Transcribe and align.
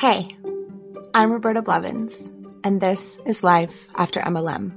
Hey, 0.00 0.34
I'm 1.12 1.30
Roberta 1.30 1.60
Blevins, 1.60 2.16
and 2.64 2.80
this 2.80 3.18
is 3.26 3.44
Life 3.44 3.86
After 3.94 4.18
MLM, 4.20 4.72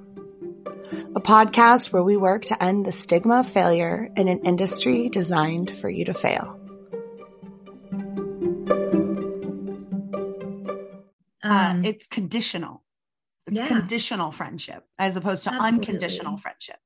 a 1.15 1.21
podcast 1.21 1.93
where 1.93 2.03
we 2.03 2.17
work 2.17 2.43
to 2.45 2.61
end 2.61 2.85
the 2.85 2.91
stigma 2.91 3.39
of 3.39 3.49
failure 3.49 4.09
in 4.17 4.27
an 4.27 4.39
industry 4.39 5.07
designed 5.07 5.77
for 5.77 5.89
you 5.89 6.03
to 6.03 6.13
fail. 6.13 6.59
uh, 11.41 11.47
Um, 11.49 11.85
it's 11.85 12.07
conditional. 12.07 12.83
It's 13.47 13.59
yeah. 13.59 13.67
conditional 13.67 14.31
friendship 14.31 14.83
as 14.99 15.15
opposed 15.15 15.45
to 15.45 15.53
Absolutely. 15.53 15.77
unconditional 15.79 16.37
friendship. 16.37 16.79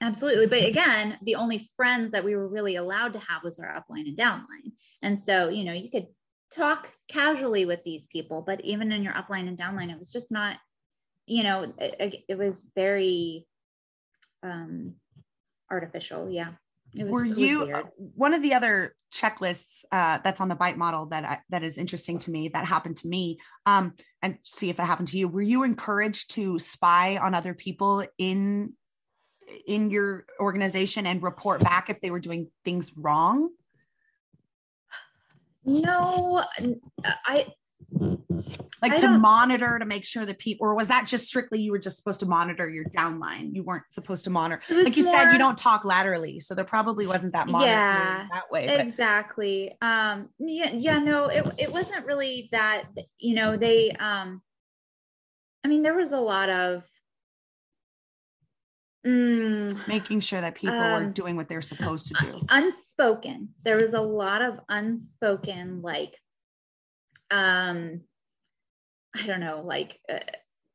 Absolutely. 0.00 0.48
But 0.48 0.64
again, 0.64 1.18
the 1.22 1.36
only 1.36 1.70
friends 1.76 2.10
that 2.12 2.24
we 2.24 2.34
were 2.34 2.48
really 2.48 2.76
allowed 2.76 3.12
to 3.12 3.18
have 3.20 3.44
was 3.44 3.58
our 3.60 3.66
upline 3.68 4.08
and 4.08 4.18
downline. 4.18 4.72
And 5.02 5.18
so, 5.18 5.48
you 5.48 5.64
know, 5.64 5.72
you 5.72 5.90
could 5.90 6.06
talk 6.54 6.88
casually 7.08 7.66
with 7.66 7.82
these 7.84 8.02
people, 8.10 8.42
but 8.42 8.60
even 8.62 8.92
in 8.92 9.02
your 9.02 9.12
upline 9.14 9.48
and 9.48 9.58
downline, 9.58 9.90
it 9.90 9.98
was 9.98 10.10
just 10.10 10.30
not, 10.30 10.56
you 11.26 11.42
know, 11.42 11.72
it, 11.78 12.24
it 12.28 12.38
was 12.38 12.54
very 12.74 13.46
um 14.42 14.94
artificial. 15.70 16.30
Yeah. 16.30 16.52
It 16.94 17.04
was, 17.04 17.12
Were 17.12 17.24
you 17.24 17.64
weird. 17.66 17.86
one 17.96 18.32
of 18.32 18.42
the 18.42 18.54
other 18.54 18.94
checklists 19.12 19.84
uh, 19.92 20.18
that's 20.24 20.40
on 20.40 20.48
the 20.48 20.54
bite 20.54 20.78
model 20.78 21.06
that 21.06 21.24
I, 21.24 21.38
that 21.50 21.62
is 21.62 21.78
interesting 21.78 22.18
to 22.20 22.30
me 22.30 22.48
that 22.48 22.64
happened 22.64 22.96
to 22.98 23.08
me 23.08 23.38
um, 23.66 23.94
and 24.22 24.38
see 24.42 24.70
if 24.70 24.78
it 24.78 24.84
happened 24.84 25.08
to 25.08 25.18
you 25.18 25.28
were 25.28 25.42
you 25.42 25.62
encouraged 25.64 26.30
to 26.32 26.58
spy 26.58 27.18
on 27.18 27.34
other 27.34 27.54
people 27.54 28.06
in 28.18 28.72
in 29.66 29.90
your 29.90 30.24
organization 30.40 31.06
and 31.06 31.22
report 31.22 31.60
back 31.60 31.90
if 31.90 32.00
they 32.00 32.10
were 32.10 32.20
doing 32.20 32.50
things 32.64 32.92
wrong 32.96 33.50
No, 35.66 36.44
I 37.24 37.46
like 38.82 38.92
I 38.92 38.96
to 38.98 39.08
monitor 39.08 39.78
to 39.78 39.84
make 39.84 40.04
sure 40.04 40.24
that 40.24 40.38
people 40.38 40.66
or 40.66 40.76
was 40.76 40.88
that 40.88 41.06
just 41.06 41.26
strictly 41.26 41.60
you 41.60 41.72
were 41.72 41.78
just 41.78 41.96
supposed 41.96 42.20
to 42.20 42.26
monitor 42.26 42.68
your 42.68 42.84
downline? 42.84 43.54
You 43.54 43.64
weren't 43.64 43.84
supposed 43.90 44.24
to 44.24 44.30
monitor 44.30 44.62
like 44.70 44.96
you 44.96 45.02
said 45.02 45.32
you 45.32 45.38
don't 45.38 45.58
talk 45.58 45.84
laterally 45.84 46.40
so 46.40 46.54
there 46.54 46.64
probably 46.64 47.06
wasn't 47.06 47.32
that 47.32 47.48
monitoring 47.48 47.72
Yeah, 47.72 48.26
that 48.30 48.50
way 48.50 48.66
but 48.66 48.80
exactly. 48.80 49.76
Um 49.80 50.28
yeah 50.38 50.72
yeah 50.72 50.98
no 50.98 51.26
it, 51.26 51.44
it 51.58 51.72
wasn't 51.72 52.06
really 52.06 52.48
that 52.52 52.84
you 53.18 53.34
know 53.34 53.56
they 53.56 53.90
um 53.92 54.42
i 55.64 55.68
mean 55.68 55.82
there 55.82 55.94
was 55.94 56.12
a 56.12 56.20
lot 56.20 56.48
of 56.48 56.84
mm, 59.06 59.88
making 59.88 60.20
sure 60.20 60.40
that 60.40 60.54
people 60.54 60.78
were 60.78 61.04
Um, 61.04 61.12
doing 61.12 61.34
what 61.36 61.48
they're 61.48 61.62
supposed 61.62 62.08
to 62.08 62.14
do 62.24 62.40
unspoken. 62.98 63.50
There 63.64 63.76
was 63.76 63.94
a 63.94 64.00
lot 64.00 64.42
of 64.42 64.60
unspoken 64.68 65.82
like 65.82 66.14
um 67.32 68.00
i 69.16 69.26
don't 69.26 69.40
know 69.40 69.60
like 69.64 69.98
uh, 70.08 70.20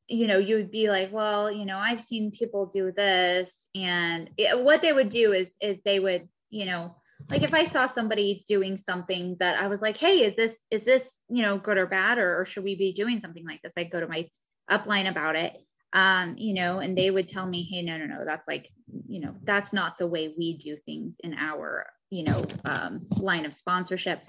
you 0.09 0.27
know 0.27 0.37
you 0.37 0.57
would 0.57 0.69
be 0.69 0.89
like 0.89 1.13
well 1.13 1.49
you 1.49 1.65
know 1.65 1.77
i've 1.77 2.03
seen 2.03 2.29
people 2.29 2.69
do 2.73 2.91
this 2.91 3.49
and 3.73 4.29
it, 4.37 4.61
what 4.61 4.81
they 4.81 4.91
would 4.91 5.07
do 5.07 5.31
is 5.31 5.47
is 5.61 5.77
they 5.85 6.01
would 6.01 6.27
you 6.49 6.65
know 6.65 6.93
like 7.29 7.41
if 7.41 7.53
i 7.53 7.65
saw 7.65 7.87
somebody 7.87 8.43
doing 8.49 8.77
something 8.77 9.37
that 9.39 9.57
i 9.57 9.67
was 9.67 9.79
like 9.79 9.95
hey 9.95 10.25
is 10.25 10.35
this 10.35 10.57
is 10.71 10.83
this 10.83 11.09
you 11.29 11.41
know 11.41 11.57
good 11.57 11.77
or 11.77 11.85
bad 11.85 12.17
or, 12.17 12.41
or 12.41 12.45
should 12.45 12.65
we 12.65 12.75
be 12.75 12.91
doing 12.91 13.21
something 13.21 13.45
like 13.45 13.61
this? 13.61 13.71
I'd 13.77 13.91
go 13.91 14.01
to 14.01 14.07
my 14.07 14.27
upline 14.69 15.09
about 15.09 15.37
it 15.37 15.53
um 15.93 16.35
you 16.37 16.53
know 16.53 16.79
and 16.79 16.97
they 16.97 17.09
would 17.11 17.29
tell 17.29 17.45
me 17.45 17.63
hey 17.63 17.81
no 17.81 17.97
no 17.97 18.05
no 18.07 18.25
that's 18.25 18.45
like 18.45 18.69
you 19.07 19.21
know 19.21 19.35
that's 19.43 19.71
not 19.71 19.97
the 19.97 20.07
way 20.07 20.33
we 20.37 20.57
do 20.57 20.75
things 20.85 21.15
in 21.23 21.33
our 21.33 21.87
you 22.11 22.23
know 22.25 22.45
um, 22.65 23.07
line 23.17 23.45
of 23.45 23.55
sponsorship. 23.55 24.21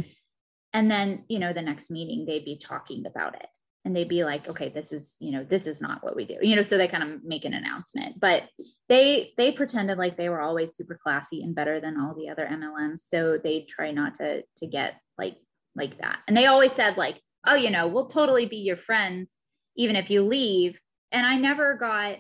And 0.73 0.91
then 0.91 1.25
you 1.29 1.39
know 1.39 1.53
the 1.53 1.61
next 1.61 1.91
meeting 1.91 2.25
they'd 2.25 2.47
be 2.47 2.59
talking 2.67 3.05
about 3.05 3.35
it. 3.35 3.47
And 3.85 3.97
they'd 3.97 4.09
be 4.09 4.25
like 4.25 4.49
okay 4.49 4.71
this 4.71 4.93
is 4.93 5.17
you 5.19 5.33
know 5.33 5.45
this 5.45 5.67
is 5.67 5.81
not 5.81 6.03
what 6.05 6.15
we 6.15 6.25
do 6.25 6.37
you 6.41 6.55
know 6.55 6.63
so 6.63 6.79
they 6.79 6.89
kind 6.89 7.03
of 7.03 7.25
make 7.25 7.45
an 7.45 7.53
announcement. 7.53 8.19
But 8.19 8.45
they 8.89 9.33
they 9.37 9.53
pretended 9.53 9.99
like 9.99 10.17
they 10.17 10.31
were 10.31 10.41
always 10.41 10.75
super 10.77 10.99
classy 11.03 11.43
and 11.43 11.55
better 11.55 11.81
than 11.81 12.01
all 12.01 12.15
the 12.15 12.29
other 12.29 12.47
mlms 12.47 13.01
so 13.09 13.39
they 13.43 13.67
try 13.69 13.91
not 13.91 14.17
to 14.19 14.43
to 14.59 14.67
get 14.67 14.95
like 15.19 15.37
like 15.75 15.99
that. 15.99 16.21
And 16.27 16.37
they 16.37 16.47
always 16.47 16.73
said 16.77 16.97
like 16.97 17.21
oh 17.47 17.57
you 17.57 17.71
know 17.71 17.89
we'll 17.89 18.09
totally 18.09 18.47
be 18.47 18.59
your 18.59 18.79
friends 18.79 19.29
even 19.77 19.97
if 19.97 20.09
you 20.09 20.23
leave. 20.23 20.79
And 21.11 21.27
i 21.27 21.37
never 21.37 21.75
got 21.75 22.19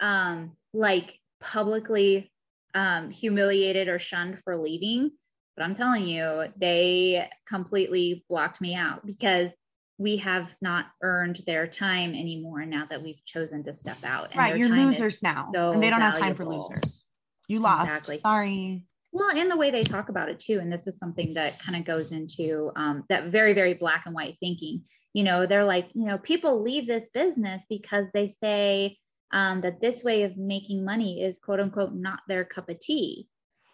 um 0.00 0.56
like 0.74 1.14
publicly 1.40 2.30
um 2.76 3.10
humiliated 3.10 3.88
or 3.88 3.98
shunned 3.98 4.38
for 4.44 4.56
leaving. 4.56 5.10
But 5.56 5.64
i'm 5.64 5.74
telling 5.74 6.06
you 6.06 6.44
they 6.56 7.28
completely 7.48 8.24
blocked 8.28 8.60
me 8.60 8.74
out 8.74 9.04
because 9.04 9.50
we 9.98 10.18
have 10.18 10.48
not 10.60 10.86
earned 11.02 11.42
their 11.46 11.66
time 11.66 12.10
anymore 12.10 12.66
now 12.66 12.84
that 12.90 13.02
we've 13.02 13.24
chosen 13.24 13.64
to 13.64 13.74
step 13.74 13.98
out. 14.04 14.28
And 14.30 14.38
right 14.38 14.56
you're 14.56 14.68
losers 14.68 15.22
now 15.22 15.50
so 15.54 15.72
and 15.72 15.82
they 15.82 15.90
don't 15.90 16.02
have 16.02 16.18
time 16.18 16.34
for 16.34 16.44
losers. 16.44 17.04
You 17.48 17.60
lost. 17.60 17.88
Exactly. 17.88 18.18
sorry. 18.18 18.84
Well, 19.12 19.30
and 19.34 19.50
the 19.50 19.56
way 19.56 19.70
they 19.70 19.82
talk 19.82 20.10
about 20.10 20.28
it 20.28 20.40
too, 20.40 20.58
and 20.58 20.70
this 20.70 20.86
is 20.86 20.98
something 20.98 21.34
that 21.34 21.58
kind 21.58 21.74
of 21.76 21.86
goes 21.86 22.12
into 22.12 22.70
um, 22.76 23.04
that 23.08 23.28
very, 23.28 23.54
very 23.54 23.72
black 23.72 24.02
and 24.04 24.14
white 24.14 24.36
thinking. 24.40 24.82
You 25.14 25.24
know, 25.24 25.46
they're 25.46 25.64
like, 25.64 25.88
you 25.94 26.04
know, 26.04 26.18
people 26.18 26.62
leave 26.62 26.86
this 26.86 27.08
business 27.14 27.64
because 27.70 28.06
they 28.12 28.34
say 28.42 28.98
um, 29.32 29.60
that 29.62 29.80
this 29.80 30.02
way 30.02 30.22
of 30.22 30.36
making 30.36 30.84
money 30.84 31.22
is 31.22 31.38
quote 31.38 31.60
unquote 31.60 31.94
not 31.94 32.20
their 32.28 32.44
cup 32.44 32.68
of 32.68 32.80
tea. 32.80 33.28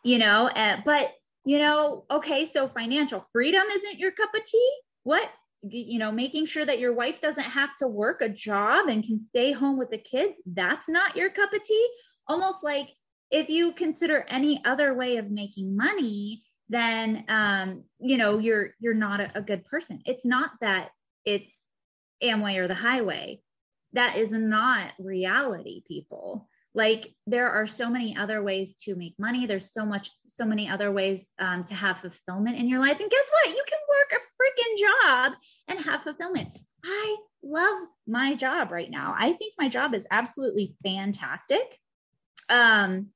You 0.05 0.19
know, 0.19 0.49
uh, 0.49 0.79
but 0.85 1.13
you 1.45 1.59
know, 1.59 2.05
okay, 2.11 2.51
so 2.53 2.69
financial 2.69 3.27
freedom 3.33 3.63
isn't 3.75 3.99
your 3.99 4.13
cup 4.13 4.31
of 4.35 4.45
tea. 4.45 4.73
What? 5.05 5.29
You 5.63 6.01
know, 6.01 6.11
making 6.11 6.47
sure 6.47 6.67
that 6.67 6.81
your 6.81 6.93
wife 6.93 7.21
doesn't 7.21 7.43
have 7.43 7.77
to 7.79 7.87
work 7.87 8.21
a 8.21 8.29
job 8.29 8.89
and 8.89 9.05
can 9.05 9.25
stay 9.29 9.53
home 9.53 9.79
with 9.79 9.91
the 9.91 9.99
kids, 9.99 10.35
that's 10.45 10.89
not 10.89 11.17
your 11.17 11.31
cup 11.31 11.53
of 11.53 11.63
tea. 11.63 11.89
Almost 12.27 12.65
like 12.65 12.89
if 13.31 13.49
you 13.49 13.73
consider 13.73 14.27
any 14.29 14.61
other 14.65 14.93
way 14.95 15.19
of 15.19 15.31
making 15.31 15.77
money 15.77 16.43
then 16.73 17.25
um, 17.29 17.85
you 18.01 18.17
know 18.17 18.39
you're 18.39 18.71
you're 18.81 18.95
not 18.95 19.21
a, 19.21 19.31
a 19.35 19.43
good 19.43 19.65
person 19.67 20.01
it's 20.05 20.25
not 20.25 20.51
that 20.61 20.89
it's 21.25 21.47
amway 22.23 22.57
or 22.57 22.67
the 22.67 22.75
highway 22.75 23.41
that 23.93 24.17
is 24.17 24.31
not 24.31 24.93
reality 24.99 25.83
people. 25.87 26.49
Like 26.75 27.15
there 27.27 27.51
are 27.51 27.67
so 27.67 27.91
many 27.91 28.17
other 28.17 28.43
ways 28.43 28.75
to 28.85 28.95
make 28.95 29.15
money. 29.19 29.47
There's 29.47 29.73
so 29.73 29.85
much 29.85 30.11
so 30.29 30.45
many 30.45 30.69
other 30.69 30.91
ways 30.91 31.27
um, 31.39 31.65
to 31.65 31.75
have 31.75 31.99
fulfillment 31.99 32.57
in 32.59 32.69
your 32.69 32.81
life. 32.81 32.99
And 32.99 33.11
guess 33.11 33.27
what? 33.31 33.55
You 33.55 33.63
can 33.69 33.79
work 33.89 34.13
a 34.13 34.43
freaking 34.43 34.79
job 34.79 35.33
and 35.69 35.85
have 35.85 36.03
fulfillment. 36.03 36.59
I 36.85 37.17
love 37.43 37.89
my 38.07 38.35
job 38.35 38.71
right 38.71 38.91
now. 38.91 39.15
I 39.19 39.35
think 39.35 39.55
my 39.59 39.69
job 39.69 39.95
is 39.95 40.07
absolutely 40.11 40.75
fantastic. 40.83 41.79
Um 42.49 43.09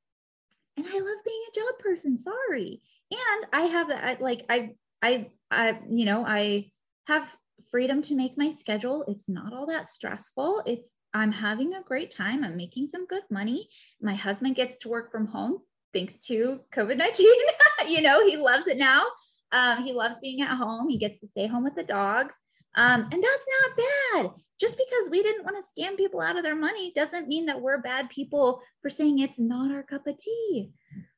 and 0.76 0.86
I 0.86 0.92
love 0.92 1.24
being 1.24 1.42
a 1.50 1.54
job 1.54 1.78
person. 1.78 2.18
Sorry. 2.22 2.82
And 3.10 3.46
I 3.52 3.62
have 3.62 3.88
that, 3.88 4.20
like, 4.20 4.44
I, 4.48 4.74
I, 5.00 5.30
I, 5.50 5.78
you 5.88 6.04
know, 6.04 6.24
I 6.26 6.70
have 7.06 7.26
freedom 7.70 8.02
to 8.02 8.14
make 8.14 8.36
my 8.36 8.52
schedule. 8.52 9.04
It's 9.08 9.28
not 9.28 9.52
all 9.52 9.66
that 9.66 9.88
stressful. 9.88 10.62
It's, 10.66 10.90
I'm 11.14 11.32
having 11.32 11.74
a 11.74 11.82
great 11.82 12.14
time. 12.14 12.44
I'm 12.44 12.56
making 12.56 12.88
some 12.92 13.06
good 13.06 13.22
money. 13.30 13.68
My 14.00 14.14
husband 14.14 14.56
gets 14.56 14.78
to 14.78 14.88
work 14.88 15.10
from 15.10 15.26
home 15.26 15.58
thanks 15.96 16.14
to 16.26 16.60
COVID 16.74 16.96
19. 16.96 17.26
you 17.88 18.02
know, 18.02 18.26
he 18.26 18.36
loves 18.36 18.66
it 18.66 18.76
now. 18.76 19.04
Um, 19.52 19.84
he 19.84 19.92
loves 19.92 20.16
being 20.20 20.42
at 20.42 20.56
home. 20.56 20.88
He 20.88 20.98
gets 20.98 21.20
to 21.20 21.28
stay 21.28 21.46
home 21.46 21.64
with 21.64 21.74
the 21.74 21.84
dogs. 21.84 22.34
Um, 22.74 23.08
and 23.10 23.24
that's 23.24 23.46
not 23.62 23.76
bad. 23.76 24.30
Just 24.60 24.76
because 24.76 25.10
we 25.10 25.22
didn't 25.22 25.44
want 25.44 25.56
to 25.64 25.82
scam 25.82 25.96
people 25.96 26.20
out 26.20 26.36
of 26.36 26.42
their 26.42 26.56
money 26.56 26.92
doesn't 26.94 27.28
mean 27.28 27.46
that 27.46 27.60
we're 27.60 27.78
bad 27.78 28.10
people 28.10 28.60
for 28.82 28.90
saying 28.90 29.18
it's 29.18 29.38
not 29.38 29.72
our 29.72 29.82
cup 29.82 30.06
of 30.06 30.18
tea. 30.18 30.72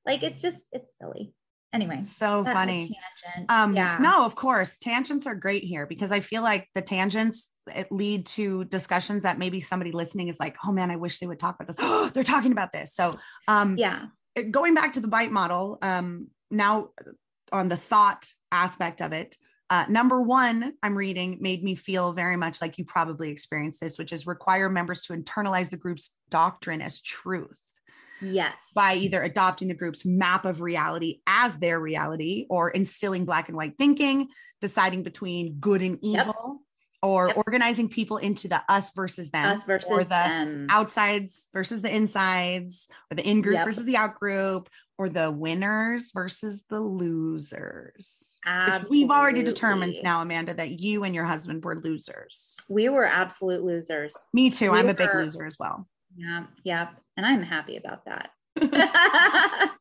Like 0.06 0.22
it's 0.22 0.40
just, 0.40 0.60
it's 0.72 0.90
silly. 1.00 1.34
Anyway, 1.72 2.00
so 2.02 2.44
funny 2.44 2.98
um 3.50 3.74
yeah. 3.76 3.98
no 4.00 4.24
of 4.24 4.34
course 4.34 4.78
tangents 4.78 5.26
are 5.26 5.34
great 5.34 5.62
here 5.62 5.86
because 5.86 6.10
i 6.10 6.20
feel 6.20 6.42
like 6.42 6.66
the 6.74 6.80
tangents 6.80 7.50
it 7.74 7.92
lead 7.92 8.24
to 8.24 8.64
discussions 8.64 9.24
that 9.24 9.38
maybe 9.38 9.60
somebody 9.60 9.92
listening 9.92 10.28
is 10.28 10.40
like 10.40 10.56
oh 10.64 10.72
man 10.72 10.90
i 10.90 10.96
wish 10.96 11.18
they 11.18 11.26
would 11.26 11.38
talk 11.38 11.56
about 11.56 11.66
this 11.66 11.76
oh 11.78 12.08
they're 12.14 12.24
talking 12.24 12.52
about 12.52 12.72
this 12.72 12.94
so 12.94 13.18
um 13.48 13.76
Yeah. 13.76 14.06
going 14.50 14.74
back 14.74 14.92
to 14.92 15.00
the 15.00 15.08
bite 15.08 15.30
model 15.30 15.78
um 15.82 16.28
now 16.50 16.88
on 17.52 17.68
the 17.68 17.76
thought 17.76 18.26
aspect 18.52 19.00
of 19.00 19.12
it, 19.12 19.36
uh, 19.70 19.84
number 19.88 20.22
one, 20.22 20.74
I'm 20.82 20.96
reading 20.96 21.38
made 21.40 21.62
me 21.62 21.74
feel 21.74 22.12
very 22.12 22.36
much 22.36 22.62
like 22.62 22.78
you 22.78 22.84
probably 22.84 23.30
experienced 23.30 23.80
this, 23.80 23.98
which 23.98 24.12
is 24.12 24.26
require 24.26 24.68
members 24.70 25.02
to 25.02 25.12
internalize 25.12 25.70
the 25.70 25.76
group's 25.76 26.14
doctrine 26.30 26.80
as 26.80 27.02
truth. 27.02 27.60
Yes. 28.20 28.54
By 28.74 28.94
either 28.94 29.22
adopting 29.22 29.68
the 29.68 29.74
group's 29.74 30.04
map 30.04 30.44
of 30.44 30.60
reality 30.60 31.20
as 31.26 31.56
their 31.56 31.78
reality 31.78 32.46
or 32.48 32.70
instilling 32.70 33.24
black 33.24 33.48
and 33.48 33.56
white 33.56 33.76
thinking, 33.78 34.28
deciding 34.60 35.02
between 35.02 35.58
good 35.60 35.82
and 35.82 35.98
evil, 36.02 36.26
yep. 36.26 36.56
or 37.02 37.28
yep. 37.28 37.36
organizing 37.36 37.88
people 37.88 38.16
into 38.16 38.48
the 38.48 38.60
us 38.68 38.92
versus 38.92 39.30
them, 39.30 39.58
us 39.58 39.64
versus 39.64 39.90
or 39.90 39.98
the 40.02 40.08
them. 40.08 40.66
outsides 40.70 41.46
versus 41.52 41.82
the 41.82 41.94
insides, 41.94 42.88
or 43.10 43.14
the 43.16 43.28
in 43.28 43.40
group 43.40 43.54
Yep. 43.54 43.66
versus 43.66 43.84
the 43.84 43.96
out 43.96 44.18
group, 44.18 44.68
or 44.98 45.08
the 45.08 45.30
winners 45.30 46.10
versus 46.12 46.64
the 46.68 46.80
losers. 46.80 48.38
Which 48.72 48.82
we've 48.90 49.10
already 49.10 49.44
determined 49.44 49.94
now, 50.02 50.22
Amanda, 50.22 50.54
that 50.54 50.80
you 50.80 51.04
and 51.04 51.14
your 51.14 51.24
husband 51.24 51.64
were 51.64 51.76
losers. 51.76 52.56
We 52.68 52.88
were 52.88 53.04
absolute 53.04 53.62
losers. 53.62 54.12
Me 54.32 54.50
too. 54.50 54.72
We 54.72 54.78
I'm 54.78 54.88
a 54.88 54.94
big 54.94 55.14
loser 55.14 55.44
as 55.44 55.56
well. 55.58 55.86
Yeah. 56.16 56.46
Yeah. 56.64 56.88
And 57.18 57.26
I'm 57.26 57.42
happy 57.42 57.76
about 57.76 58.04
that. 58.06 58.30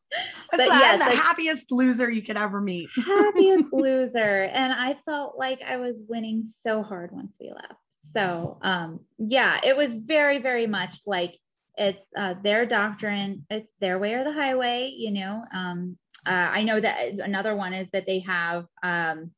But 0.50 0.56
the, 0.56 0.64
yes, 0.64 0.94
I'm 0.94 0.98
the 1.10 1.14
like- 1.14 1.24
happiest 1.24 1.70
loser 1.70 2.10
you 2.10 2.22
could 2.22 2.36
ever 2.36 2.60
meet. 2.60 2.88
happiest 2.96 3.66
loser 3.72 4.42
and 4.44 4.72
i 4.72 4.96
felt 5.04 5.36
like 5.38 5.60
i 5.66 5.76
was 5.76 5.94
winning 6.08 6.44
so 6.62 6.82
hard 6.82 7.12
once 7.12 7.32
we 7.38 7.50
left 7.50 7.80
so 8.14 8.58
um 8.62 9.00
yeah 9.18 9.60
it 9.62 9.76
was 9.76 9.94
very 9.94 10.38
very 10.40 10.66
much 10.66 11.00
like 11.06 11.34
it's 11.76 12.00
uh, 12.18 12.34
their 12.42 12.64
doctrine 12.64 13.44
it's 13.50 13.70
their 13.80 13.98
way 13.98 14.14
or 14.14 14.24
the 14.24 14.32
highway 14.32 14.90
you 14.96 15.10
know 15.10 15.44
um 15.54 15.98
uh, 16.26 16.30
i 16.30 16.64
know 16.64 16.80
that 16.80 17.08
another 17.20 17.54
one 17.54 17.74
is 17.74 17.86
that 17.92 18.06
they 18.06 18.20
have 18.20 18.64
um 18.82 19.30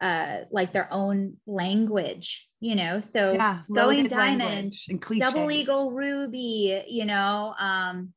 uh 0.00 0.38
like 0.50 0.72
their 0.72 0.88
own 0.92 1.36
language 1.46 2.48
you 2.60 2.74
know 2.74 3.00
so 3.00 3.34
yeah, 3.34 3.60
going 3.72 4.06
diamond 4.08 4.72
and 4.88 5.00
double 5.18 5.50
eagle 5.50 5.90
ruby 5.92 6.82
you 6.88 7.04
know 7.04 7.54
um 7.58 8.12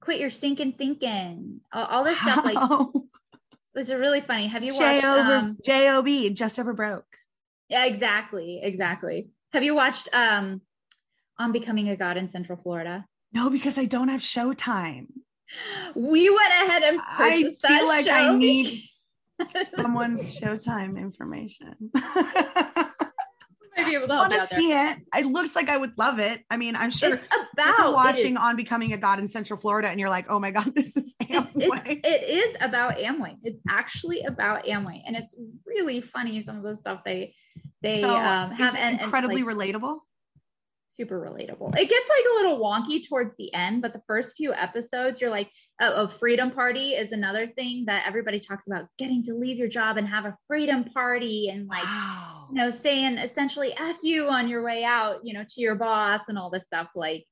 quit 0.00 0.20
your 0.20 0.30
stinking 0.30 0.72
thinking 0.72 1.60
all, 1.72 1.84
all 1.84 2.04
this 2.04 2.18
stuff 2.18 2.44
like 2.44 2.54
Wow. 2.56 2.92
was 3.74 3.90
really 3.90 4.20
funny 4.20 4.48
have 4.48 4.64
you 4.64 4.74
watched 4.74 5.04
over 5.04 5.34
um, 5.34 5.56
J 5.64 5.90
O 5.90 6.02
B 6.02 6.30
just 6.30 6.58
over 6.58 6.72
broke. 6.72 7.06
Yeah, 7.68 7.84
exactly, 7.84 8.60
exactly. 8.62 9.30
Have 9.52 9.62
you 9.62 9.74
watched 9.74 10.08
um 10.12 10.62
on 11.38 11.52
becoming 11.52 11.88
a 11.88 11.96
god 11.96 12.16
in 12.16 12.30
Central 12.32 12.58
Florida? 12.62 13.06
No, 13.32 13.50
because 13.50 13.78
I 13.78 13.84
don't 13.84 14.08
have 14.08 14.20
Showtime. 14.20 15.06
We 15.94 16.28
went 16.28 16.52
ahead 16.62 16.82
and 16.82 17.00
I 17.00 17.54
feel 17.66 17.86
like 17.86 18.06
I 18.08 18.36
need 18.36 18.82
someone's 19.74 20.38
Showtime 20.40 20.98
information. 20.98 21.90
might 23.78 23.90
be 23.90 23.96
able 23.96 24.08
to 24.08 24.14
I 24.14 24.28
want 24.28 24.32
to 24.32 24.54
see 24.54 24.72
it. 24.72 24.98
It 25.16 25.26
looks 25.26 25.54
like 25.54 25.68
I 25.68 25.76
would 25.76 25.96
love 25.96 26.18
it. 26.18 26.44
I 26.50 26.56
mean, 26.56 26.76
I'm 26.76 26.90
sure 26.90 27.14
It's 27.14 27.26
about 27.52 27.78
you're 27.78 27.92
watching 27.92 28.36
on 28.36 28.56
Becoming 28.56 28.92
a 28.92 28.98
God 28.98 29.18
in 29.18 29.28
Central 29.28 29.58
Florida 29.58 29.88
and 29.88 29.98
you're 30.00 30.10
like, 30.10 30.26
oh 30.28 30.38
my 30.38 30.50
God, 30.50 30.72
this 30.74 30.96
is 30.96 31.14
Amway. 31.22 31.50
it's, 31.54 32.00
it 32.04 32.28
is 32.28 32.56
about 32.60 32.96
Amway. 32.96 33.36
It's 33.42 33.60
actually 33.68 34.22
about 34.22 34.66
Amway, 34.66 35.02
and 35.06 35.16
it's 35.16 35.34
really 35.66 36.00
funny. 36.00 36.42
Some 36.44 36.56
of 36.58 36.62
the 36.62 36.76
stuff 36.80 37.00
they 37.04 37.34
they 37.82 38.02
so 38.02 38.10
um, 38.10 38.50
have 38.52 38.74
it 38.74 38.80
and, 38.80 38.96
and, 38.96 39.00
incredibly 39.00 39.42
like, 39.42 39.56
relatable. 39.56 39.98
super 40.94 41.20
relatable. 41.20 41.76
It 41.76 41.88
gets 41.88 42.08
like 42.08 42.24
a 42.32 42.34
little 42.34 42.58
wonky 42.58 43.08
towards 43.08 43.32
the 43.38 43.52
end, 43.54 43.82
but 43.82 43.92
the 43.92 44.02
first 44.06 44.34
few 44.36 44.52
episodes, 44.52 45.20
you're 45.20 45.30
like, 45.30 45.50
oh, 45.80 46.08
freedom 46.18 46.50
party 46.50 46.90
is 46.90 47.12
another 47.12 47.46
thing 47.46 47.84
that 47.86 48.04
everybody 48.06 48.40
talks 48.40 48.66
about 48.66 48.86
getting 48.98 49.24
to 49.24 49.34
leave 49.34 49.56
your 49.56 49.68
job 49.68 49.96
and 49.96 50.08
have 50.08 50.24
a 50.24 50.36
freedom 50.46 50.84
party 50.84 51.48
and 51.50 51.68
like 51.68 51.84
wow. 51.84 52.48
you 52.50 52.56
know, 52.56 52.70
saying 52.70 53.18
essentially 53.18 53.72
F 53.76 53.96
you 54.02 54.26
on 54.26 54.48
your 54.48 54.62
way 54.62 54.84
out, 54.84 55.20
you 55.22 55.34
know, 55.34 55.44
to 55.48 55.60
your 55.60 55.74
boss 55.74 56.22
and 56.28 56.38
all 56.38 56.50
this 56.50 56.64
stuff. 56.66 56.88
Like, 56.94 57.24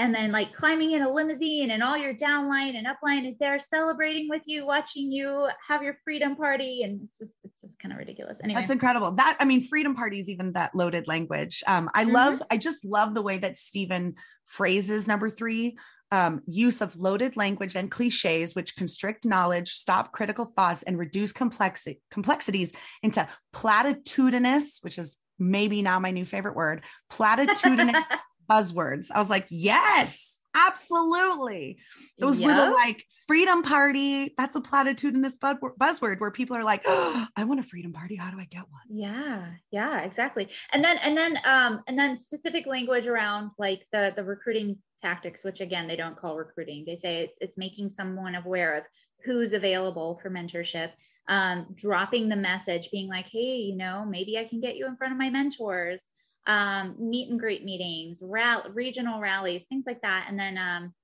and 0.00 0.14
then 0.14 0.30
like 0.30 0.54
climbing 0.54 0.92
in 0.92 1.02
a 1.02 1.12
limousine 1.12 1.72
and 1.72 1.82
all 1.82 1.96
your 1.96 2.14
downline 2.14 2.76
and 2.76 2.86
upline 2.86 3.28
is 3.28 3.36
there 3.40 3.58
celebrating 3.68 4.28
with 4.28 4.42
you, 4.46 4.64
watching 4.64 5.10
you 5.10 5.48
have 5.66 5.82
your 5.82 5.96
freedom 6.04 6.36
party. 6.36 6.82
And 6.84 7.00
it's 7.02 7.18
just, 7.18 7.32
it's 7.42 7.60
just 7.62 7.78
kind 7.80 7.92
of 7.92 7.98
ridiculous. 7.98 8.36
Anyway, 8.44 8.60
That's 8.60 8.70
incredible. 8.70 9.12
That 9.12 9.36
I 9.40 9.44
mean, 9.44 9.62
freedom 9.62 9.96
parties, 9.96 10.28
even 10.28 10.52
that 10.52 10.74
loaded 10.74 11.08
language. 11.08 11.64
Um, 11.66 11.90
I 11.94 12.04
Mhm. 12.04 12.12
love, 12.12 12.42
I 12.50 12.58
just 12.58 12.84
love 12.84 13.14
the 13.14 13.22
way 13.22 13.38
that 13.38 13.56
Steven 13.56 14.14
phrases 14.44 15.08
number 15.08 15.30
three. 15.30 15.76
Um, 16.10 16.40
use 16.46 16.80
of 16.80 16.96
loaded 16.96 17.36
language 17.36 17.76
and 17.76 17.90
cliches, 17.90 18.54
which 18.54 18.76
constrict 18.76 19.26
knowledge, 19.26 19.72
stop 19.72 20.12
critical 20.12 20.46
thoughts, 20.46 20.82
and 20.82 20.98
reduce 20.98 21.34
complexi- 21.34 22.00
complexities 22.10 22.72
into 23.02 23.28
platitudinous, 23.54 24.82
which 24.82 24.96
is 24.96 25.18
maybe 25.38 25.82
now 25.82 25.98
my 25.98 26.10
new 26.10 26.24
favorite 26.24 26.56
word, 26.56 26.82
platitudinous 27.12 28.02
buzzwords. 28.50 29.08
I 29.14 29.18
was 29.18 29.28
like, 29.30 29.46
yes, 29.50 30.38
absolutely. 30.54 31.78
Those 32.18 32.38
little 32.38 32.72
like 32.72 33.04
freedom 33.26 33.62
party, 33.62 34.34
that's 34.36 34.56
a 34.56 34.60
platitudinous 34.60 35.34
buzzword 35.38 36.20
where 36.20 36.30
people 36.30 36.56
are 36.56 36.64
like, 36.64 36.82
oh, 36.86 37.26
I 37.36 37.44
want 37.44 37.60
a 37.60 37.62
freedom 37.62 37.92
party. 37.92 38.16
How 38.16 38.30
do 38.30 38.40
I 38.40 38.44
get 38.44 38.62
one? 38.62 38.82
yeah 38.90 39.46
yeah 39.70 40.00
exactly 40.00 40.48
and 40.72 40.82
then 40.82 40.96
and 40.98 41.16
then 41.16 41.38
um 41.44 41.82
and 41.86 41.98
then 41.98 42.18
specific 42.20 42.66
language 42.66 43.06
around 43.06 43.50
like 43.58 43.86
the 43.92 44.12
the 44.16 44.24
recruiting 44.24 44.78
tactics 45.02 45.44
which 45.44 45.60
again 45.60 45.86
they 45.86 45.96
don't 45.96 46.16
call 46.18 46.36
recruiting. 46.36 46.84
They 46.84 46.98
say 46.98 47.22
it's, 47.24 47.38
it's 47.40 47.58
making 47.58 47.90
someone 47.90 48.34
aware 48.34 48.76
of 48.76 48.84
who's 49.24 49.52
available 49.52 50.18
for 50.22 50.30
mentorship 50.30 50.90
um 51.28 51.66
dropping 51.74 52.28
the 52.28 52.36
message 52.36 52.88
being 52.90 53.08
like 53.08 53.26
hey 53.26 53.56
you 53.56 53.76
know 53.76 54.04
maybe 54.08 54.38
i 54.38 54.44
can 54.44 54.60
get 54.60 54.76
you 54.76 54.86
in 54.86 54.96
front 54.96 55.12
of 55.12 55.18
my 55.18 55.30
mentors. 55.30 56.00
Um 56.46 56.96
meet 56.98 57.30
and 57.30 57.38
greet 57.38 57.64
meetings 57.64 58.18
rall- 58.22 58.70
regional 58.72 59.20
rallies 59.20 59.64
things 59.68 59.84
like 59.86 60.00
that. 60.02 60.26
And 60.28 60.38
then 60.38 60.56
um 60.56 60.94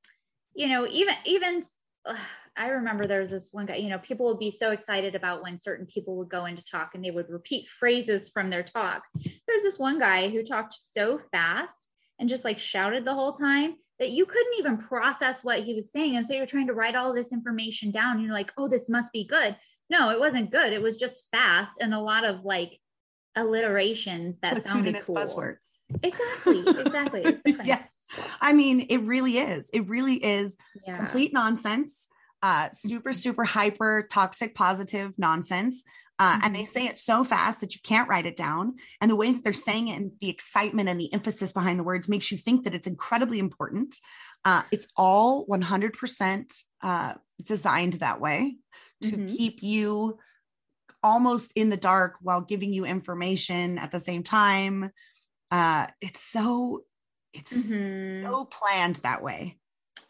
you 0.55 0.69
know 0.69 0.87
even 0.89 1.15
even 1.25 1.65
I 2.57 2.69
remember 2.69 3.07
there 3.07 3.21
was 3.21 3.31
this 3.31 3.49
one 3.51 3.67
guy, 3.67 3.77
you 3.77 3.89
know, 3.89 3.99
people 3.99 4.27
would 4.27 4.39
be 4.39 4.53
so 4.53 4.71
excited 4.71 5.15
about 5.15 5.43
when 5.43 5.59
certain 5.59 5.87
people 5.87 6.17
would 6.17 6.29
go 6.29 6.45
in 6.45 6.57
to 6.57 6.65
talk 6.65 6.95
and 6.95 7.05
they 7.05 7.11
would 7.11 7.29
repeat 7.29 7.67
phrases 7.81 8.29
from 8.29 8.49
their 8.49 8.63
talks. 8.63 9.09
There's 9.47 9.63
this 9.63 9.79
one 9.79 9.99
guy 9.99 10.29
who 10.29 10.45
talked 10.45 10.77
so 10.93 11.21
fast 11.33 11.77
and 12.21 12.29
just 12.29 12.45
like 12.45 12.59
shouted 12.59 13.05
the 13.05 13.15
whole 13.15 13.37
time 13.37 13.75
that 13.99 14.11
you 14.11 14.27
couldn't 14.27 14.55
even 14.59 14.77
process 14.79 15.39
what 15.43 15.61
he 15.61 15.75
was 15.75 15.91
saying. 15.93 16.17
And 16.17 16.27
so 16.27 16.35
you're 16.35 16.47
trying 16.47 16.67
to 16.67 16.75
write 16.75 16.97
all 16.97 17.15
this 17.15 17.33
information 17.33 17.91
down. 17.91 18.17
And 18.17 18.25
you're 18.25 18.35
like, 18.35 18.53
oh, 18.57 18.69
this 18.69 18.89
must 18.89 19.13
be 19.13 19.27
good. 19.27 19.57
No, 19.91 20.11
it 20.11 20.19
wasn't 20.19 20.51
good. 20.51 20.73
It 20.73 20.83
was 20.83 20.97
just 20.97 21.25
fast 21.31 21.73
and 21.81 21.95
a 21.95 22.01
lot 22.01 22.25
of 22.25 22.45
like 22.45 22.81
alliterations 23.37 24.37
that 24.43 24.67
sounded 24.69 25.01
cool. 25.03 25.17
buzzwords. 25.17 25.81
Exactly. 26.03 26.65
Exactly. 26.85 27.23
So 27.23 27.63
yeah. 27.65 27.83
I 28.41 28.53
mean, 28.53 28.87
it 28.91 28.99
really 28.99 29.39
is. 29.39 29.71
It 29.73 29.89
really 29.89 30.15
is 30.17 30.57
Yeah. 30.87 30.97
complete 30.97 31.33
nonsense. 31.33 32.09
Uh, 32.43 32.69
super, 32.73 33.13
super 33.13 33.45
hyper 33.45 34.07
toxic 34.11 34.55
positive 34.55 35.15
nonsense. 35.19 35.83
Uh, 36.19 36.39
And 36.43 36.55
Mm-hmm. 36.55 36.55
they 36.55 36.65
say 36.65 36.87
it 36.87 36.99
so 36.99 37.25
fast 37.25 37.61
that 37.61 37.75
you 37.75 37.81
can't 37.83 38.09
write 38.09 38.27
it 38.27 38.37
down. 38.37 38.77
And 39.01 39.11
the 39.11 39.17
way 39.17 39.33
that 39.33 39.43
they're 39.43 39.53
saying 39.53 39.89
it 39.89 39.97
and 39.97 40.13
the 40.21 40.29
excitement 40.31 40.89
and 40.89 40.99
the 41.01 41.13
emphasis 41.13 41.53
behind 41.53 41.79
the 41.79 41.85
words 41.85 42.09
makes 42.09 42.31
you 42.31 42.39
think 42.39 42.65
that 42.65 42.75
it's 42.75 42.87
incredibly 42.87 43.39
important. 43.39 43.97
Uh, 44.45 44.63
it's 44.71 44.87
all 44.97 45.45
100% 45.47 46.53
uh, 46.83 47.15
designed 47.43 47.95
that 47.95 48.21
way 48.21 48.57
to 49.03 49.17
Mhm. 49.17 49.37
keep 49.37 49.63
you 49.63 50.19
almost 51.03 51.53
in 51.55 51.71
the 51.71 51.77
dark 51.77 52.17
while 52.23 52.41
giving 52.41 52.73
you 52.73 52.85
information 52.85 53.79
at 53.79 53.93
the 53.93 54.01
same 54.01 54.23
time. 54.23 54.91
Uh, 55.51 55.89
it's 56.01 56.21
so, 56.21 56.85
it's 57.35 57.55
Mhm. 57.55 58.25
so 58.25 58.47
planned 58.47 58.97
that 58.97 59.23
way. 59.23 59.59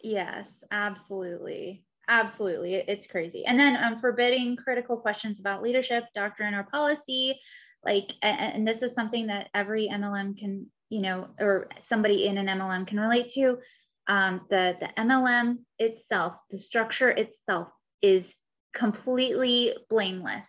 Yes, 0.03 0.63
absolutely. 0.71 1.85
Absolutely. 2.09 2.75
It's 2.75 3.07
crazy. 3.07 3.45
And 3.47 3.59
then 3.59 3.77
um, 3.83 3.99
forbidding 4.01 4.57
critical 4.57 4.97
questions 4.97 5.41
about 5.41 5.63
leadership, 5.63 6.05
doctrine, 6.15 6.55
or 6.55 6.65
policy. 6.65 7.41
Like, 7.85 8.11
a- 8.23 8.27
a- 8.27 8.53
and 8.55 8.67
this 8.67 8.83
is 8.83 8.93
something 8.95 9.29
that 9.29 9.49
every 9.55 9.89
MLM 9.89 10.37
can, 10.39 10.67
you 10.91 11.01
know, 11.01 11.29
or 11.41 11.69
somebody 11.89 12.27
in 12.27 12.37
an 12.39 12.47
MLM 12.47 12.87
can 12.87 13.01
relate 13.01 13.29
to. 13.35 13.59
Um, 14.07 14.43
the, 14.51 14.77
the 14.81 14.89
MLM 15.01 15.59
itself, 15.79 16.35
the 16.51 16.59
structure 16.59 17.09
itself 17.11 17.69
is 18.03 18.31
completely 18.75 19.75
blameless. 19.89 20.49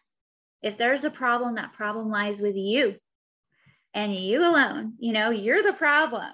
If 0.62 0.77
there's 0.77 1.05
a 1.05 1.09
problem, 1.09 1.55
that 1.55 1.74
problem 1.74 2.09
lies 2.09 2.39
with 2.39 2.55
you 2.55 2.95
and 3.93 4.13
you 4.13 4.41
alone. 4.41 4.93
You 5.00 5.13
know, 5.13 5.29
you're 5.29 5.63
the 5.63 5.74
problem. 5.74 6.31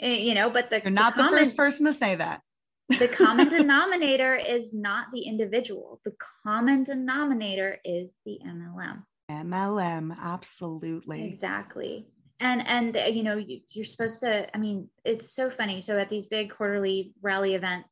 Eh, 0.00 0.14
You 0.16 0.34
know, 0.34 0.50
but 0.50 0.70
the 0.70 0.80
You're 0.82 0.90
not 0.90 1.14
the, 1.16 1.22
common- 1.22 1.38
first 1.38 1.56
person 1.56 1.86
to 1.86 1.92
say 1.92 2.16
that. 2.16 2.40
The 2.88 3.08
common 3.08 3.48
denominator 3.58 4.36
is 4.36 4.64
not 4.72 5.06
the 5.12 5.22
individual. 5.22 6.00
The 6.04 6.14
common 6.42 6.84
denominator 6.84 7.78
is 7.84 8.10
the 8.24 8.38
MLM. 8.46 9.02
MLM, 9.30 10.16
absolutely. 10.18 11.24
Exactly. 11.24 12.08
And 12.40 12.66
and 12.66 13.16
you 13.16 13.22
know 13.22 13.36
you, 13.36 13.60
you're 13.70 13.84
supposed 13.84 14.20
to. 14.20 14.54
I 14.54 14.58
mean, 14.58 14.88
it's 15.04 15.34
so 15.34 15.50
funny. 15.50 15.80
So 15.80 15.96
at 15.98 16.10
these 16.10 16.26
big 16.26 16.50
quarterly 16.50 17.14
rally 17.22 17.54
events, 17.54 17.88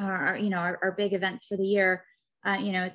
or, 0.00 0.34
or, 0.34 0.36
you 0.36 0.50
know 0.50 0.58
our, 0.58 0.78
our 0.82 0.92
big 0.92 1.14
events 1.14 1.46
for 1.46 1.56
the 1.56 1.64
year, 1.64 2.04
uh, 2.46 2.58
you 2.60 2.72
know, 2.72 2.90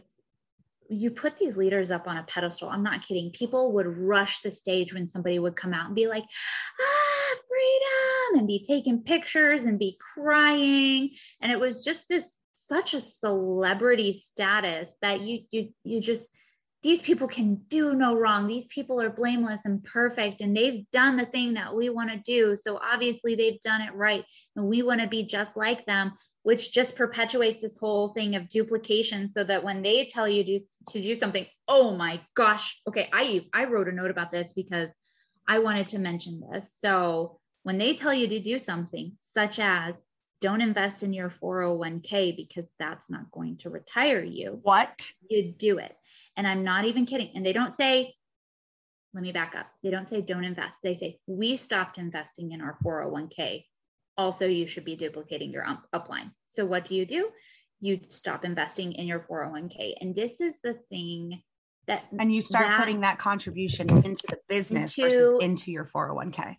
you 0.90 1.12
put 1.12 1.38
these 1.38 1.56
leaders 1.56 1.92
up 1.92 2.08
on 2.08 2.18
a 2.18 2.24
pedestal. 2.24 2.70
I'm 2.70 2.84
not 2.84 3.04
kidding. 3.04 3.32
People 3.32 3.74
would 3.74 3.86
rush 3.86 4.42
the 4.42 4.52
stage 4.52 4.94
when 4.94 5.10
somebody 5.10 5.38
would 5.38 5.56
come 5.56 5.74
out 5.74 5.86
and 5.86 5.96
be 5.96 6.08
like, 6.08 6.24
ah, 6.24 7.36
freedom, 7.48 8.40
and 8.40 8.48
be 8.48 8.66
taking 8.66 9.04
pictures 9.04 9.64
and 9.64 9.78
be 9.78 9.98
crying. 10.16 11.12
And 11.42 11.52
it 11.52 11.60
was 11.60 11.84
just 11.84 12.04
this 12.10 12.26
such 12.70 12.94
a 12.94 13.02
celebrity 13.02 14.24
status 14.32 14.90
that 15.02 15.22
you 15.22 15.40
you 15.52 15.70
you 15.84 16.02
just 16.02 16.26
these 16.82 17.02
people 17.02 17.28
can 17.28 17.56
do 17.68 17.94
no 17.94 18.16
wrong. 18.16 18.48
These 18.48 18.68
people 18.68 19.02
are 19.02 19.10
blameless 19.10 19.62
and 19.66 19.84
perfect, 19.84 20.40
and 20.40 20.56
they've 20.56 20.86
done 20.94 21.18
the 21.18 21.26
thing 21.26 21.56
that 21.56 21.76
we 21.76 21.90
want 21.90 22.10
to 22.10 22.18
do. 22.20 22.56
So 22.56 22.78
obviously, 22.78 23.36
they've 23.36 23.62
done 23.62 23.82
it 23.82 23.94
right, 23.94 24.24
and 24.56 24.66
we 24.66 24.82
want 24.82 25.02
to 25.02 25.08
be 25.08 25.26
just 25.26 25.58
like 25.58 25.86
them, 25.86 26.14
which 26.50 26.74
just 26.74 26.96
perpetuates 26.96 27.62
this 27.62 27.78
whole 27.78 28.10
thing 28.10 28.36
of 28.36 28.50
duplication. 28.50 29.32
So 29.32 29.44
that 29.44 29.64
when 29.64 29.84
they 29.84 30.10
tell 30.12 30.28
you 30.28 30.44
to, 30.44 30.60
to 30.94 31.00
do 31.00 31.16
something, 31.16 31.46
oh 31.68 31.96
my 31.96 32.22
gosh, 32.36 32.76
okay, 32.88 33.08
I 33.14 33.46
I 33.54 33.66
wrote 33.66 33.88
a 33.88 33.92
note 33.92 34.10
about 34.10 34.32
this 34.32 34.52
because 34.56 34.90
I 35.48 35.60
wanted 35.60 35.86
to 35.90 36.00
mention 36.00 36.42
this. 36.52 36.66
So 36.84 37.40
when 37.62 37.78
they 37.78 37.94
tell 37.94 38.16
you 38.16 38.28
to 38.30 38.40
do 38.40 38.58
something, 38.58 39.16
such 39.36 39.60
as 39.60 39.94
don't 40.42 40.62
invest 40.62 41.04
in 41.04 41.14
your 41.14 41.32
401k 41.40 42.36
because 42.36 42.66
that's 42.80 43.08
not 43.12 43.30
going 43.30 43.58
to 43.58 43.70
retire 43.70 44.24
you. 44.24 44.60
What? 44.64 45.08
You 45.30 45.54
do 45.56 45.78
it 45.78 45.96
and 46.36 46.48
I'm 46.48 46.64
not 46.64 46.86
even 46.86 47.06
kidding. 47.06 47.30
And 47.36 47.46
they 47.46 47.54
don't 47.54 47.78
say, 47.78 48.16
let 49.14 49.22
me 49.22 49.32
back 49.32 49.54
up. 49.56 49.68
They 49.84 49.92
don't 49.92 50.10
say 50.10 50.22
don't 50.22 50.46
invest. 50.46 50.74
They 50.82 50.96
say, 50.96 51.20
we 51.28 51.58
stopped 51.58 52.00
investing 52.00 52.54
in 52.54 52.62
our 52.62 52.76
401k. 52.84 53.66
Also, 54.20 54.46
you 54.46 54.68
should 54.68 54.84
be 54.84 54.98
duplicating 54.98 55.50
your 55.50 55.66
upline. 55.94 56.30
So, 56.52 56.66
what 56.66 56.86
do 56.86 56.94
you 56.94 57.06
do? 57.06 57.30
You 57.80 58.02
stop 58.10 58.44
investing 58.44 58.92
in 58.92 59.08
your 59.08 59.22
401k. 59.22 59.94
And 60.02 60.14
this 60.14 60.42
is 60.42 60.54
the 60.62 60.74
thing 60.90 61.42
that. 61.88 62.04
And 62.20 62.36
you 62.36 62.42
start 62.42 62.68
that, 62.68 62.80
putting 62.80 63.00
that 63.00 63.18
contribution 63.18 63.90
into 64.04 64.28
the 64.30 64.38
business 64.50 64.98
into, 64.98 65.10
versus 65.10 65.34
into 65.40 65.72
your 65.72 65.86
401k. 65.86 66.58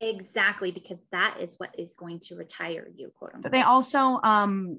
Exactly, 0.00 0.70
because 0.70 0.98
that 1.10 1.38
is 1.40 1.56
what 1.58 1.70
is 1.76 1.94
going 1.94 2.20
to 2.28 2.36
retire 2.36 2.88
you, 2.94 3.10
quote 3.18 3.34
unquote. 3.34 3.50
They 3.50 3.62
also 3.62 4.20
um, 4.22 4.78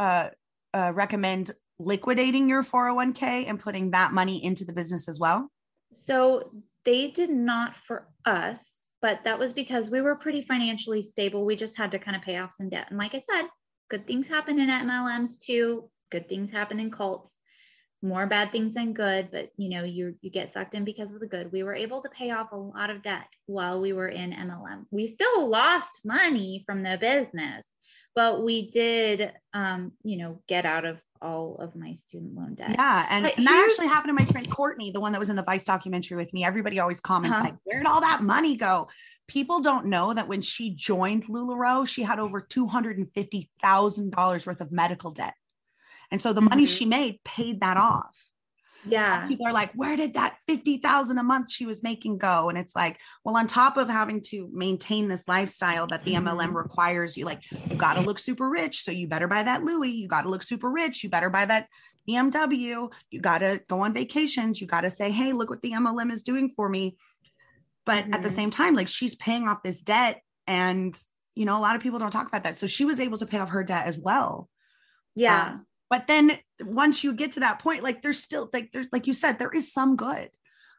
uh, 0.00 0.30
uh, 0.74 0.90
recommend 0.92 1.52
liquidating 1.78 2.48
your 2.48 2.64
401k 2.64 3.48
and 3.48 3.60
putting 3.60 3.92
that 3.92 4.12
money 4.12 4.44
into 4.44 4.64
the 4.64 4.72
business 4.72 5.08
as 5.08 5.20
well? 5.20 5.48
So 5.92 6.50
they 6.84 7.12
did 7.12 7.30
not 7.30 7.76
for 7.86 8.08
us, 8.24 8.58
but 9.02 9.18
that 9.24 9.38
was 9.38 9.52
because 9.52 9.90
we 9.90 10.00
were 10.00 10.14
pretty 10.14 10.42
financially 10.42 11.02
stable. 11.02 11.44
We 11.44 11.56
just 11.56 11.76
had 11.76 11.90
to 11.90 11.98
kind 11.98 12.16
of 12.16 12.22
pay 12.22 12.38
off 12.38 12.54
some 12.56 12.68
debt. 12.68 12.86
And 12.88 12.98
like 12.98 13.14
I 13.14 13.22
said, 13.30 13.48
good 13.90 14.06
things 14.06 14.28
happen 14.28 14.60
in 14.60 14.68
MLMs 14.68 15.40
too. 15.44 15.90
Good 16.12 16.28
things 16.28 16.52
happen 16.52 16.78
in 16.78 16.90
cults. 16.90 17.34
More 18.00 18.26
bad 18.26 18.50
things 18.50 18.74
than 18.74 18.94
good, 18.94 19.28
but 19.30 19.50
you 19.56 19.68
know, 19.68 19.84
you 19.84 20.16
you 20.22 20.30
get 20.30 20.52
sucked 20.52 20.74
in 20.74 20.84
because 20.84 21.12
of 21.12 21.20
the 21.20 21.26
good. 21.26 21.52
We 21.52 21.62
were 21.62 21.74
able 21.74 22.02
to 22.02 22.08
pay 22.08 22.30
off 22.30 22.50
a 22.50 22.56
lot 22.56 22.90
of 22.90 23.02
debt 23.02 23.26
while 23.46 23.80
we 23.80 23.92
were 23.92 24.08
in 24.08 24.32
MLM. 24.32 24.86
We 24.90 25.06
still 25.06 25.48
lost 25.48 26.00
money 26.04 26.64
from 26.66 26.82
the 26.82 26.98
business, 27.00 27.64
but 28.16 28.42
we 28.42 28.72
did 28.72 29.32
um, 29.54 29.92
you 30.02 30.18
know, 30.18 30.42
get 30.48 30.64
out 30.64 30.84
of 30.84 30.98
all 31.22 31.56
of 31.60 31.76
my 31.76 31.94
student 32.06 32.34
loan 32.34 32.54
debt. 32.54 32.70
Yeah. 32.70 33.06
And, 33.08 33.26
and 33.26 33.46
that 33.46 33.64
actually 33.64 33.86
happened 33.86 34.16
to 34.16 34.24
my 34.24 34.30
friend 34.30 34.50
Courtney, 34.50 34.90
the 34.90 35.00
one 35.00 35.12
that 35.12 35.18
was 35.18 35.30
in 35.30 35.36
the 35.36 35.42
Vice 35.42 35.64
documentary 35.64 36.16
with 36.16 36.32
me. 36.34 36.44
Everybody 36.44 36.80
always 36.80 37.00
comments 37.00 37.36
uh-huh. 37.36 37.44
like, 37.44 37.54
where'd 37.64 37.86
all 37.86 38.00
that 38.00 38.22
money 38.22 38.56
go? 38.56 38.88
People 39.28 39.60
don't 39.60 39.86
know 39.86 40.12
that 40.12 40.28
when 40.28 40.42
she 40.42 40.74
joined 40.74 41.26
LuLaRoe, 41.26 41.86
she 41.86 42.02
had 42.02 42.18
over 42.18 42.42
$250,000 42.42 44.46
worth 44.46 44.60
of 44.60 44.72
medical 44.72 45.12
debt. 45.12 45.34
And 46.10 46.20
so 46.20 46.32
the 46.32 46.40
mm-hmm. 46.40 46.50
money 46.50 46.66
she 46.66 46.84
made 46.84 47.22
paid 47.24 47.60
that 47.60 47.76
off 47.76 48.26
yeah 48.84 49.26
people 49.28 49.46
are 49.46 49.52
like 49.52 49.72
where 49.74 49.96
did 49.96 50.14
that 50.14 50.36
50,000 50.46 51.18
a 51.18 51.22
month 51.22 51.50
she 51.50 51.66
was 51.66 51.82
making 51.82 52.18
go 52.18 52.48
and 52.48 52.58
it's 52.58 52.74
like 52.74 52.98
well 53.24 53.36
on 53.36 53.46
top 53.46 53.76
of 53.76 53.88
having 53.88 54.20
to 54.22 54.48
maintain 54.52 55.08
this 55.08 55.26
lifestyle 55.28 55.86
that 55.86 56.04
the 56.04 56.14
MLM 56.14 56.38
mm-hmm. 56.38 56.56
requires 56.56 57.16
you 57.16 57.24
like 57.24 57.42
you 57.68 57.76
got 57.76 57.94
to 57.94 58.00
look 58.00 58.18
super 58.18 58.48
rich 58.48 58.82
so 58.82 58.90
you 58.90 59.06
better 59.06 59.28
buy 59.28 59.42
that 59.42 59.62
Louis 59.62 59.90
you 59.90 60.08
got 60.08 60.22
to 60.22 60.28
look 60.28 60.42
super 60.42 60.70
rich 60.70 61.04
you 61.04 61.10
better 61.10 61.30
buy 61.30 61.44
that 61.44 61.68
BMW 62.08 62.90
you 63.10 63.20
got 63.20 63.38
to 63.38 63.60
go 63.68 63.80
on 63.80 63.94
vacations 63.94 64.60
you 64.60 64.66
got 64.66 64.80
to 64.80 64.90
say 64.90 65.10
hey 65.10 65.32
look 65.32 65.50
what 65.50 65.62
the 65.62 65.72
MLM 65.72 66.12
is 66.12 66.22
doing 66.22 66.48
for 66.48 66.68
me 66.68 66.96
but 67.84 68.04
mm-hmm. 68.04 68.14
at 68.14 68.22
the 68.22 68.28
mm-hmm. 68.28 68.36
same 68.36 68.50
time 68.50 68.74
like 68.74 68.88
she's 68.88 69.14
paying 69.14 69.46
off 69.46 69.62
this 69.62 69.80
debt 69.80 70.22
and 70.46 70.96
you 71.34 71.44
know 71.44 71.56
a 71.56 71.60
lot 71.60 71.76
of 71.76 71.82
people 71.82 71.98
don't 71.98 72.10
talk 72.10 72.26
about 72.26 72.44
that 72.44 72.58
so 72.58 72.66
she 72.66 72.84
was 72.84 73.00
able 73.00 73.18
to 73.18 73.26
pay 73.26 73.38
off 73.38 73.50
her 73.50 73.62
debt 73.62 73.86
as 73.86 73.96
well 73.96 74.48
yeah 75.14 75.50
um, 75.50 75.66
but 75.92 76.06
then 76.06 76.38
once 76.64 77.04
you 77.04 77.12
get 77.12 77.32
to 77.32 77.40
that 77.40 77.58
point 77.58 77.82
like 77.82 78.00
there's 78.00 78.18
still 78.18 78.48
like 78.54 78.72
there's 78.72 78.86
like 78.92 79.06
you 79.06 79.12
said 79.12 79.38
there 79.38 79.52
is 79.52 79.72
some 79.72 79.94
good. 79.96 80.30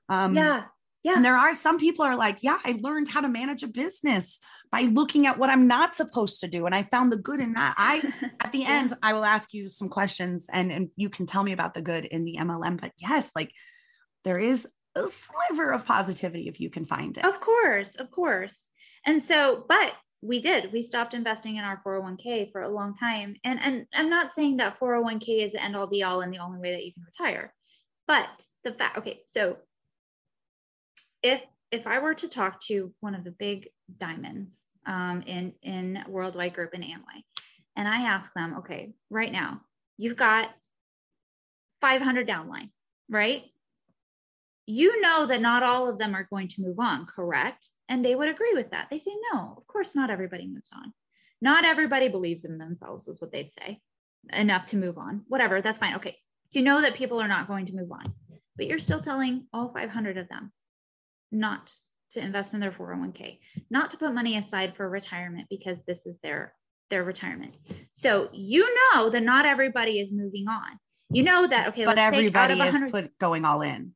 Um 0.09 0.35
yeah 0.35 0.63
yeah. 1.03 1.13
and 1.15 1.23
there 1.23 1.37
are 1.37 1.53
some 1.53 1.77
people 1.77 2.03
are 2.05 2.15
like 2.15 2.37
yeah 2.41 2.57
i 2.65 2.79
learned 2.81 3.09
how 3.09 3.21
to 3.21 3.27
manage 3.27 3.61
a 3.61 3.67
business 3.67 4.39
by 4.71 4.83
looking 4.83 5.27
at 5.27 5.37
what 5.37 5.49
i'm 5.49 5.67
not 5.67 5.93
supposed 5.93 6.39
to 6.39 6.47
do 6.47 6.65
and 6.65 6.73
i 6.73 6.81
found 6.81 7.11
the 7.11 7.17
good 7.17 7.39
in 7.39 7.53
that. 7.53 7.75
I 7.77 8.01
at 8.41 8.51
the 8.51 8.65
end 8.65 8.91
yeah. 8.91 8.97
i 9.03 9.13
will 9.13 9.25
ask 9.25 9.53
you 9.53 9.69
some 9.69 9.89
questions 9.89 10.47
and 10.51 10.71
and 10.71 10.89
you 10.95 11.09
can 11.09 11.25
tell 11.25 11.43
me 11.43 11.51
about 11.51 11.73
the 11.73 11.81
good 11.81 12.05
in 12.05 12.23
the 12.23 12.37
mlm 12.39 12.79
but 12.79 12.91
yes 12.97 13.29
like 13.35 13.51
there 14.23 14.39
is 14.39 14.67
a 14.95 15.07
sliver 15.07 15.71
of 15.71 15.85
positivity 15.85 16.47
if 16.47 16.59
you 16.59 16.69
can 16.69 16.85
find 16.85 17.17
it. 17.17 17.25
Of 17.25 17.41
course 17.41 17.95
of 17.97 18.11
course. 18.11 18.67
And 19.05 19.23
so 19.23 19.65
but 19.67 19.93
we 20.23 20.41
did. 20.41 20.71
We 20.71 20.81
stopped 20.81 21.13
investing 21.13 21.57
in 21.57 21.63
our 21.63 21.81
401k 21.85 22.51
for 22.51 22.61
a 22.61 22.69
long 22.69 22.95
time. 22.97 23.35
And 23.43 23.59
and 23.61 23.85
i'm 23.93 24.09
not 24.09 24.33
saying 24.35 24.57
that 24.57 24.79
401k 24.79 25.45
is 25.45 25.51
the 25.51 25.63
end 25.63 25.75
all 25.75 25.87
be 25.87 26.03
all 26.03 26.21
and 26.21 26.33
the 26.33 26.39
only 26.39 26.59
way 26.59 26.71
that 26.71 26.85
you 26.85 26.93
can 26.93 27.03
retire. 27.03 27.53
But 28.07 28.27
the 28.63 28.73
fact 28.73 28.97
okay 28.99 29.21
so 29.31 29.57
if 31.21 31.41
if 31.71 31.85
i 31.87 31.99
were 31.99 32.13
to 32.13 32.27
talk 32.29 32.61
to 32.63 32.93
one 33.01 33.15
of 33.15 33.23
the 33.23 33.31
big 33.31 33.69
diamonds 33.99 34.49
um, 34.85 35.23
in 35.25 35.53
in 35.61 36.03
worldwide 36.07 36.53
group 36.53 36.73
in 36.73 36.81
amway 36.81 37.23
and 37.75 37.87
i 37.87 38.03
ask 38.03 38.31
them 38.33 38.55
okay 38.59 38.93
right 39.09 39.31
now 39.31 39.61
you've 39.97 40.15
got 40.15 40.49
500 41.81 42.27
downline 42.27 42.69
right? 43.09 43.43
You 44.65 45.01
know 45.01 45.27
that 45.27 45.41
not 45.41 45.63
all 45.63 45.89
of 45.89 45.97
them 45.97 46.15
are 46.15 46.27
going 46.29 46.47
to 46.49 46.61
move 46.61 46.79
on 46.79 47.05
correct 47.05 47.67
and 47.89 48.03
they 48.03 48.15
would 48.15 48.29
agree 48.29 48.53
with 48.53 48.71
that. 48.71 48.87
They 48.89 48.99
say, 48.99 49.11
no, 49.33 49.55
of 49.57 49.67
course, 49.67 49.95
not 49.95 50.09
everybody 50.09 50.47
moves 50.47 50.71
on. 50.73 50.93
Not 51.41 51.65
everybody 51.65 52.07
believes 52.07 52.45
in 52.45 52.57
themselves, 52.57 53.07
is 53.07 53.19
what 53.19 53.31
they'd 53.31 53.51
say, 53.59 53.81
enough 54.31 54.67
to 54.67 54.77
move 54.77 54.97
on. 54.97 55.23
Whatever, 55.27 55.61
that's 55.61 55.79
fine. 55.79 55.95
Okay. 55.95 56.17
You 56.51 56.61
know 56.61 56.81
that 56.81 56.95
people 56.95 57.19
are 57.19 57.27
not 57.27 57.47
going 57.47 57.65
to 57.65 57.73
move 57.73 57.91
on, 57.91 58.13
but 58.55 58.67
you're 58.67 58.79
still 58.79 59.01
telling 59.01 59.47
all 59.53 59.73
500 59.73 60.17
of 60.17 60.29
them 60.29 60.51
not 61.31 61.73
to 62.11 62.23
invest 62.23 62.53
in 62.53 62.59
their 62.59 62.71
401k, 62.71 63.39
not 63.69 63.91
to 63.91 63.97
put 63.97 64.13
money 64.13 64.37
aside 64.37 64.75
for 64.77 64.87
retirement 64.87 65.47
because 65.49 65.77
this 65.87 66.05
is 66.05 66.15
their 66.21 66.53
their 66.89 67.03
retirement. 67.03 67.55
So 67.95 68.29
you 68.33 68.67
know 68.93 69.09
that 69.09 69.23
not 69.23 69.45
everybody 69.45 69.99
is 69.99 70.11
moving 70.11 70.47
on. 70.47 70.79
You 71.09 71.23
know 71.23 71.47
that 71.47 71.69
okay, 71.69 71.85
but 71.85 71.97
everybody 71.97 72.59
is 72.59 72.91
put 72.91 73.17
going 73.17 73.45
all 73.45 73.61
in. 73.61 73.93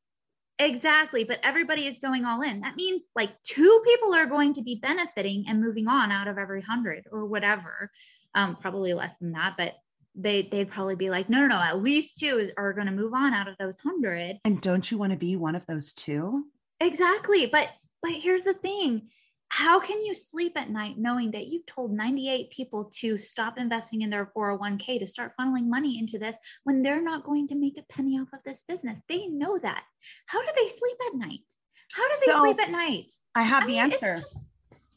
Exactly. 0.60 1.24
But 1.24 1.40
everybody 1.44 1.88
is 1.88 2.00
going 2.00 2.26
all 2.26 2.42
in. 2.42 2.62
That 2.62 2.76
means 2.76 3.04
like 3.16 3.32
two 3.44 3.84
people 3.86 4.14
are 4.14 4.26
going 4.26 4.56
to 4.56 4.62
be 4.62 4.80
benefiting 4.82 5.46
and 5.48 5.62
moving 5.62 5.88
on 5.88 6.12
out 6.12 6.28
of 6.28 6.38
every 6.38 6.62
hundred 6.62 7.06
or 7.12 7.26
whatever. 7.26 7.92
Um, 8.34 8.56
probably 8.56 8.94
less 8.94 9.14
than 9.20 9.32
that, 9.32 9.56
but 9.58 9.74
they 10.16 10.48
they'd 10.52 10.70
probably 10.70 10.96
be 10.96 11.10
like, 11.10 11.30
no, 11.30 11.40
no, 11.42 11.48
no, 11.48 11.62
at 11.62 11.82
least 11.82 12.20
two 12.20 12.52
are 12.58 12.74
going 12.74 12.88
to 12.88 12.94
move 12.94 13.14
on 13.14 13.34
out 13.34 13.48
of 13.48 13.56
those 13.60 13.78
hundred. 13.80 14.40
And 14.44 14.60
don't 14.62 14.90
you 14.90 14.98
want 14.98 15.12
to 15.12 15.18
be 15.18 15.36
one 15.36 15.56
of 15.56 15.66
those 15.68 15.94
two? 15.94 16.46
Exactly. 16.80 17.46
But 17.46 17.70
but 18.02 18.12
here's 18.12 18.44
the 18.44 18.54
thing 18.54 19.10
how 19.50 19.80
can 19.80 20.04
you 20.04 20.13
sleep 20.13 20.54
at 20.58 20.70
night 20.70 20.96
knowing 20.98 21.32
that 21.32 21.48
you've 21.48 21.66
told 21.66 21.92
98 21.92 22.51
people 22.51 22.92
to 23.00 23.18
stop 23.18 23.58
investing 23.58 24.01
in 24.01 24.10
their 24.10 24.32
401k 24.36 25.00
to 25.00 25.08
start 25.08 25.34
funneling 25.39 25.68
money 25.68 26.00
into 26.00 26.20
this 26.20 26.38
when 26.63 26.84
they're 26.84 27.01
not 27.01 27.24
going 27.24 27.48
to 27.48 27.56
make 27.56 27.77
a 27.77 27.94
penny 27.94 28.20
off 28.20 28.27
of 28.34 28.39
this 28.46 28.62
business? 28.68 29.00
They 29.08 29.27
know 29.27 29.58
that. 29.58 29.84
How 30.25 30.42
do 30.42 30.48
they 30.56 30.68
sleep 30.68 30.98
at 31.08 31.18
night? 31.18 31.39
How 31.94 32.08
do 32.08 32.16
they 32.25 32.32
so, 32.32 32.42
sleep 32.42 32.62
at 32.62 32.72
night? 32.72 33.13
I 33.36 33.44
have 33.44 33.63
I 33.63 33.68
the 33.68 33.74
mean, 33.74 33.80
answer. 33.80 34.22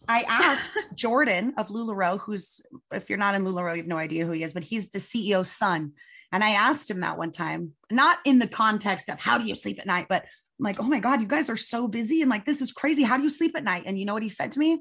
I 0.09 0.23
asked 0.29 0.97
Jordan 0.97 1.55
of 1.57 1.69
LuLaRoe, 1.69 2.21
who's, 2.21 2.61
if 2.93 3.09
you're 3.09 3.19
not 3.19 3.37
in 3.37 3.45
LuLaRoe, 3.45 3.77
you 3.77 3.83
have 3.83 3.87
no 3.87 3.99
idea 3.99 4.27
who 4.27 4.33
he 4.33 4.43
is, 4.43 4.53
but 4.53 4.65
he's 4.65 4.91
the 4.91 4.99
CEO's 4.99 5.51
son. 5.51 5.93
And 6.33 6.43
I 6.43 6.51
asked 6.51 6.91
him 6.91 7.01
that 7.01 7.19
one 7.19 7.33
time, 7.33 7.73
not 7.91 8.19
in 8.25 8.39
the 8.39 8.49
context 8.49 9.09
of 9.09 9.21
how 9.21 9.39
do 9.39 9.45
you 9.45 9.55
sleep 9.55 9.79
at 9.79 9.87
night, 9.87 10.07
but 10.09 10.25
like, 10.63 10.81
oh 10.81 10.85
my 10.85 11.01
God, 11.01 11.21
you 11.21 11.27
guys 11.27 11.51
are 11.51 11.57
so 11.57 11.89
busy. 11.89 12.23
And 12.23 12.31
like, 12.31 12.45
this 12.45 12.61
is 12.61 12.73
crazy. 12.73 13.03
How 13.03 13.17
do 13.17 13.23
you 13.23 13.31
sleep 13.31 13.57
at 13.57 13.65
night? 13.65 13.85
And 13.87 13.99
you 13.99 14.05
know 14.05 14.15
what 14.15 14.23
he 14.23 14.29
said 14.29 14.53
to 14.53 14.59
me? 14.59 14.81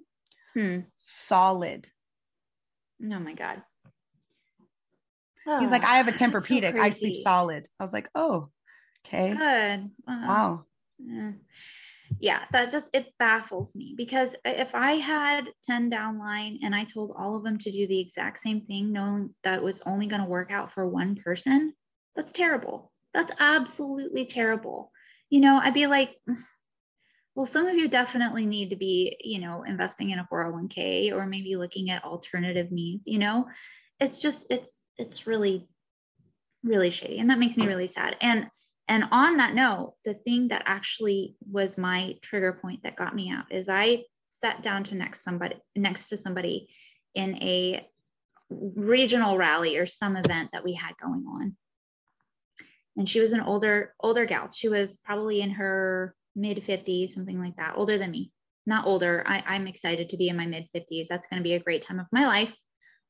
Hmm. 0.54 0.80
Solid. 0.98 1.88
Oh 3.04 3.20
my 3.20 3.34
God. 3.34 3.62
Oh, 5.48 5.60
He's 5.60 5.72
like, 5.72 5.84
I 5.84 5.98
have 5.98 6.08
a 6.08 6.12
Tempur-Pedic. 6.12 6.74
So 6.76 6.82
I 6.82 6.90
sleep 6.90 7.16
solid. 7.16 7.68
I 7.80 7.84
was 7.84 7.94
like, 7.94 8.10
oh, 8.14 8.50
okay. 9.06 9.30
Good. 9.30 9.90
Wow. 10.08 10.28
wow. 10.28 10.64
Yeah. 11.00 11.32
yeah, 12.20 12.40
that 12.52 12.72
just 12.72 12.90
it 12.94 13.14
baffles 13.20 13.74
me 13.74 13.94
because 13.96 14.36
if 14.44 14.76
I 14.76 14.94
had 14.94 15.46
10 15.66 15.90
downline 15.90 16.58
and 16.62 16.76
I 16.76 16.84
told 16.84 17.14
all 17.18 17.38
of 17.38 17.44
them 17.44 17.58
to 17.58 17.72
do 17.72 17.88
the 17.88 18.00
exact 18.00 18.42
same 18.42 18.62
thing, 18.62 18.92
knowing 18.92 19.34
that 19.46 19.64
was 19.64 19.82
only 19.86 20.08
going 20.08 20.22
to 20.22 20.28
work 20.28 20.52
out 20.52 20.74
for 20.74 20.86
one 20.88 21.16
person, 21.16 21.74
That's 22.16 22.34
terrible. 22.34 22.92
That's 23.14 23.32
absolutely 23.40 24.26
terrible. 24.26 24.92
You 25.30 25.42
know, 25.42 25.60
I'd 25.62 25.74
be 25.74 25.88
like, 25.88 26.16
well, 27.36 27.46
some 27.46 27.68
of 27.68 27.76
you 27.76 27.88
definitely 27.88 28.46
need 28.46 28.70
to 28.72 28.76
be, 28.76 29.18
you 29.22 29.40
know, 29.40 29.64
investing 29.64 30.10
in 30.10 30.20
a 30.20 30.28
401k 30.32 31.14
or 31.14 31.26
maybe 31.26 31.56
looking 31.56 31.90
at 31.90 32.04
alternative 32.04 32.72
means, 32.72 33.02
you 33.06 33.20
know, 33.20 33.48
it's 34.00 34.20
just, 34.20 34.48
it's, 34.50 34.72
it's 34.98 35.28
really, 35.28 35.68
really 36.64 36.90
shady. 36.90 37.20
And 37.20 37.30
that 37.30 37.40
makes 37.40 37.56
me 37.56 37.68
really 37.68 37.88
sad. 37.88 38.16
And, 38.22 38.48
and 38.88 39.06
on 39.12 39.38
that 39.38 39.54
note, 39.54 39.94
the 40.04 40.16
thing 40.16 40.48
that 40.48 40.64
actually 40.66 41.36
was 41.50 41.78
my 41.78 42.16
trigger 42.24 42.54
point 42.54 42.84
that 42.84 42.98
got 42.98 43.16
me 43.16 43.32
out 43.32 43.46
is 43.52 43.70
I 43.70 44.04
sat 44.42 44.64
down 44.64 44.84
to 44.86 44.96
next 44.96 45.24
somebody 45.24 45.56
next 45.76 46.10
to 46.10 46.18
somebody 46.18 46.70
in 47.14 47.36
a 47.36 47.88
regional 48.50 49.38
rally 49.38 49.78
or 49.78 49.86
some 49.86 50.16
event 50.16 50.50
that 50.54 50.64
we 50.64 50.74
had 50.74 50.98
going 51.02 51.26
on. 51.28 51.56
And 53.00 53.08
she 53.08 53.22
was 53.22 53.32
an 53.32 53.40
older, 53.40 53.96
older 54.02 54.26
gal. 54.26 54.52
She 54.54 54.68
was 54.68 54.98
probably 55.06 55.40
in 55.40 55.52
her 55.52 56.14
mid 56.36 56.64
50s, 56.66 57.14
something 57.14 57.40
like 57.40 57.56
that, 57.56 57.76
older 57.78 57.98
than 57.98 58.12
me. 58.12 58.34
Not 58.66 58.86
older. 58.86 59.24
I, 59.26 59.42
I'm 59.48 59.68
excited 59.68 60.10
to 60.10 60.18
be 60.18 60.28
in 60.28 60.36
my 60.36 60.46
mid 60.46 60.68
50s. 60.76 61.08
That's 61.10 61.26
going 61.28 61.42
to 61.42 61.44
be 61.44 61.54
a 61.54 61.62
great 61.62 61.82
time 61.82 62.02
of 62.02 62.08
my 62.12 62.28
life. 62.28 62.54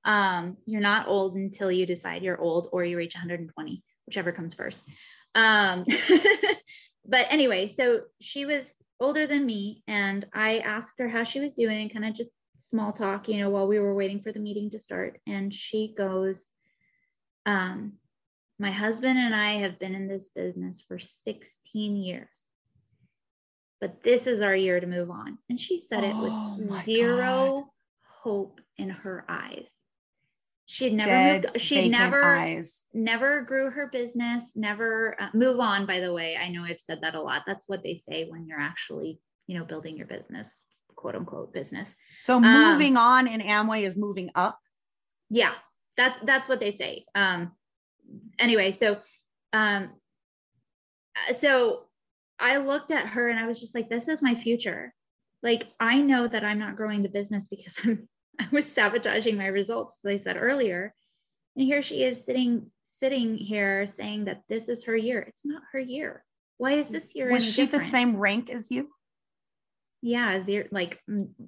Um, 0.05 0.58
you're 0.67 0.79
not 0.79 1.08
old 1.08 1.36
until 1.36 1.72
you 1.72 1.88
decide 1.88 2.22
you're 2.22 2.39
old 2.39 2.69
or 2.72 2.86
you 2.86 2.98
reach 2.98 3.15
120, 3.15 3.84
whichever 4.05 4.31
comes 4.31 4.53
first. 4.53 4.79
Um, 5.34 5.86
but 7.05 7.25
anyway, 7.31 7.74
so 7.75 8.01
she 8.22 8.46
was 8.46 8.63
older 9.00 9.25
than 9.25 9.43
me, 9.43 9.84
and 9.88 10.24
I 10.34 10.60
asked 10.60 10.93
her 11.00 11.10
how 11.10 11.24
she 11.24 11.39
was 11.39 11.53
doing, 11.53 11.89
kind 11.89 12.05
of 12.05 12.13
just 12.13 12.29
small 12.69 12.93
talk, 12.93 13.27
you 13.27 13.39
know, 13.39 13.50
while 13.50 13.67
we 13.67 13.79
were 13.79 13.96
waiting 13.96 14.22
for 14.22 14.31
the 14.31 14.39
meeting 14.39 14.69
to 14.69 14.79
start. 14.79 15.19
And 15.25 15.51
she 15.51 15.96
goes, 15.98 16.39
um, 17.48 17.93
My 18.60 18.72
husband 18.72 19.18
and 19.18 19.34
I 19.34 19.60
have 19.60 19.80
been 19.80 19.96
in 19.96 20.08
this 20.10 20.28
business 20.36 20.84
for 20.86 21.00
16 21.00 21.96
years, 21.96 22.28
but 23.80 24.04
this 24.04 24.28
is 24.28 24.42
our 24.42 24.56
year 24.56 24.80
to 24.82 24.86
move 24.86 25.10
on. 25.10 25.38
And 25.50 25.60
she 25.60 25.82
said 25.89 26.04
it 26.04 26.13
Oh 26.18 26.56
with 26.58 26.86
zero 26.86 27.22
God. 27.62 27.63
hope 28.24 28.60
in 28.78 28.89
her 28.89 29.24
eyes. 29.30 29.66
She'd 30.66 30.94
never 30.94 31.10
Dead, 31.10 31.46
moved, 31.46 31.62
she'd 31.62 31.89
never 31.89 32.22
eyes. 32.36 32.82
never 32.94 33.42
grew 33.44 33.72
her 33.72 33.88
business, 33.88 34.44
never 34.56 35.16
uh, 35.20 35.30
move 35.34 35.60
on. 35.62 35.86
By 35.86 36.01
the 36.01 36.13
way, 36.13 36.36
I 36.38 36.50
know 36.50 36.63
I've 36.63 36.82
said 36.82 37.00
that 37.01 37.16
a 37.16 37.22
lot. 37.22 37.44
That's 37.48 37.63
what 37.68 37.82
they 37.82 38.01
say 38.08 38.25
when 38.30 38.46
you're 38.46 38.60
actually, 38.60 39.20
you 39.48 39.58
know, 39.58 39.63
building 39.66 39.96
your 39.98 40.06
business, 40.06 40.50
quote 40.96 41.16
unquote 41.16 41.54
business. 41.54 41.88
So 42.24 42.36
Um, 42.38 42.44
moving 42.44 42.98
on 42.98 43.25
in 43.28 43.39
Amway 43.39 43.84
is 43.84 43.96
moving 43.96 44.30
up. 44.36 44.60
Yeah, 45.30 45.54
that's 45.96 46.20
that's 46.25 46.48
what 46.50 46.60
they 46.60 46.75
say. 46.75 47.06
Um, 47.16 47.54
anyway, 48.38 48.75
so, 48.80 48.98
um, 49.54 49.89
uh, 51.16 51.34
so 51.34 51.86
I 52.39 52.58
looked 52.58 52.92
at 52.92 53.08
her 53.08 53.30
and 53.30 53.39
I 53.39 53.48
was 53.48 53.60
just 53.60 53.75
like, 53.75 53.89
this 53.89 54.08
is 54.08 54.22
my 54.22 54.36
future. 54.36 54.94
Like 55.42 55.68
I 55.80 56.00
know 56.00 56.28
that 56.28 56.44
I'm 56.44 56.60
not 56.60 56.75
growing 56.75 57.01
the 57.01 57.10
business 57.10 57.46
because 57.50 57.78
I'm 57.84 58.08
I 58.39 58.48
was 58.51 58.66
sabotaging 58.66 59.38
my 59.38 59.48
results, 59.48 59.98
as 60.06 60.22
I 60.22 60.24
said 60.24 60.38
earlier. 60.38 60.94
And 61.56 61.66
here 61.66 61.84
she 61.84 62.04
is 62.04 62.24
sitting 62.24 62.72
sitting 63.00 63.36
here 63.36 63.88
saying 63.98 64.25
that 64.25 64.44
this 64.50 64.70
is 64.70 64.84
her 64.86 64.96
year. 64.96 65.22
It's 65.22 65.46
not 65.46 65.62
her 65.74 65.80
year. 65.80 66.24
Why 66.58 66.74
is 66.74 66.88
this 66.88 67.16
year? 67.16 67.32
Was 67.32 67.46
she 67.46 67.66
the 67.66 67.80
same 67.80 68.18
rank 68.18 68.50
as 68.50 68.72
you? 68.72 68.89
Yeah, 70.01 70.44
zero, 70.44 70.66
like 70.72 71.00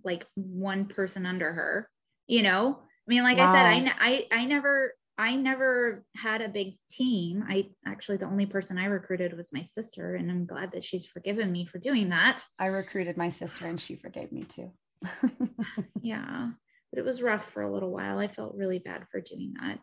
like 0.04 0.26
one 0.36 0.86
person 0.86 1.26
under 1.26 1.52
her. 1.52 1.90
You 2.28 2.44
know, 2.44 2.80
I 2.80 3.08
mean, 3.08 3.24
like 3.24 3.38
I 3.38 3.54
said, 3.54 3.66
I, 3.66 4.28
I 4.32 4.42
I 4.42 4.46
never 4.46 4.94
I 5.22 5.36
never 5.36 6.04
had 6.16 6.42
a 6.42 6.50
big 6.50 6.80
team. 6.90 7.44
I 7.48 7.70
actually 7.86 8.18
the 8.18 8.26
only 8.26 8.48
person 8.48 8.80
I 8.80 8.86
recruited 8.86 9.38
was 9.38 9.54
my 9.54 9.62
sister, 9.62 10.16
and 10.16 10.32
I'm 10.32 10.48
glad 10.48 10.72
that 10.72 10.84
she's 10.84 11.06
forgiven 11.06 11.52
me 11.52 11.68
for 11.72 11.78
doing 11.78 12.10
that. 12.10 12.42
I 12.58 12.66
recruited 12.66 13.18
my 13.18 13.30
sister 13.30 13.68
and 13.68 13.80
she 13.80 13.96
forgave 13.96 14.32
me 14.32 14.46
too. 14.46 14.72
yeah 16.02 16.50
but 16.92 17.00
it 17.00 17.06
was 17.06 17.22
rough 17.22 17.44
for 17.54 17.62
a 17.62 17.72
little 17.72 17.92
while. 17.92 18.20
I 18.20 18.28
felt 18.28 18.56
really 18.56 18.80
bad 18.80 19.06
for 19.12 19.22
doing 19.22 19.54
that. 19.62 19.80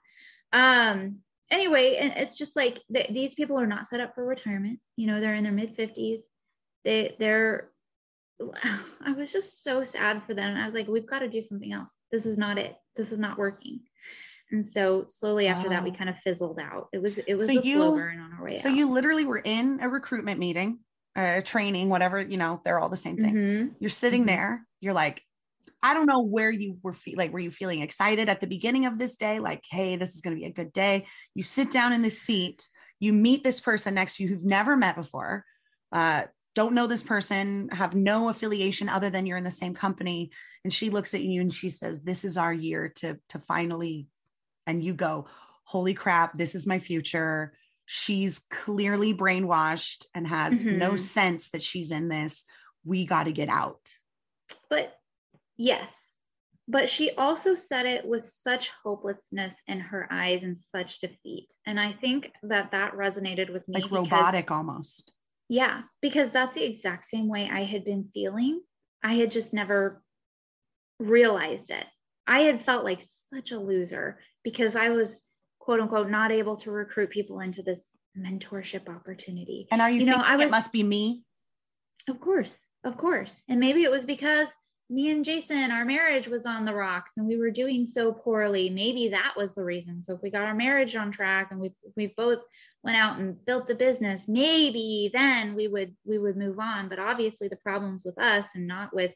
Um 0.52 1.18
anyway 1.50 1.96
and 2.00 2.12
it's 2.16 2.36
just 2.36 2.56
like 2.56 2.80
th- 2.92 3.10
these 3.12 3.34
people 3.34 3.58
are 3.58 3.66
not 3.66 3.86
set 3.88 4.00
up 4.00 4.14
for 4.16 4.24
retirement. 4.24 4.80
You 4.96 5.06
know 5.06 5.20
they're 5.20 5.34
in 5.34 5.44
their 5.44 5.52
mid 5.52 5.76
50s 5.76 6.20
they 6.84 7.16
they're 7.18 7.70
i 9.04 9.12
was 9.16 9.32
just 9.32 9.62
so 9.62 9.84
sad 9.84 10.22
for 10.26 10.34
them. 10.34 10.56
I 10.56 10.66
was 10.66 10.74
like 10.74 10.88
we've 10.88 11.08
got 11.08 11.20
to 11.20 11.28
do 11.28 11.42
something 11.42 11.72
else. 11.72 11.88
This 12.10 12.26
is 12.26 12.36
not 12.36 12.58
it. 12.58 12.76
This 12.96 13.12
is 13.12 13.18
not 13.18 13.38
working 13.38 13.80
and 14.50 14.66
so 14.66 15.06
slowly 15.10 15.46
after 15.46 15.68
that 15.68 15.82
we 15.84 15.90
kind 15.90 16.08
of 16.10 16.16
fizzled 16.24 16.58
out 16.58 16.88
it 16.92 16.98
was 17.02 17.18
it 17.18 17.34
was 17.36 17.46
So 17.46 17.52
a 17.58 17.62
you- 17.62 17.76
slow 17.76 17.94
burn 17.94 18.18
on 18.20 18.32
our 18.32 18.44
way 18.44 18.56
so 18.58 18.70
out. 18.70 18.76
you 18.76 18.88
literally 18.90 19.24
were 19.24 19.42
in 19.44 19.80
a 19.80 19.88
recruitment 19.88 20.38
meeting, 20.40 20.78
a 21.16 21.42
training, 21.42 21.88
whatever, 21.88 22.20
you 22.20 22.36
know, 22.36 22.60
they're 22.64 22.78
all 22.80 22.88
the 22.88 22.96
same 22.96 23.16
thing. 23.18 23.34
Mhm. 23.34 23.74
You're 23.80 23.90
sitting 23.90 24.22
Mhm. 24.22 24.26
there, 24.26 24.66
you're 24.80 24.94
like, 24.94 25.22
I 25.82 25.94
don't 25.94 26.06
know 26.06 26.22
where 26.22 26.50
you 26.50 26.78
were 26.82 26.92
fe- 26.92 27.14
like, 27.16 27.32
were 27.32 27.38
you 27.40 27.50
feeling 27.50 27.82
excited 27.82 28.28
at 28.28 28.40
the 28.40 28.46
beginning 28.46 28.84
of 28.86 28.98
this 28.98 29.14
day? 29.16 29.38
Like, 29.38 29.62
hey, 29.70 29.96
this 29.96 30.14
is 30.14 30.20
going 30.22 30.34
to 30.36 30.40
be 30.40 30.46
a 30.46 30.52
good 30.52 30.72
day. 30.72 31.06
You 31.34 31.42
sit 31.44 31.70
down 31.70 31.92
in 31.92 32.02
the 32.02 32.10
seat, 32.10 32.68
you 33.00 33.12
meet 33.12 33.44
this 33.44 33.60
person 33.60 33.94
next 33.94 34.16
to 34.16 34.22
you 34.24 34.28
who've 34.28 34.44
never 34.44 34.76
met 34.76 34.96
before, 34.96 35.44
uh, 35.92 36.24
don't 36.54 36.74
know 36.74 36.88
this 36.88 37.04
person, 37.04 37.68
have 37.70 37.94
no 37.94 38.28
affiliation 38.28 38.88
other 38.88 39.10
than 39.10 39.24
you're 39.26 39.36
in 39.38 39.44
the 39.44 39.50
same 39.52 39.74
company. 39.74 40.30
And 40.64 40.72
she 40.72 40.90
looks 40.90 41.14
at 41.14 41.22
you 41.22 41.40
and 41.40 41.52
she 41.52 41.70
says, 41.70 42.02
This 42.02 42.24
is 42.24 42.36
our 42.36 42.52
year 42.52 42.92
to, 42.96 43.18
to 43.28 43.38
finally, 43.38 44.08
and 44.68 44.84
you 44.84 44.92
go, 44.94 45.26
Holy 45.64 45.92
crap, 45.94 46.38
this 46.38 46.54
is 46.54 46.66
my 46.66 46.78
future. 46.78 47.52
She's 47.84 48.38
clearly 48.50 49.12
brainwashed 49.14 50.06
and 50.14 50.26
has 50.26 50.64
no 50.64 50.92
Mhm. 50.92 51.00
sense 51.00 51.50
that 51.50 51.62
she's 51.62 51.90
in 51.90 52.08
this. 52.08 52.44
We 52.84 53.04
got 53.04 53.24
to 53.24 53.32
get 53.32 53.48
out. 53.48 53.80
But 54.70 54.98
yes, 55.56 55.90
but 56.68 56.88
she 56.88 57.10
also 57.12 57.54
said 57.54 57.84
it 57.86 58.06
with 58.06 58.30
such 58.30 58.70
hopelessness 58.82 59.54
in 59.66 59.80
her 59.80 60.06
eyes 60.10 60.42
and 60.42 60.58
such 60.74 61.00
defeat. 61.00 61.52
And 61.66 61.78
I 61.80 61.92
think 61.94 62.30
that 62.44 62.70
that 62.70 62.92
resonated 62.92 63.50
with 63.52 63.66
me. 63.68 63.74
like 63.80 63.84
because- 63.84 63.98
robotic 64.10 64.50
almost. 64.50 65.12
Yeah, 65.50 65.82
because 66.02 66.30
that's 66.30 66.54
the 66.54 66.64
exact 66.64 67.08
same 67.10 67.26
way 67.28 67.48
I 67.50 67.64
had 67.64 67.84
been 67.84 68.10
feeling. 68.12 68.62
I 69.02 69.14
had 69.14 69.30
just 69.30 69.52
never 69.54 70.02
realized 70.98 71.70
it. 71.70 71.86
I 72.26 72.40
had 72.40 72.64
felt 72.64 72.84
like 72.84 73.02
such 73.34 73.50
a 73.50 73.58
loser 73.58 74.18
because 74.44 74.76
I 74.76 74.90
was 74.90 75.20
quote 75.58 75.80
unquote 75.80 76.10
not 76.10 76.32
able 76.32 76.56
to 76.56 76.70
recruit 76.70 77.10
people 77.10 77.40
into 77.40 77.62
this 77.62 77.80
mentorship 78.16 78.88
opportunity. 78.88 79.68
And 79.70 79.80
are 79.80 79.90
you, 79.90 80.00
You 80.00 80.06
know, 80.06 80.16
I 80.16 80.40
it 80.42 80.50
must 80.50 80.72
be 80.72 80.82
me? 80.82 81.24
Of 82.08 82.20
course, 82.20 82.54
of 82.84 82.96
course. 82.96 83.42
And 83.48 83.60
maybe 83.60 83.82
it 83.84 83.90
was 83.90 84.04
because 84.04 84.48
me 84.90 85.10
and 85.10 85.24
Jason, 85.24 85.70
our 85.70 85.84
marriage 85.84 86.26
was 86.28 86.46
on 86.46 86.64
the 86.64 86.72
rocks 86.72 87.12
and 87.16 87.26
we 87.26 87.36
were 87.36 87.50
doing 87.50 87.84
so 87.84 88.12
poorly. 88.12 88.70
Maybe 88.70 89.10
that 89.10 89.34
was 89.36 89.50
the 89.54 89.62
reason. 89.64 90.02
So 90.02 90.14
if 90.14 90.22
we 90.22 90.30
got 90.30 90.46
our 90.46 90.54
marriage 90.54 90.96
on 90.96 91.12
track 91.12 91.48
and 91.50 91.60
we 91.60 91.72
we 91.96 92.14
both 92.16 92.38
went 92.82 92.96
out 92.96 93.18
and 93.18 93.44
built 93.44 93.68
the 93.68 93.74
business, 93.74 94.22
maybe 94.26 95.10
then 95.12 95.54
we 95.54 95.68
would 95.68 95.94
we 96.06 96.18
would 96.18 96.36
move 96.36 96.58
on. 96.58 96.88
But 96.88 96.98
obviously 96.98 97.48
the 97.48 97.56
problems 97.56 98.02
with 98.04 98.18
us 98.18 98.46
and 98.54 98.66
not 98.66 98.94
with 98.94 99.12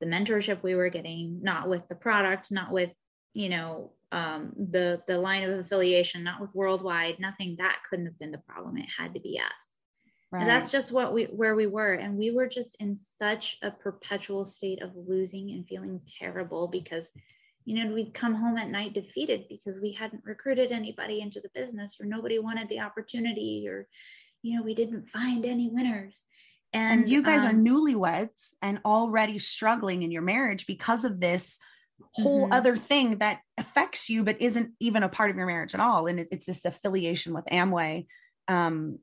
the 0.00 0.06
mentorship 0.06 0.62
we 0.62 0.76
were 0.76 0.88
getting, 0.88 1.40
not 1.42 1.68
with 1.68 1.86
the 1.88 1.94
product, 1.96 2.50
not 2.50 2.70
with, 2.70 2.90
you 3.34 3.48
know, 3.48 3.92
um, 4.12 4.52
the 4.56 5.02
the 5.06 5.18
line 5.18 5.44
of 5.44 5.58
affiliation, 5.58 6.24
not 6.24 6.40
with 6.40 6.54
worldwide, 6.54 7.20
nothing 7.20 7.56
that 7.58 7.78
couldn't 7.88 8.06
have 8.06 8.18
been 8.18 8.32
the 8.32 8.38
problem. 8.38 8.76
It 8.76 8.86
had 8.96 9.14
to 9.14 9.20
be 9.20 9.38
us. 9.38 9.52
Right. 10.32 10.42
And 10.42 10.50
that's 10.50 10.70
just 10.70 10.92
what 10.92 11.12
we 11.12 11.24
where 11.24 11.56
we 11.56 11.66
were. 11.66 11.94
And 11.94 12.16
we 12.16 12.30
were 12.30 12.46
just 12.46 12.76
in 12.78 12.98
such 13.20 13.58
a 13.62 13.70
perpetual 13.70 14.44
state 14.44 14.82
of 14.82 14.90
losing 14.94 15.50
and 15.50 15.66
feeling 15.66 16.00
terrible 16.20 16.68
because, 16.68 17.08
you 17.64 17.82
know, 17.82 17.92
we'd 17.92 18.14
come 18.14 18.34
home 18.34 18.56
at 18.56 18.70
night 18.70 18.94
defeated 18.94 19.46
because 19.48 19.80
we 19.80 19.92
hadn't 19.92 20.24
recruited 20.24 20.70
anybody 20.70 21.20
into 21.20 21.40
the 21.40 21.50
business 21.52 21.96
or 22.00 22.06
nobody 22.06 22.38
wanted 22.38 22.68
the 22.68 22.80
opportunity 22.80 23.66
or, 23.68 23.88
you 24.42 24.56
know, 24.56 24.62
we 24.62 24.74
didn't 24.74 25.08
find 25.08 25.44
any 25.44 25.68
winners. 25.68 26.22
And, 26.72 27.00
and 27.00 27.10
you 27.10 27.22
guys 27.22 27.44
are 27.44 27.50
um, 27.50 27.64
newlyweds 27.64 28.50
and 28.62 28.78
already 28.84 29.40
struggling 29.40 30.04
in 30.04 30.12
your 30.12 30.22
marriage 30.22 30.66
because 30.66 31.04
of 31.04 31.18
this 31.18 31.58
whole 32.12 32.48
Mhm. 32.48 32.52
other 32.54 32.76
thing 32.76 33.18
that 33.18 33.40
affects 33.58 34.08
you 34.08 34.24
but 34.24 34.40
isn't 34.40 34.72
even 34.80 35.02
a 35.02 35.08
part 35.08 35.30
of 35.30 35.36
your 35.36 35.46
marriage 35.46 35.74
at 35.74 35.80
all. 35.80 36.06
And 36.06 36.20
it- 36.20 36.28
it's 36.30 36.46
this 36.46 36.64
affiliation 36.64 37.32
with 37.34 37.44
amway. 37.46 38.06
Um 38.48 38.98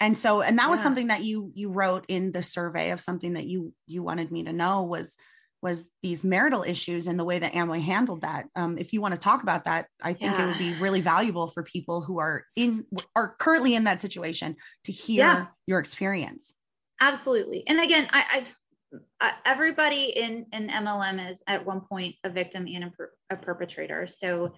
and 0.00 0.16
so 0.18 0.42
and 0.42 0.58
that 0.58 0.68
was 0.70 0.80
something 0.80 1.06
that 1.08 1.24
you 1.24 1.52
you 1.54 1.70
wrote 1.70 2.04
in 2.08 2.32
the 2.32 2.42
survey 2.42 2.90
of 2.90 3.00
something 3.00 3.32
that 3.34 3.46
you 3.46 3.72
you 3.86 4.02
wanted 4.02 4.30
me 4.30 4.44
to 4.44 4.52
know 4.52 4.82
was 4.82 5.16
was 5.62 5.90
these 6.02 6.22
marital 6.22 6.62
issues 6.62 7.06
and 7.06 7.18
the 7.18 7.24
way 7.24 7.38
that 7.38 7.54
amway 7.54 7.80
handled 7.80 8.20
that. 8.20 8.46
Um 8.54 8.76
if 8.78 8.92
you 8.92 9.00
want 9.00 9.14
to 9.14 9.18
talk 9.20 9.42
about 9.42 9.64
that 9.64 9.86
i 10.02 10.12
think 10.12 10.38
it 10.38 10.46
would 10.46 10.58
be 10.58 10.72
really 10.74 11.00
valuable 11.00 11.46
for 11.48 11.62
people 11.62 12.02
who 12.02 12.18
are 12.18 12.44
in 12.56 12.84
are 13.16 13.34
currently 13.38 13.74
in 13.74 13.84
that 13.84 14.00
situation 14.02 14.56
to 14.84 14.92
hear 14.92 15.24
Yeah. 15.24 15.46
your 15.66 15.78
experience. 15.78 16.54
Absolutely. 17.00 17.66
And 17.66 17.80
again 17.80 18.06
i 18.12 18.24
i've 18.34 18.48
uh, 19.20 19.30
everybody 19.44 20.12
in 20.16 20.46
in 20.52 20.68
mlm 20.68 21.32
is 21.32 21.38
at 21.46 21.64
one 21.64 21.80
point 21.80 22.14
a 22.24 22.30
victim 22.30 22.66
and 22.66 22.84
a, 22.84 22.90
per- 22.90 23.12
a 23.30 23.36
perpetrator 23.36 24.06
so 24.06 24.46
um, 24.46 24.52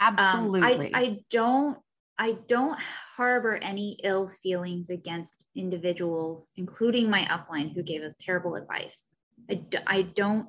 absolutely 0.00 0.90
I, 0.94 1.00
I 1.00 1.16
don't 1.30 1.78
I 2.18 2.36
don't 2.48 2.78
harbor 3.16 3.56
any 3.56 3.98
ill 4.04 4.30
feelings 4.42 4.90
against 4.90 5.32
individuals, 5.56 6.48
including 6.56 7.08
my 7.08 7.22
upline 7.24 7.72
who 7.74 7.82
gave 7.82 8.02
us 8.02 8.14
terrible 8.20 8.56
advice. 8.56 9.04
I, 9.50 9.62
I 9.86 10.02
don't 10.02 10.46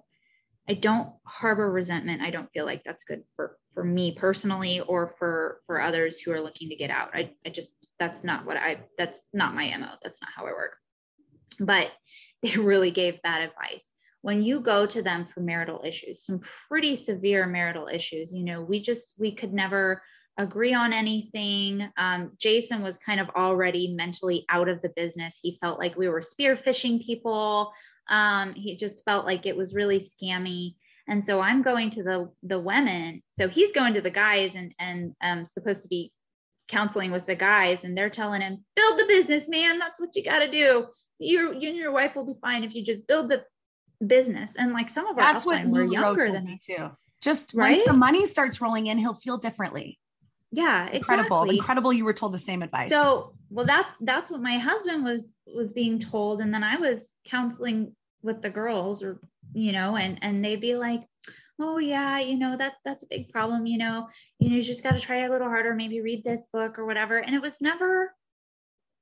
I 0.68 0.74
don't 0.74 1.14
harbor 1.26 1.72
resentment. 1.72 2.22
I 2.22 2.30
don't 2.30 2.52
feel 2.52 2.66
like 2.66 2.84
that's 2.84 3.04
good 3.04 3.24
for 3.36 3.58
for 3.74 3.84
me 3.86 4.14
personally 4.14 4.82
or 4.82 5.16
for 5.18 5.62
for 5.66 5.82
others 5.82 6.20
who 6.20 6.32
are 6.32 6.42
looking 6.42 6.70
to 6.70 6.76
get 6.76 6.90
out. 6.90 7.10
I, 7.14 7.32
I 7.46 7.50
just 7.50 7.72
that's 8.00 8.24
not 8.24 8.46
what 8.46 8.58
I 8.58 8.82
that's 8.98 9.20
not 9.34 9.56
my 9.56 9.74
MO. 9.78 9.94
That's 10.04 10.22
not 10.22 10.32
how 10.36 10.46
I 10.46 10.52
work. 10.52 10.76
But 11.60 11.92
they 12.44 12.58
really 12.58 12.92
gave 12.92 13.22
bad 13.22 13.42
advice. 13.42 13.84
When 14.22 14.44
you 14.44 14.60
go 14.60 14.86
to 14.86 15.02
them 15.02 15.28
for 15.34 15.40
marital 15.42 15.82
issues, 15.84 16.22
some 16.26 16.42
pretty 16.68 16.96
severe 16.96 17.48
marital 17.48 17.88
issues, 17.88 18.32
you 18.32 18.44
know, 18.44 18.62
we 18.62 18.82
just 18.82 19.14
we 19.18 19.34
could 19.36 19.54
never 19.54 20.04
agree 20.38 20.74
on 20.74 20.94
anything. 20.94 21.90
Um, 21.98 22.32
Jason 22.40 22.82
was 22.82 22.98
kind 23.06 23.20
of 23.20 23.30
already 23.30 23.94
mentally 23.96 24.46
out 24.50 24.70
of 24.70 24.82
the 24.82 24.92
business. 24.96 25.38
He 25.42 25.58
felt 25.60 25.80
like 25.80 25.98
we 25.98 26.08
were 26.08 26.22
spearfishing 26.22 27.06
people. 27.06 27.72
Um, 28.10 28.54
he 28.54 28.78
just 28.78 29.04
felt 29.06 29.26
like 29.26 29.46
it 29.46 29.58
was 29.58 29.74
really 29.74 30.00
scammy. 30.00 30.76
And 31.08 31.26
so 31.26 31.42
I'm 31.42 31.64
going 31.64 31.90
to 31.92 32.04
the 32.04 32.32
the 32.44 32.60
women. 32.60 33.24
So 33.40 33.48
he's 33.48 33.72
going 33.72 33.96
to 33.96 34.02
the 34.02 34.12
guys 34.12 34.52
and 34.56 34.74
and 34.80 35.14
um 35.22 35.48
supposed 35.52 35.82
to 35.82 35.88
be 35.88 36.14
counseling 36.68 37.12
with 37.12 37.26
the 37.26 37.36
guys, 37.36 37.80
and 37.84 37.98
they're 37.98 38.10
telling 38.10 38.42
him, 38.42 38.64
build 38.76 39.00
the 39.00 39.06
business, 39.08 39.44
man. 39.48 39.78
That's 39.78 40.00
what 40.00 40.16
you 40.16 40.24
got 40.24 40.40
to 40.40 40.50
do. 40.52 40.88
You, 41.22 41.54
you 41.54 41.70
and 41.70 41.78
your 41.78 41.92
wife 41.92 42.16
will 42.16 42.26
be 42.26 42.40
fine 42.42 42.64
if 42.64 42.74
you 42.74 42.84
just 42.84 43.08
build 43.08 43.30
the 43.30 43.44
business. 44.06 44.52
And 44.58 44.74
like 44.74 44.90
some 44.90 45.08
of 45.08 45.18
our 45.18 45.34
that's 45.34 45.46
what 45.46 45.66
were 45.66 45.84
younger 45.84 46.32
than 46.32 46.46
me 46.46 46.60
too. 46.64 46.90
Just 47.22 47.54
right? 47.54 47.78
once 47.78 47.86
the 47.86 47.94
money 47.94 48.26
starts 48.26 48.60
rolling 48.60 48.88
in, 48.88 48.98
he'll 48.98 49.14
feel 49.14 49.38
differently. 49.38 50.00
Yeah, 50.52 50.90
incredible. 50.90 51.44
Exactly. 51.44 51.58
Incredible 51.58 51.94
you 51.94 52.06
were 52.06 52.14
told 52.14 52.34
the 52.34 52.40
same 52.40 52.62
advice. 52.62 52.92
So, 52.92 53.34
well 53.50 53.66
that 53.66 53.90
that's 54.02 54.32
what 54.32 54.42
my 54.42 54.58
husband 54.58 55.04
was 55.04 55.22
was 55.46 55.72
being 55.72 56.00
told 56.00 56.42
and 56.42 56.54
then 56.54 56.64
I 56.64 56.78
was 56.78 57.12
counseling 57.26 57.96
with 58.24 58.42
the 58.42 58.50
girls 58.50 59.04
or 59.04 59.20
you 59.54 59.72
know 59.72 59.98
and 59.98 60.18
and 60.22 60.44
they'd 60.44 60.62
be 60.62 60.76
like 60.76 61.02
oh 61.60 61.78
yeah 61.78 62.20
you 62.20 62.38
know 62.38 62.56
that 62.58 62.74
that's 62.86 63.04
a 63.04 63.08
big 63.10 63.30
problem 63.30 63.66
you 63.66 63.78
know 63.78 64.08
you 64.40 64.50
know 64.50 64.56
you 64.56 64.64
just 64.64 64.84
got 64.84 64.92
to 64.94 65.00
try 65.00 65.24
a 65.24 65.30
little 65.30 65.48
harder 65.48 65.74
maybe 65.76 66.02
read 66.02 66.24
this 66.24 66.40
book 66.54 66.80
or 66.80 66.86
whatever 66.86 67.18
and 67.18 67.36
it 67.36 67.42
was 67.42 67.54
never 67.60 68.14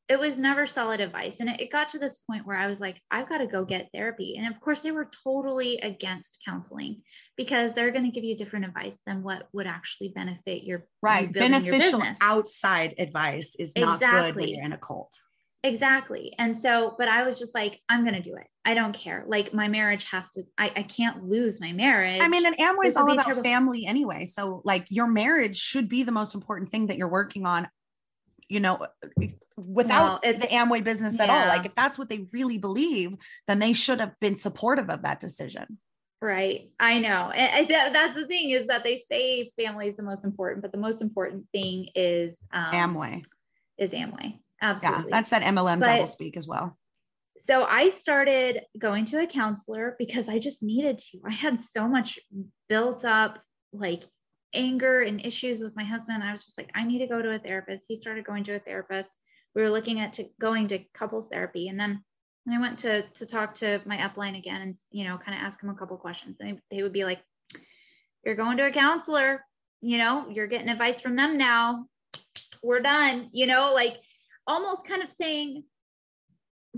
it 0.10 0.20
was 0.20 0.38
never 0.38 0.66
solid 0.66 1.00
advice 1.00 1.36
and 1.40 1.48
it, 1.48 1.62
it 1.62 1.72
got 1.72 1.90
to 1.90 2.00
this 2.00 2.18
point 2.30 2.46
where 2.46 2.58
i 2.58 2.68
was 2.68 2.80
like 2.80 3.00
i've 3.12 3.30
got 3.30 3.38
to 3.38 3.48
go 3.48 3.64
get 3.64 3.90
therapy 3.94 4.36
and 4.38 4.54
of 4.54 4.60
course 4.60 4.82
they 4.82 4.92
were 4.92 5.10
totally 5.24 5.78
against 5.78 6.38
counseling 6.46 7.02
because 7.38 7.72
they're 7.74 7.92
going 7.92 8.06
to 8.06 8.12
give 8.12 8.24
you 8.24 8.36
different 8.36 8.66
advice 8.66 8.98
than 9.06 9.24
what 9.24 9.48
would 9.54 9.68
actually 9.68 10.10
benefit 10.10 10.64
your 10.64 10.86
right 11.02 11.32
beneficial 11.32 12.00
your 12.00 12.16
outside 12.22 12.96
advice 12.98 13.56
is 13.58 13.72
not 13.78 13.96
exactly. 13.96 14.22
good 14.22 14.36
when 14.36 14.50
you're 14.50 14.66
in 14.66 14.74
a 14.74 14.78
cult 14.78 15.14
Exactly. 15.64 16.34
And 16.38 16.56
so, 16.56 16.96
but 16.98 17.10
I 17.10 17.24
was 17.24 17.38
just 17.38 17.54
like, 17.54 17.82
I'm 17.90 18.04
going 18.04 18.16
to 18.16 18.22
do 18.22 18.36
it. 18.36 18.48
I 18.64 18.74
don't 18.74 18.94
care. 18.94 19.26
Like 19.28 19.54
my 19.54 19.68
marriage 19.68 20.06
has 20.10 20.24
to, 20.36 20.44
I, 20.58 20.72
I 20.76 20.84
can't 20.84 21.28
lose 21.28 21.60
my 21.60 21.74
marriage. 21.74 22.22
I 22.22 22.30
mean, 22.30 22.46
and 22.46 22.58
Amway 22.58 22.86
is 22.86 22.96
all 22.96 23.12
about 23.12 23.26
terrible- 23.26 23.44
family 23.44 23.86
anyway. 23.86 24.26
So 24.26 24.62
like 24.64 24.86
your 24.90 25.08
marriage 25.08 25.58
should 25.58 25.90
be 25.90 26.04
the 26.04 26.12
most 26.12 26.34
important 26.34 26.70
thing 26.72 26.88
that 26.88 26.98
you're 26.98 27.10
working 27.10 27.46
on, 27.46 27.68
you 28.50 28.60
know, 28.60 28.88
without 29.56 30.22
well, 30.24 30.34
the 30.34 30.48
Amway 30.48 30.84
business 30.84 31.18
yeah. 31.18 31.24
at 31.24 31.30
all. 31.30 31.48
Like 31.48 31.66
if 31.66 31.76
that's 31.76 31.98
what 31.98 32.10
they 32.10 32.28
really 32.34 32.58
believe, 32.58 33.16
then 33.48 33.60
they 33.60 33.74
should 33.74 34.00
have 34.00 34.20
been 34.20 34.38
supportive 34.38 34.90
of 34.90 35.04
that 35.04 35.20
decision. 35.20 35.78
Right. 36.22 36.72
I 36.80 37.00
know. 37.00 37.32
And 37.32 37.70
that's 37.70 38.16
the 38.16 38.28
thing 38.28 38.50
is 38.50 38.68
that 38.68 38.84
they 38.84 39.04
say 39.10 39.52
family 39.58 39.88
is 39.88 39.96
the 39.96 40.04
most 40.04 40.26
important, 40.26 40.62
but 40.62 40.72
the 40.72 40.78
most 40.78 41.02
important 41.02 41.46
thing 41.54 41.88
is 41.96 42.36
um, 42.52 42.74
Amway. 42.74 43.24
Is 43.78 43.92
Amway. 43.92 44.40
Absolutely. 44.62 45.04
Yeah, 45.04 45.08
that's 45.10 45.30
that 45.30 45.44
MLM 45.44 45.80
but, 45.80 45.86
double 45.86 46.08
speak 46.08 46.36
as 46.36 46.46
well. 46.46 46.78
So 47.42 47.64
I 47.64 47.92
started 47.92 48.64
going 48.78 49.06
to 49.08 49.22
a 49.22 49.28
counselor 49.28 49.96
because 49.98 50.28
I 50.28 50.40
just 50.40 50.62
needed 50.62 51.00
to. 51.00 51.20
I 51.26 51.32
had 51.32 51.62
so 51.62 51.88
much 51.88 52.20
built 52.68 53.06
up 53.06 53.40
like 53.72 54.04
anger 54.54 55.02
and 55.02 55.24
issues 55.26 55.60
with 55.60 55.76
my 55.76 55.84
husband. 55.84 56.24
I 56.24 56.32
was 56.32 56.46
just 56.46 56.58
like, 56.58 56.70
I 56.76 56.84
need 56.86 57.00
to 57.00 57.08
go 57.08 57.22
to 57.22 57.36
a 57.36 57.40
therapist. 57.40 57.86
He 57.88 58.00
started 58.00 58.26
going 58.26 58.44
to 58.46 58.56
a 58.56 58.60
therapist. 58.60 59.10
We 59.56 59.62
were 59.62 59.70
looking 59.70 60.00
at 60.00 60.14
to 60.14 60.26
going 60.40 60.68
to 60.70 60.80
couples 60.94 61.28
therapy. 61.32 61.68
And 61.68 61.80
then 61.80 62.04
I 62.52 62.60
went 62.60 62.80
to 62.80 63.04
to 63.08 63.26
talk 63.26 63.56
to 63.56 63.82
my 63.86 63.98
upline 63.98 64.38
again 64.38 64.62
and 64.62 64.76
you 64.92 65.04
know, 65.04 65.18
kind 65.18 65.38
of 65.38 65.44
ask 65.46 65.62
him 65.62 65.70
a 65.70 65.76
couple 65.76 65.98
questions. 65.98 66.38
And 66.40 66.58
they, 66.70 66.78
they 66.78 66.84
would 66.84 66.94
be 66.94 67.06
like, 67.06 67.20
You're 68.26 68.36
going 68.36 68.58
to 68.58 68.68
a 68.68 68.72
counselor, 68.72 69.44
you 69.82 69.98
know, 69.98 70.28
you're 70.30 70.48
getting 70.48 70.70
advice 70.70 71.00
from 71.02 71.16
them 71.16 71.38
now. 71.38 71.86
We're 72.64 72.82
done, 72.82 73.30
you 73.32 73.46
know, 73.46 73.74
like 73.74 73.94
almost 74.46 74.88
kind 74.88 75.04
of 75.04 75.10
saying, 75.20 75.64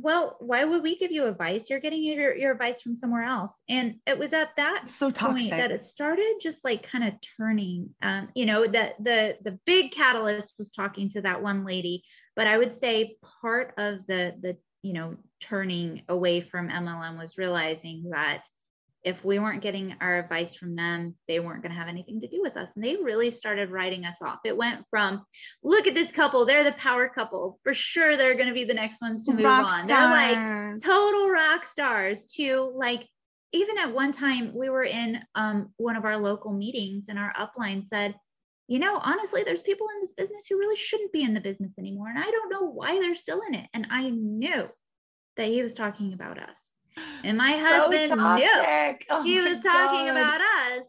well, 0.02 0.38
why 0.40 0.64
would 0.64 0.82
we 0.82 0.98
give 0.98 1.12
you 1.12 1.26
advice? 1.26 1.70
You're 1.70 1.80
getting 1.80 2.04
your, 2.04 2.36
your 2.36 2.52
advice 2.52 2.82
from 2.82 2.98
somewhere 2.98 3.24
else. 3.24 3.52
And 3.70 3.96
it 4.08 4.18
was 4.18 4.34
at 4.34 4.50
that 4.58 4.90
so 4.90 5.12
toxic. 5.12 5.50
point 5.50 5.50
that 5.52 5.72
it 5.72 5.86
started 5.86 6.40
just 6.42 6.58
like 6.64 6.90
kind 6.90 7.04
of 7.04 7.14
turning. 7.38 7.92
Um, 8.02 8.30
you 8.36 8.46
know, 8.46 8.66
that 8.68 8.96
the 9.00 9.38
the 9.44 9.60
big 9.66 9.92
catalyst 9.92 10.54
was 10.58 10.70
talking 10.72 11.10
to 11.12 11.22
that 11.22 11.42
one 11.42 11.66
lady, 11.66 12.04
but 12.36 12.48
I 12.48 12.58
would 12.58 12.80
say 12.80 13.18
part 13.42 13.74
of 13.78 14.00
the 14.08 14.34
the 14.42 14.58
you 14.82 14.94
know 14.94 15.18
turning 15.42 16.02
away 16.10 16.42
from 16.42 16.70
MLM 16.70 17.18
was 17.18 17.38
realizing 17.38 18.10
that 18.12 18.44
if 19.04 19.24
we 19.26 19.40
weren't 19.40 19.64
getting 19.64 19.96
our 20.00 20.20
advice 20.20 20.56
from 20.56 20.76
them, 20.76 21.16
they 21.28 21.40
weren't 21.40 21.64
going 21.64 21.72
to 21.72 21.78
have 21.78 21.88
anything 21.88 22.22
to 22.22 22.28
do 22.28 22.42
with 22.42 22.56
us. 22.56 22.70
And 22.76 22.84
they 22.86 22.98
really 22.98 23.32
started 23.32 23.72
writing 23.72 24.06
us 24.06 24.18
off. 24.24 24.40
It 24.46 24.56
went 24.56 24.86
from, 24.90 25.26
look 25.64 25.88
at 25.88 25.96
this 25.96 26.12
couple, 26.12 26.46
they're 26.46 26.64
the 26.64 26.74
power 26.74 27.10
couple. 27.10 27.60
For 27.64 27.74
sure, 27.74 28.16
they're 28.16 28.36
going 28.36 28.48
to 28.48 28.54
be 28.54 28.66
the 28.66 28.74
next 28.74 29.02
ones 29.02 29.26
to 29.26 29.34
move 29.34 29.46
rock 29.46 29.72
on. 29.72 29.88
Stars. 29.88 29.90
They're 29.90 30.74
like 30.74 30.84
total 30.84 31.30
rock 31.30 31.66
stars 31.72 32.26
to 32.38 32.72
like, 32.76 33.08
even 33.54 33.78
at 33.78 33.94
one 33.94 34.14
time, 34.14 34.54
we 34.56 34.70
were 34.70 34.84
in 34.84 35.20
um, 35.36 35.74
one 35.78 35.98
of 35.98 36.06
our 36.06 36.18
local 36.18 36.54
meetings, 36.54 37.04
and 37.10 37.20
our 37.20 37.34
upline 37.34 37.86
said, 37.90 38.16
you 38.68 38.80
know, 38.80 38.98
honestly, 39.04 39.44
there's 39.44 39.62
people 39.62 39.88
in 39.94 40.02
this 40.02 40.14
business 40.16 40.46
who 40.50 40.58
really 40.58 40.78
shouldn't 40.78 41.12
be 41.12 41.24
in 41.24 41.34
the 41.34 41.42
business 41.42 41.72
anymore. 41.78 42.08
And 42.08 42.20
I 42.20 42.32
don't 42.32 42.50
know 42.50 42.70
why 42.70 42.98
they're 43.02 43.16
still 43.16 43.42
in 43.46 43.56
it. 43.56 43.68
And 43.74 43.88
I 43.92 44.10
knew 44.10 44.70
that 45.36 45.48
he 45.50 45.62
was 45.62 45.74
talking 45.74 46.14
about 46.14 46.38
us. 46.38 46.56
And 47.24 47.38
my 47.38 47.52
husband 47.52 48.10
toxic. 48.10 49.06
knew 49.10 49.18
oh 49.18 49.24
he 49.24 49.40
was 49.40 49.60
talking 49.64 50.08
God. 50.08 50.10
about 50.10 50.42
us. 50.42 50.86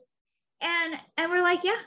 And 0.60 0.94
and 1.16 1.30
we're 1.30 1.42
like, 1.42 1.64
yeah, 1.64 1.78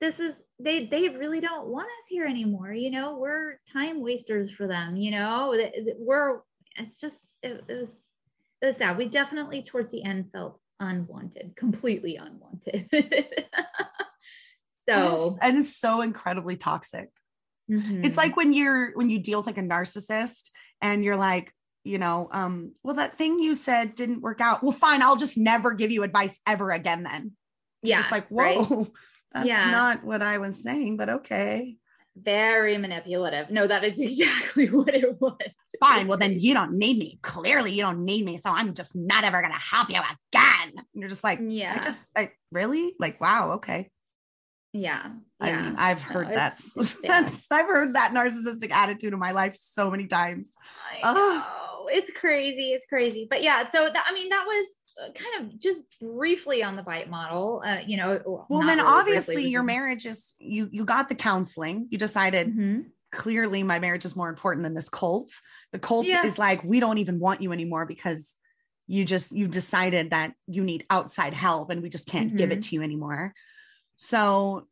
this 0.00 0.20
is 0.20 0.34
they 0.58 0.86
they 0.86 1.08
really 1.08 1.40
don't 1.40 1.68
want 1.68 1.86
us 1.86 2.08
here 2.08 2.26
anymore. 2.26 2.72
You 2.72 2.90
know, 2.90 3.16
we're 3.16 3.58
time 3.72 4.00
wasters 4.00 4.50
for 4.50 4.66
them, 4.66 4.96
you 4.96 5.10
know. 5.10 5.54
We're 5.98 6.40
it's 6.76 6.98
just 6.98 7.24
it, 7.42 7.64
it 7.68 7.80
was 7.80 7.90
it 8.62 8.66
was 8.66 8.76
sad. 8.76 8.98
We 8.98 9.06
definitely 9.06 9.62
towards 9.62 9.90
the 9.90 10.02
end 10.04 10.30
felt 10.32 10.60
unwanted, 10.78 11.54
completely 11.56 12.16
unwanted. 12.16 12.88
so 14.88 15.38
and 15.40 15.58
it's 15.58 15.76
so 15.76 16.00
incredibly 16.00 16.56
toxic. 16.56 17.10
Mm-hmm. 17.70 18.04
It's 18.04 18.16
like 18.16 18.36
when 18.36 18.52
you're 18.52 18.92
when 18.94 19.10
you 19.10 19.18
deal 19.18 19.38
with 19.38 19.46
like 19.46 19.58
a 19.58 19.62
narcissist 19.62 20.50
and 20.82 21.04
you're 21.04 21.16
like, 21.16 21.52
you 21.84 21.98
know, 21.98 22.28
um, 22.30 22.72
well, 22.82 22.96
that 22.96 23.14
thing 23.14 23.38
you 23.38 23.54
said 23.54 23.94
didn't 23.94 24.20
work 24.20 24.40
out. 24.40 24.62
Well, 24.62 24.72
fine, 24.72 25.02
I'll 25.02 25.16
just 25.16 25.38
never 25.38 25.72
give 25.72 25.90
you 25.90 26.02
advice 26.02 26.38
ever 26.46 26.70
again 26.70 27.02
then. 27.02 27.32
Yeah. 27.82 28.00
It's 28.00 28.10
like, 28.10 28.28
whoa, 28.28 28.42
right? 28.42 28.86
that's 29.32 29.46
yeah. 29.46 29.70
not 29.70 30.04
what 30.04 30.22
I 30.22 30.38
was 30.38 30.62
saying, 30.62 30.96
but 30.96 31.08
okay. 31.08 31.76
Very 32.16 32.76
manipulative. 32.76 33.50
No, 33.50 33.66
that 33.66 33.84
is 33.84 33.98
exactly 33.98 34.66
what 34.66 34.94
it 34.94 35.20
was. 35.20 35.38
Fine. 35.80 36.08
Well, 36.08 36.18
then 36.18 36.38
you 36.38 36.52
don't 36.52 36.72
need 36.72 36.98
me. 36.98 37.18
Clearly, 37.22 37.72
you 37.72 37.82
don't 37.82 38.04
need 38.04 38.24
me. 38.26 38.36
So 38.36 38.50
I'm 38.50 38.74
just 38.74 38.94
not 38.94 39.24
ever 39.24 39.40
going 39.40 39.52
to 39.52 39.58
help 39.58 39.88
you 39.88 39.96
again. 39.96 40.72
And 40.76 40.86
you're 40.94 41.08
just 41.08 41.24
like, 41.24 41.38
yeah, 41.42 41.74
I 41.74 41.82
just, 41.82 42.04
I 42.14 42.32
really 42.52 42.94
like, 42.98 43.18
wow, 43.18 43.52
okay. 43.52 43.90
Yeah. 44.74 45.10
I 45.40 45.52
mean, 45.52 45.76
I've 45.78 46.02
heard 46.02 46.28
no, 46.28 46.34
that's, 46.34 46.74
that's, 47.02 47.50
I've 47.50 47.66
heard 47.66 47.94
that 47.94 48.12
narcissistic 48.12 48.70
attitude 48.70 49.14
in 49.14 49.18
my 49.18 49.32
life 49.32 49.56
so 49.56 49.90
many 49.90 50.06
times. 50.06 50.52
I 51.02 51.44
know 51.80 51.88
it's 51.88 52.10
crazy. 52.12 52.72
It's 52.72 52.86
crazy. 52.86 53.26
But 53.28 53.42
yeah, 53.42 53.70
so 53.70 53.84
that, 53.84 54.04
I 54.06 54.12
mean, 54.12 54.28
that 54.30 54.44
was 54.46 54.66
uh, 55.00 55.06
kind 55.12 55.52
of 55.52 55.58
just 55.58 55.80
briefly 56.00 56.62
on 56.62 56.76
the 56.76 56.82
bite 56.82 57.08
model 57.08 57.62
uh, 57.64 57.78
you 57.86 57.96
know 57.96 58.44
well 58.50 58.66
then 58.66 58.78
really 58.78 58.90
obviously 58.90 59.46
your 59.46 59.62
marriage 59.62 60.04
is 60.04 60.34
you 60.38 60.68
you 60.72 60.84
got 60.84 61.08
the 61.08 61.14
counseling 61.14 61.86
you 61.90 61.96
decided 61.96 62.48
mm-hmm. 62.48 62.80
clearly 63.12 63.62
my 63.62 63.78
marriage 63.78 64.04
is 64.04 64.16
more 64.16 64.28
important 64.28 64.64
than 64.64 64.74
this 64.74 64.88
cult 64.88 65.30
the 65.72 65.78
cult 65.78 66.06
yeah. 66.06 66.26
is 66.26 66.38
like 66.38 66.62
we 66.64 66.80
don't 66.80 66.98
even 66.98 67.20
want 67.20 67.40
you 67.40 67.52
anymore 67.52 67.86
because 67.86 68.34
you 68.88 69.04
just 69.04 69.30
you 69.30 69.46
decided 69.46 70.10
that 70.10 70.34
you 70.48 70.64
need 70.64 70.84
outside 70.90 71.32
help 71.32 71.70
and 71.70 71.82
we 71.82 71.88
just 71.88 72.06
can't 72.06 72.28
mm-hmm. 72.28 72.36
give 72.36 72.50
it 72.50 72.54
mm-hmm. 72.54 72.68
to 72.68 72.74
you 72.74 72.82
anymore 72.82 73.32
so 73.96 74.66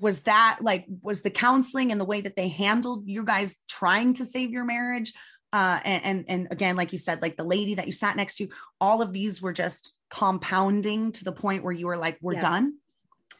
was 0.00 0.20
that 0.20 0.58
like 0.60 0.86
was 1.02 1.22
the 1.22 1.30
counseling 1.30 1.90
and 1.90 2.00
the 2.00 2.04
way 2.04 2.20
that 2.20 2.36
they 2.36 2.48
handled 2.48 3.02
you 3.06 3.24
guys 3.24 3.56
trying 3.68 4.12
to 4.14 4.24
save 4.24 4.52
your 4.52 4.64
marriage 4.64 5.12
uh, 5.56 5.80
and, 5.86 6.04
and 6.04 6.24
and 6.28 6.48
again 6.50 6.76
like 6.76 6.92
you 6.92 6.98
said 6.98 7.22
like 7.22 7.34
the 7.38 7.44
lady 7.44 7.76
that 7.76 7.86
you 7.86 7.92
sat 7.92 8.14
next 8.14 8.36
to 8.36 8.46
all 8.78 9.00
of 9.00 9.14
these 9.14 9.40
were 9.40 9.54
just 9.54 9.94
compounding 10.10 11.12
to 11.12 11.24
the 11.24 11.32
point 11.32 11.64
where 11.64 11.72
you 11.72 11.86
were 11.86 11.96
like 11.96 12.18
we're 12.20 12.34
done? 12.34 12.74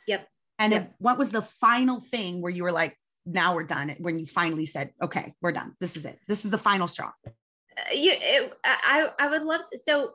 Yep. 0.09 0.27
And 0.59 0.73
yep. 0.73 0.83
It, 0.85 0.93
what 0.97 1.19
was 1.19 1.31
the 1.31 1.43
final 1.43 2.01
thing 2.01 2.41
where 2.41 2.51
you 2.51 2.63
were 2.63 2.73
like 2.73 2.97
now 3.27 3.55
we're 3.55 3.65
done 3.65 3.95
when 3.99 4.19
you 4.19 4.25
finally 4.25 4.65
said 4.65 4.93
okay 5.03 5.35
we're 5.43 5.53
done 5.53 5.75
this 5.79 5.95
is 5.95 6.07
it 6.07 6.19
this 6.27 6.47
is 6.47 6.51
the 6.51 6.59
final 6.59 6.89
straw? 6.89 7.13
Uh, 7.27 7.93
you 7.93 8.13
it, 8.15 8.55
i 8.65 9.11
i 9.19 9.29
would 9.29 9.43
love 9.43 9.61
so 9.85 10.13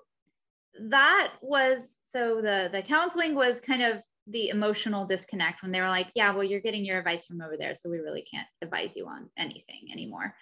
that 0.79 1.33
was 1.43 1.83
so 2.15 2.41
the 2.41 2.69
the 2.71 2.81
counseling 2.81 3.35
was 3.35 3.59
kind 3.59 3.83
of 3.83 4.01
the 4.25 4.49
emotional 4.49 5.05
disconnect 5.05 5.61
when 5.61 5.71
they 5.71 5.81
were 5.81 5.87
like 5.87 6.07
yeah 6.15 6.33
well 6.33 6.43
you're 6.43 6.61
getting 6.61 6.83
your 6.83 6.97
advice 6.97 7.27
from 7.27 7.41
over 7.41 7.57
there 7.57 7.75
so 7.75 7.91
we 7.91 7.99
really 7.99 8.23
can't 8.23 8.47
advise 8.63 8.95
you 8.95 9.05
on 9.05 9.29
anything 9.37 9.89
anymore 9.91 10.33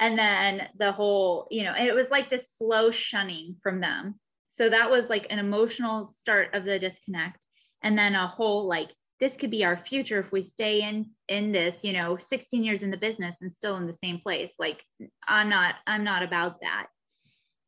and 0.00 0.18
then 0.18 0.68
the 0.78 0.92
whole 0.92 1.48
you 1.50 1.64
know 1.64 1.74
it 1.76 1.94
was 1.94 2.10
like 2.10 2.30
this 2.30 2.50
slow 2.56 2.90
shunning 2.90 3.56
from 3.62 3.80
them. 3.80 4.18
So 4.52 4.68
that 4.68 4.90
was 4.90 5.08
like 5.08 5.26
an 5.30 5.38
emotional 5.38 6.12
start 6.12 6.54
of 6.54 6.64
the 6.64 6.78
disconnect. 6.78 7.38
And 7.82 7.96
then 7.96 8.14
a 8.14 8.26
whole 8.26 8.66
like 8.66 8.90
this 9.20 9.36
could 9.36 9.50
be 9.50 9.64
our 9.64 9.76
future 9.76 10.20
if 10.20 10.32
we 10.32 10.44
stay 10.44 10.82
in 10.82 11.10
in 11.28 11.52
this 11.52 11.76
you 11.82 11.92
know 11.92 12.18
16 12.18 12.62
years 12.62 12.82
in 12.82 12.90
the 12.90 12.96
business 12.96 13.36
and 13.40 13.52
still 13.54 13.76
in 13.76 13.86
the 13.86 13.96
same 14.02 14.20
place. 14.20 14.52
Like 14.58 14.82
i'm 15.26 15.48
not 15.48 15.74
i'm 15.86 16.04
not 16.04 16.22
about 16.22 16.60
that. 16.60 16.86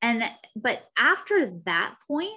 And 0.02 0.22
but 0.56 0.82
after 0.96 1.52
that 1.66 1.94
point 2.08 2.32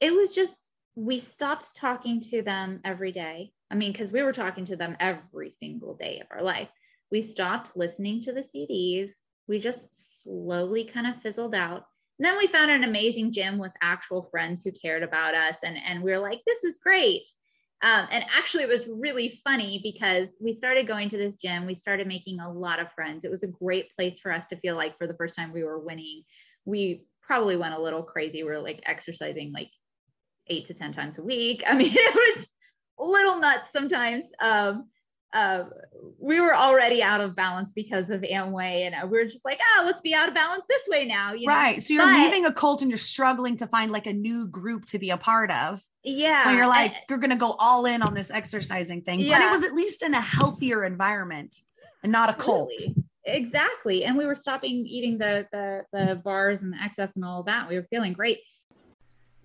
it 0.00 0.12
was 0.12 0.30
just 0.30 0.56
we 0.96 1.18
stopped 1.18 1.74
talking 1.76 2.22
to 2.30 2.42
them 2.42 2.80
every 2.84 3.12
day. 3.12 3.52
I 3.70 3.76
mean 3.76 3.92
because 3.92 4.10
we 4.10 4.22
were 4.22 4.32
talking 4.32 4.66
to 4.66 4.76
them 4.76 4.96
every 4.98 5.54
single 5.60 5.94
day 5.94 6.20
of 6.20 6.26
our 6.30 6.42
life. 6.42 6.68
We 7.10 7.22
stopped 7.22 7.76
listening 7.76 8.22
to 8.22 8.32
the 8.32 8.44
cds 8.54 9.10
we 9.50 9.58
just 9.58 9.84
slowly 10.22 10.84
kind 10.84 11.06
of 11.06 11.20
fizzled 11.22 11.54
out 11.54 11.84
and 12.18 12.26
then 12.26 12.38
we 12.38 12.46
found 12.46 12.70
an 12.70 12.84
amazing 12.84 13.32
gym 13.32 13.58
with 13.58 13.72
actual 13.82 14.28
friends 14.30 14.62
who 14.62 14.72
cared 14.72 15.02
about 15.02 15.34
us 15.34 15.56
and 15.62 15.76
and 15.86 16.02
we 16.02 16.12
are 16.12 16.18
like 16.18 16.40
this 16.46 16.64
is 16.64 16.78
great 16.82 17.24
um, 17.82 18.08
and 18.10 18.24
actually, 18.36 18.64
it 18.64 18.68
was 18.68 18.86
really 18.86 19.40
funny 19.42 19.80
because 19.82 20.28
we 20.38 20.54
started 20.54 20.86
going 20.86 21.08
to 21.10 21.16
this 21.16 21.36
gym. 21.36 21.64
We 21.64 21.76
started 21.76 22.06
making 22.06 22.38
a 22.38 22.52
lot 22.52 22.78
of 22.78 22.92
friends. 22.92 23.24
It 23.24 23.30
was 23.30 23.42
a 23.42 23.46
great 23.46 23.94
place 23.96 24.18
for 24.18 24.30
us 24.30 24.44
to 24.50 24.60
feel 24.60 24.76
like 24.76 24.98
for 24.98 25.06
the 25.06 25.14
first 25.14 25.34
time 25.34 25.50
we 25.50 25.64
were 25.64 25.78
winning. 25.78 26.24
We 26.66 27.06
probably 27.22 27.56
went 27.56 27.74
a 27.74 27.80
little 27.80 28.02
crazy. 28.02 28.42
We 28.42 28.50
were 28.50 28.60
like 28.60 28.82
exercising 28.84 29.52
like 29.52 29.70
eight 30.48 30.66
to 30.66 30.74
10 30.74 30.92
times 30.92 31.16
a 31.16 31.22
week. 31.22 31.62
I 31.66 31.74
mean, 31.74 31.94
it 31.94 32.14
was 32.14 32.46
a 32.98 33.04
little 33.04 33.38
nuts 33.38 33.72
sometimes. 33.72 34.24
Um, 34.40 34.90
uh, 35.32 35.64
we 36.18 36.40
were 36.40 36.54
already 36.54 37.02
out 37.02 37.20
of 37.20 37.36
balance 37.36 37.70
because 37.74 38.10
of 38.10 38.22
Amway, 38.22 38.86
and 38.86 38.94
uh, 38.94 39.06
we 39.06 39.18
were 39.18 39.26
just 39.26 39.44
like, 39.44 39.60
oh, 39.76 39.84
let's 39.84 40.00
be 40.00 40.14
out 40.14 40.28
of 40.28 40.34
balance 40.34 40.64
this 40.68 40.82
way 40.88 41.04
now. 41.04 41.32
You 41.32 41.46
know? 41.46 41.52
Right. 41.52 41.82
So 41.82 41.94
you're 41.94 42.04
but, 42.04 42.16
leaving 42.16 42.46
a 42.46 42.52
cult 42.52 42.82
and 42.82 42.90
you're 42.90 42.98
struggling 42.98 43.56
to 43.58 43.66
find 43.66 43.92
like 43.92 44.06
a 44.06 44.12
new 44.12 44.46
group 44.46 44.86
to 44.86 44.98
be 44.98 45.10
a 45.10 45.16
part 45.16 45.50
of. 45.50 45.82
Yeah. 46.02 46.44
So 46.44 46.50
you're 46.50 46.66
like, 46.66 46.94
you're 47.08 47.18
going 47.18 47.30
to 47.30 47.36
go 47.36 47.54
all 47.58 47.86
in 47.86 48.02
on 48.02 48.14
this 48.14 48.30
exercising 48.30 49.02
thing, 49.02 49.20
yeah. 49.20 49.38
but 49.38 49.46
it 49.46 49.50
was 49.50 49.62
at 49.62 49.74
least 49.74 50.02
in 50.02 50.14
a 50.14 50.20
healthier 50.20 50.84
environment 50.84 51.60
and 52.02 52.10
not 52.10 52.30
a 52.30 52.34
cult. 52.34 52.72
Exactly. 53.26 54.04
And 54.04 54.16
we 54.16 54.24
were 54.24 54.34
stopping 54.34 54.86
eating 54.86 55.18
the, 55.18 55.46
the, 55.52 55.84
the 55.92 56.14
bars 56.16 56.62
and 56.62 56.72
the 56.72 56.82
excess 56.82 57.10
and 57.14 57.24
all 57.24 57.42
that. 57.44 57.68
We 57.68 57.76
were 57.76 57.86
feeling 57.90 58.14
great. 58.14 58.38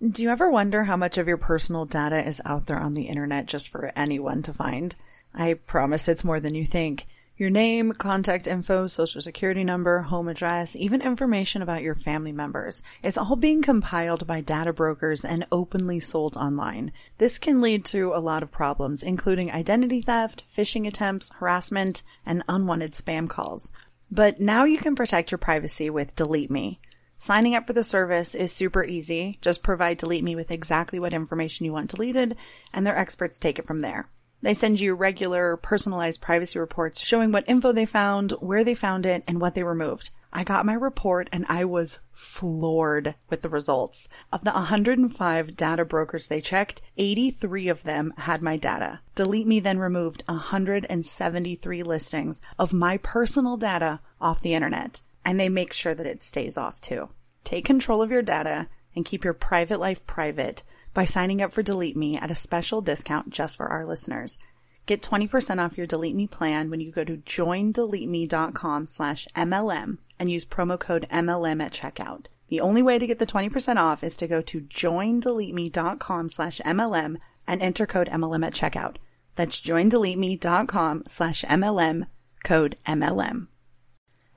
Do 0.02 0.22
you 0.22 0.30
ever 0.30 0.50
wonder 0.50 0.84
how 0.84 0.96
much 0.96 1.18
of 1.18 1.28
your 1.28 1.36
personal 1.36 1.84
data 1.84 2.26
is 2.26 2.40
out 2.44 2.66
there 2.66 2.78
on 2.78 2.94
the 2.94 3.04
internet 3.04 3.46
just 3.46 3.68
for 3.68 3.92
anyone 3.96 4.42
to 4.42 4.52
find? 4.52 4.94
I 5.36 5.54
promise 5.54 6.08
it's 6.08 6.24
more 6.24 6.40
than 6.40 6.54
you 6.54 6.64
think. 6.64 7.06
Your 7.36 7.50
name, 7.50 7.92
contact 7.92 8.46
info, 8.46 8.86
social 8.86 9.20
security 9.20 9.62
number, 9.62 10.00
home 10.00 10.28
address, 10.28 10.74
even 10.74 11.02
information 11.02 11.60
about 11.60 11.82
your 11.82 11.94
family 11.94 12.32
members. 12.32 12.82
It's 13.02 13.18
all 13.18 13.36
being 13.36 13.60
compiled 13.60 14.26
by 14.26 14.40
data 14.40 14.72
brokers 14.72 15.22
and 15.22 15.44
openly 15.52 16.00
sold 16.00 16.38
online. 16.38 16.92
This 17.18 17.36
can 17.36 17.60
lead 17.60 17.84
to 17.86 18.14
a 18.14 18.24
lot 18.24 18.42
of 18.42 18.50
problems, 18.50 19.02
including 19.02 19.52
identity 19.52 20.00
theft, 20.00 20.44
phishing 20.50 20.86
attempts, 20.86 21.30
harassment, 21.34 22.02
and 22.24 22.42
unwanted 22.48 22.92
spam 22.92 23.28
calls. 23.28 23.70
But 24.10 24.40
now 24.40 24.64
you 24.64 24.78
can 24.78 24.94
protect 24.94 25.30
your 25.30 25.38
privacy 25.38 25.90
with 25.90 26.16
Delete 26.16 26.50
Me. 26.50 26.80
Signing 27.18 27.54
up 27.54 27.66
for 27.66 27.74
the 27.74 27.84
service 27.84 28.34
is 28.34 28.50
super 28.50 28.82
easy. 28.82 29.36
Just 29.42 29.62
provide 29.62 29.98
Delete 29.98 30.24
Me 30.24 30.36
with 30.36 30.50
exactly 30.50 30.98
what 30.98 31.12
information 31.12 31.66
you 31.66 31.74
want 31.74 31.90
deleted, 31.90 32.38
and 32.72 32.86
their 32.86 32.96
experts 32.96 33.38
take 33.38 33.58
it 33.58 33.66
from 33.66 33.80
there. 33.80 34.08
They 34.46 34.54
send 34.54 34.78
you 34.78 34.94
regular 34.94 35.56
personalized 35.56 36.20
privacy 36.20 36.60
reports 36.60 37.04
showing 37.04 37.32
what 37.32 37.48
info 37.48 37.72
they 37.72 37.84
found, 37.84 38.30
where 38.38 38.62
they 38.62 38.76
found 38.76 39.04
it, 39.04 39.24
and 39.26 39.40
what 39.40 39.56
they 39.56 39.64
removed. 39.64 40.10
I 40.32 40.44
got 40.44 40.64
my 40.64 40.74
report 40.74 41.28
and 41.32 41.44
I 41.48 41.64
was 41.64 41.98
floored 42.12 43.16
with 43.28 43.42
the 43.42 43.48
results. 43.48 44.08
Of 44.32 44.44
the 44.44 44.52
105 44.52 45.56
data 45.56 45.84
brokers 45.84 46.28
they 46.28 46.40
checked, 46.40 46.80
83 46.96 47.66
of 47.66 47.82
them 47.82 48.12
had 48.18 48.40
my 48.40 48.56
data. 48.56 49.00
Delete 49.16 49.48
Me 49.48 49.58
then 49.58 49.80
removed 49.80 50.22
173 50.28 51.82
listings 51.82 52.40
of 52.56 52.72
my 52.72 52.98
personal 52.98 53.56
data 53.56 53.98
off 54.20 54.42
the 54.42 54.54
internet, 54.54 55.02
and 55.24 55.40
they 55.40 55.48
make 55.48 55.72
sure 55.72 55.96
that 55.96 56.06
it 56.06 56.22
stays 56.22 56.56
off 56.56 56.80
too. 56.80 57.08
Take 57.42 57.64
control 57.64 58.00
of 58.00 58.12
your 58.12 58.22
data 58.22 58.68
and 58.94 59.04
keep 59.04 59.24
your 59.24 59.34
private 59.34 59.80
life 59.80 60.06
private 60.06 60.62
by 60.96 61.04
signing 61.04 61.42
up 61.42 61.52
for 61.52 61.62
Delete 61.62 61.94
Me 61.94 62.16
at 62.16 62.30
a 62.30 62.34
special 62.34 62.80
discount 62.80 63.28
just 63.28 63.58
for 63.58 63.66
our 63.66 63.84
listeners. 63.84 64.38
Get 64.86 65.02
20% 65.02 65.62
off 65.62 65.76
your 65.76 65.86
Delete 65.86 66.16
Me 66.16 66.26
plan 66.26 66.70
when 66.70 66.80
you 66.80 66.90
go 66.90 67.04
to 67.04 67.18
joindeleteme.com 67.18 68.86
slash 68.86 69.28
MLM 69.36 69.98
and 70.18 70.30
use 70.30 70.46
promo 70.46 70.80
code 70.80 71.06
MLM 71.10 71.62
at 71.62 71.72
checkout. 71.72 72.28
The 72.48 72.60
only 72.60 72.80
way 72.80 72.98
to 72.98 73.06
get 73.06 73.18
the 73.18 73.26
20% 73.26 73.76
off 73.76 74.02
is 74.02 74.16
to 74.16 74.26
go 74.26 74.40
to 74.40 74.62
joindeleteme.com 74.62 76.30
slash 76.30 76.60
MLM 76.64 77.16
and 77.46 77.62
enter 77.62 77.84
code 77.84 78.08
MLM 78.08 78.46
at 78.46 78.54
checkout. 78.54 78.96
That's 79.34 79.60
joindeleteme.com 79.60 81.02
slash 81.06 81.42
MLM, 81.42 82.06
code 82.42 82.76
MLM. 82.86 83.48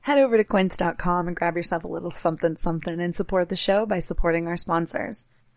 Head 0.02 0.18
over 0.18 0.36
to 0.36 0.44
quince.com 0.44 1.28
and 1.28 1.38
grab 1.38 1.56
yourself 1.56 1.86
a 1.86 1.88
little 1.88 2.12
something 2.12 2.58
something 2.58 3.00
and 3.00 3.16
support 3.16 3.48
the 3.48 3.56
show 3.56 3.86
by 3.86 4.00
supporting 4.00 4.46
our 4.46 4.58
sponsors. 4.58 5.26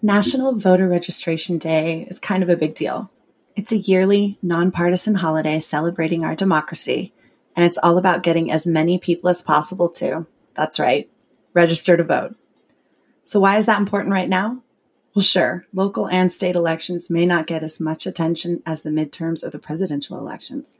National 0.00 0.54
Voter 0.54 0.88
Registration 0.88 1.58
Day 1.58 2.06
is 2.08 2.20
kind 2.20 2.44
of 2.44 2.48
a 2.48 2.56
big 2.56 2.76
deal. 2.76 3.10
It's 3.56 3.72
a 3.72 3.78
yearly, 3.78 4.38
nonpartisan 4.40 5.16
holiday 5.16 5.58
celebrating 5.58 6.22
our 6.22 6.36
democracy, 6.36 7.12
and 7.56 7.66
it's 7.66 7.78
all 7.82 7.98
about 7.98 8.22
getting 8.22 8.48
as 8.48 8.64
many 8.64 8.98
people 8.98 9.28
as 9.28 9.42
possible 9.42 9.88
to, 9.88 10.28
that's 10.54 10.78
right, 10.78 11.10
register 11.52 11.96
to 11.96 12.04
vote. 12.04 12.36
So, 13.24 13.40
why 13.40 13.56
is 13.56 13.66
that 13.66 13.80
important 13.80 14.12
right 14.12 14.28
now? 14.28 14.62
Well, 15.16 15.24
sure, 15.24 15.66
local 15.74 16.06
and 16.06 16.30
state 16.30 16.54
elections 16.54 17.10
may 17.10 17.26
not 17.26 17.48
get 17.48 17.64
as 17.64 17.80
much 17.80 18.06
attention 18.06 18.62
as 18.64 18.82
the 18.82 18.90
midterms 18.90 19.42
or 19.42 19.50
the 19.50 19.58
presidential 19.58 20.16
elections, 20.16 20.78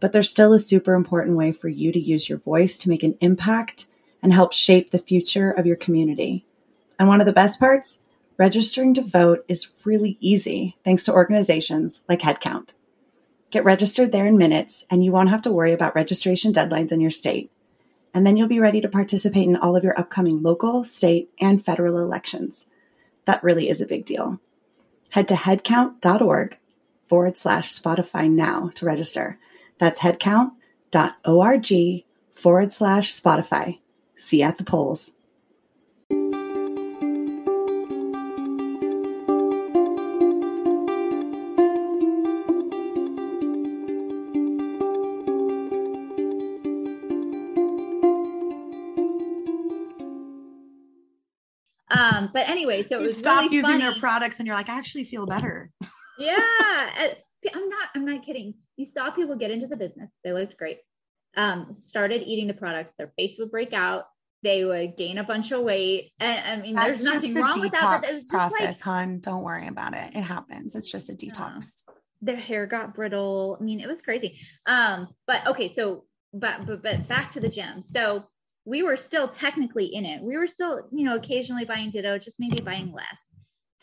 but 0.00 0.12
they're 0.12 0.24
still 0.24 0.52
a 0.52 0.58
super 0.58 0.94
important 0.94 1.36
way 1.36 1.52
for 1.52 1.68
you 1.68 1.92
to 1.92 2.00
use 2.00 2.28
your 2.28 2.38
voice 2.38 2.76
to 2.78 2.88
make 2.88 3.04
an 3.04 3.16
impact 3.20 3.86
and 4.20 4.32
help 4.32 4.52
shape 4.52 4.90
the 4.90 4.98
future 4.98 5.52
of 5.52 5.66
your 5.66 5.76
community. 5.76 6.44
And 6.98 7.06
one 7.06 7.20
of 7.20 7.26
the 7.26 7.32
best 7.32 7.60
parts? 7.60 8.02
Registering 8.40 8.94
to 8.94 9.02
vote 9.02 9.44
is 9.48 9.68
really 9.84 10.16
easy 10.18 10.78
thanks 10.82 11.04
to 11.04 11.12
organizations 11.12 12.00
like 12.08 12.20
Headcount. 12.20 12.70
Get 13.50 13.66
registered 13.66 14.12
there 14.12 14.24
in 14.24 14.38
minutes, 14.38 14.86
and 14.88 15.04
you 15.04 15.12
won't 15.12 15.28
have 15.28 15.42
to 15.42 15.52
worry 15.52 15.74
about 15.74 15.94
registration 15.94 16.50
deadlines 16.50 16.90
in 16.90 17.02
your 17.02 17.10
state. 17.10 17.52
And 18.14 18.24
then 18.24 18.38
you'll 18.38 18.48
be 18.48 18.58
ready 18.58 18.80
to 18.80 18.88
participate 18.88 19.46
in 19.46 19.56
all 19.56 19.76
of 19.76 19.84
your 19.84 20.00
upcoming 20.00 20.42
local, 20.42 20.84
state, 20.84 21.28
and 21.38 21.62
federal 21.62 21.98
elections. 21.98 22.64
That 23.26 23.44
really 23.44 23.68
is 23.68 23.82
a 23.82 23.86
big 23.86 24.06
deal. 24.06 24.40
Head 25.10 25.28
to 25.28 25.34
headcount.org 25.34 26.56
forward 27.04 27.36
slash 27.36 27.70
Spotify 27.70 28.30
now 28.30 28.70
to 28.76 28.86
register. 28.86 29.38
That's 29.76 29.98
headcount.org 29.98 32.04
forward 32.32 32.72
slash 32.72 33.12
Spotify. 33.12 33.80
See 34.14 34.38
you 34.38 34.44
at 34.44 34.56
the 34.56 34.64
polls. 34.64 35.12
Um, 52.30 52.32
but 52.34 52.48
anyway, 52.48 52.82
so 52.82 52.96
it 52.96 52.98
You 52.98 53.02
was 53.02 53.16
stop 53.16 53.42
really 53.42 53.56
using 53.56 53.72
funny. 53.72 53.82
their 53.84 53.98
products 54.00 54.38
and 54.38 54.46
you're 54.46 54.56
like, 54.56 54.68
I 54.68 54.78
actually 54.78 55.04
feel 55.04 55.26
better. 55.26 55.70
yeah 56.18 56.36
uh, 56.98 57.08
i'm 57.54 57.68
not 57.70 57.88
i'm 57.94 58.04
not 58.04 58.24
kidding 58.26 58.52
you 58.76 58.84
saw 58.84 59.10
people 59.10 59.34
get 59.36 59.50
into 59.50 59.66
the 59.66 59.76
business 59.76 60.10
they 60.22 60.32
looked 60.34 60.56
great 60.58 60.78
um 61.36 61.74
started 61.74 62.22
eating 62.22 62.46
the 62.46 62.52
products 62.52 62.92
their 62.98 63.10
face 63.16 63.36
would 63.38 63.50
break 63.50 63.72
out 63.72 64.04
they 64.42 64.62
would 64.64 64.96
gain 64.98 65.16
a 65.16 65.24
bunch 65.24 65.50
of 65.50 65.62
weight 65.62 66.12
and 66.20 66.38
i 66.46 66.62
mean 66.62 66.74
there's 66.74 67.00
That's 67.02 67.12
just 67.12 67.24
nothing 67.26 67.34
wrong 67.42 67.60
with 67.60 67.72
that 67.72 68.02
but 68.02 68.10
it 68.10 68.28
process, 68.28 68.60
like 68.60 68.80
hon. 68.80 69.20
Don't 69.20 69.42
worry 69.42 69.68
about 69.68 69.94
it. 69.94 70.14
It 70.14 70.20
happens. 70.22 70.74
It's 70.74 70.90
just 70.90 71.08
a 71.08 71.14
detox. 71.14 71.82
their 72.20 72.36
hair 72.36 72.66
got 72.66 72.94
brittle 72.94 73.56
i 73.58 73.64
mean 73.64 73.80
it 73.80 73.88
was 73.88 74.02
crazy 74.02 74.38
um 74.66 75.08
but 75.26 75.46
okay 75.46 75.72
so 75.72 76.04
but 76.34 76.66
but, 76.66 76.82
but 76.82 77.08
back 77.08 77.32
to 77.32 77.40
the 77.40 77.48
gym 77.48 77.82
so 77.94 78.24
we 78.70 78.84
were 78.84 78.96
still 78.96 79.26
technically 79.26 79.86
in 79.86 80.06
it. 80.06 80.22
We 80.22 80.36
were 80.36 80.46
still 80.46 80.88
you 80.92 81.04
know 81.04 81.16
occasionally 81.16 81.64
buying 81.64 81.90
ditto 81.90 82.18
just 82.18 82.36
maybe 82.38 82.60
buying 82.60 82.92
less. 82.92 83.18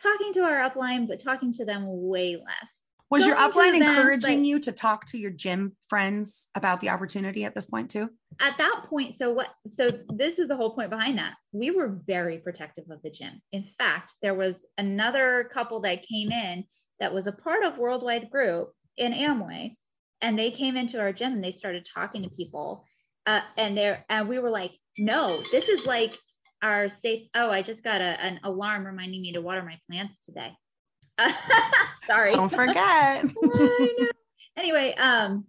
Talking 0.01 0.33
to 0.33 0.39
our 0.41 0.69
upline 0.69 1.07
but 1.07 1.21
talking 1.21 1.51
to 1.53 1.65
them 1.65 1.83
way 1.85 2.37
less. 2.37 2.69
Was 3.09 3.25
your 3.25 3.35
Going 3.35 3.51
upline 3.51 3.75
encouraging 3.75 4.43
you 4.43 4.59
to 4.59 4.71
talk 4.71 5.05
to 5.07 5.17
your 5.17 5.31
gym 5.31 5.77
friends 5.87 6.47
about 6.55 6.81
the 6.81 6.89
opportunity 6.89 7.45
at 7.45 7.53
this 7.53 7.65
point 7.65 7.91
too? 7.91 8.09
at 8.39 8.55
that 8.59 8.83
point 8.87 9.15
so 9.15 9.31
what 9.31 9.47
so 9.73 9.89
this 10.13 10.37
is 10.37 10.47
the 10.47 10.55
whole 10.55 10.73
point 10.73 10.89
behind 10.89 11.17
that. 11.17 11.33
We 11.51 11.71
were 11.71 11.99
very 12.07 12.37
protective 12.37 12.85
of 12.89 13.01
the 13.01 13.09
gym. 13.09 13.41
In 13.51 13.65
fact 13.77 14.13
there 14.21 14.35
was 14.35 14.55
another 14.77 15.49
couple 15.53 15.81
that 15.81 16.07
came 16.07 16.31
in 16.31 16.63
that 16.99 17.13
was 17.13 17.27
a 17.27 17.31
part 17.31 17.63
of 17.65 17.77
worldwide 17.77 18.29
group 18.31 18.71
in 18.95 19.11
amway 19.11 19.75
and 20.21 20.39
they 20.39 20.51
came 20.51 20.77
into 20.77 20.99
our 20.99 21.11
gym 21.11 21.33
and 21.33 21.43
they 21.43 21.51
started 21.51 21.87
talking 21.93 22.23
to 22.23 22.29
people 22.29 22.85
uh, 23.27 23.41
and 23.57 23.77
there 23.77 24.03
and 24.09 24.27
we 24.27 24.39
were 24.39 24.49
like 24.49 24.71
no 24.97 25.41
this 25.51 25.69
is 25.69 25.85
like 25.85 26.17
our 26.63 26.89
safe 27.03 27.27
oh 27.35 27.51
i 27.51 27.61
just 27.61 27.83
got 27.83 28.01
a, 28.01 28.19
an 28.23 28.39
alarm 28.43 28.85
reminding 28.85 29.21
me 29.21 29.31
to 29.31 29.41
water 29.41 29.61
my 29.61 29.77
plants 29.87 30.15
today 30.25 30.51
sorry 32.07 32.31
Don't 32.33 32.49
forget. 32.49 33.25
Anyway, 34.57 34.95
um, 34.95 35.45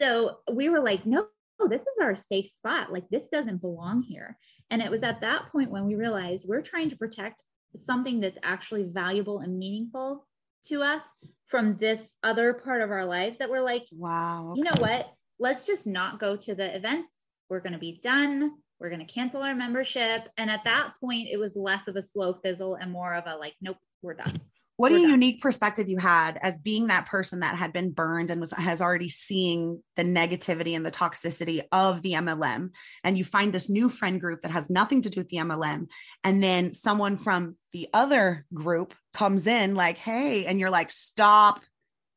so 0.00 0.38
we 0.50 0.68
were 0.70 0.80
like, 0.80 1.04
no, 1.04 1.26
this 1.68 1.82
is 1.82 1.86
our 2.00 2.16
safe 2.16 2.50
spot. 2.58 2.92
Like 2.92 3.08
this 3.10 3.24
doesn't 3.30 3.60
belong 3.60 4.02
here. 4.02 4.38
And 4.70 4.82
it 4.82 4.90
was 4.90 5.02
at 5.02 5.20
that 5.20 5.52
point 5.52 5.70
when 5.70 5.86
we 5.86 5.94
realized 5.94 6.44
we're 6.46 6.62
trying 6.62 6.90
to 6.90 6.96
protect 6.96 7.42
something 7.86 8.20
that's 8.20 8.38
actually 8.42 8.84
valuable 8.84 9.40
and 9.40 9.58
meaningful 9.58 10.26
to 10.68 10.82
us 10.82 11.02
from 11.48 11.76
this 11.76 12.00
other 12.22 12.54
part 12.54 12.80
of 12.80 12.90
our 12.90 13.04
lives 13.04 13.38
that 13.38 13.50
we're 13.50 13.60
like, 13.60 13.84
wow. 13.92 14.54
you 14.56 14.64
know 14.64 14.74
what? 14.78 15.06
Let's 15.38 15.66
just 15.66 15.86
not 15.86 16.20
go 16.20 16.36
to 16.36 16.54
the 16.54 16.74
events. 16.74 17.08
We're 17.48 17.60
going 17.60 17.74
to 17.74 17.78
be 17.78 18.00
done. 18.02 18.52
We're 18.80 18.90
going 18.90 19.06
to 19.06 19.12
cancel 19.12 19.42
our 19.42 19.54
membership. 19.54 20.28
And 20.36 20.50
at 20.50 20.64
that 20.64 20.92
point, 21.00 21.28
it 21.30 21.38
was 21.38 21.52
less 21.54 21.86
of 21.88 21.96
a 21.96 22.02
slow 22.02 22.34
fizzle 22.42 22.74
and 22.74 22.92
more 22.92 23.14
of 23.14 23.24
a 23.26 23.36
like, 23.36 23.54
nope, 23.60 23.78
we're 24.02 24.14
done. 24.14 24.40
what 24.76 24.92
a 24.92 24.94
we're 24.94 25.02
done. 25.02 25.10
unique 25.10 25.40
perspective 25.40 25.88
you 25.88 25.98
had 25.98 26.38
as 26.42 26.58
being 26.58 26.88
that 26.88 27.06
person 27.06 27.40
that 27.40 27.56
had 27.56 27.72
been 27.72 27.90
burned 27.90 28.30
and 28.30 28.40
was 28.40 28.52
has 28.52 28.82
already 28.82 29.08
seeing 29.08 29.82
the 29.96 30.02
negativity 30.02 30.76
and 30.76 30.84
the 30.84 30.90
toxicity 30.90 31.62
of 31.72 32.02
the 32.02 32.12
MLM 32.12 32.70
and 33.02 33.16
you 33.16 33.24
find 33.24 33.52
this 33.52 33.70
new 33.70 33.88
friend 33.88 34.20
group 34.20 34.42
that 34.42 34.50
has 34.50 34.68
nothing 34.68 35.00
to 35.02 35.10
do 35.10 35.20
with 35.20 35.28
the 35.30 35.38
MLM 35.38 35.88
and 36.24 36.42
then 36.42 36.72
someone 36.74 37.16
from 37.16 37.56
the 37.72 37.88
other 37.94 38.44
group 38.52 38.94
comes 39.14 39.46
in 39.46 39.74
like 39.74 39.96
hey 39.96 40.44
and 40.44 40.60
you're 40.60 40.70
like 40.70 40.90
stop 40.90 41.60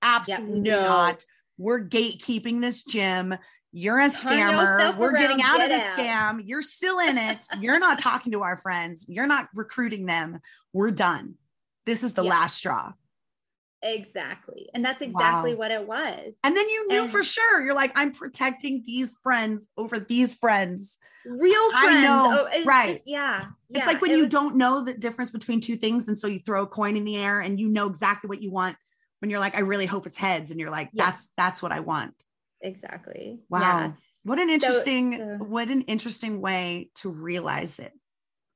absolutely 0.01 0.61
no. 0.61 0.81
not 0.81 1.23
we're 1.59 1.79
gatekeeping 1.87 2.61
this 2.61 2.83
gym 2.83 3.35
you're 3.71 3.99
a 3.99 4.09
scammer. 4.09 4.97
We're 4.97 5.15
getting 5.15 5.43
out 5.43 5.61
of 5.61 5.69
get 5.69 5.95
the 5.95 6.07
out." 6.07 6.39
scam. 6.39 6.41
You're 6.43 6.63
still 6.63 6.97
in 6.97 7.19
it. 7.19 7.45
You're 7.59 7.77
not 7.77 7.99
talking 8.07 8.31
to 8.31 8.41
our 8.41 8.57
friends. 8.57 9.05
You're 9.07 9.27
not 9.27 9.47
recruiting 9.53 10.07
them. 10.07 10.39
We're 10.73 10.89
done. 10.89 11.35
This 11.85 12.01
is 12.03 12.13
the 12.13 12.23
Yeah. 12.23 12.31
last 12.31 12.57
straw. 12.57 12.93
Exactly. 13.83 14.69
And 14.73 14.83
that's 14.83 15.01
exactly 15.01 15.53
Wow. 15.53 15.59
what 15.59 15.71
it 15.71 15.87
was. 15.87 16.33
And 16.43 16.57
then 16.57 16.67
you 16.67 16.87
knew 16.87 17.03
And- 17.03 17.11
for 17.11 17.23
sure. 17.23 17.63
You're 17.63 17.75
like, 17.75 17.91
I'm 17.95 18.11
protecting 18.11 18.83
these 18.85 19.15
friends 19.23 19.69
over 19.77 19.99
these 19.99 20.33
friends. 20.33 20.97
Real 21.25 21.69
I 21.75 22.01
know, 22.01 22.47
Oh, 22.51 22.63
right. 22.65 22.95
just- 22.97 23.07
yeah. 23.07 23.45
It's 23.69 23.79
yeah, 23.79 23.85
like 23.85 24.01
when 24.01 24.11
it 24.11 24.17
you 24.17 24.23
was- 24.23 24.31
don't 24.31 24.55
know 24.55 24.83
the 24.83 24.93
difference 24.95 25.29
between 25.31 25.61
two 25.61 25.77
things. 25.77 26.07
And 26.07 26.17
so 26.17 26.27
you 26.27 26.39
throw 26.39 26.63
a 26.63 26.67
coin 26.67 26.97
in 26.97 27.05
the 27.05 27.17
air 27.17 27.39
and 27.39 27.59
you 27.59 27.67
know 27.67 27.87
exactly 27.87 28.27
what 28.27 28.41
you 28.41 28.51
want. 28.51 28.77
When 29.19 29.29
you're 29.29 29.39
like, 29.39 29.55
I 29.55 29.59
really 29.61 29.85
hope 29.85 30.07
it's 30.07 30.17
heads. 30.17 30.51
And 30.51 30.59
you're 30.59 30.69
like, 30.69 30.89
Yeah. 30.93 31.05
that's 31.05 31.29
that's 31.37 31.61
what 31.61 31.71
I 31.71 31.81
want. 31.81 32.13
Exactly. 32.61 33.39
Wow. 33.49 33.59
Yeah. 33.59 33.91
What 34.23 34.39
an 34.39 34.49
interesting, 34.49 35.17
so- 35.17 35.45
what 35.45 35.69
an 35.69 35.81
interesting 35.83 36.41
way 36.41 36.89
to 36.95 37.09
realize 37.09 37.79
it. 37.79 37.93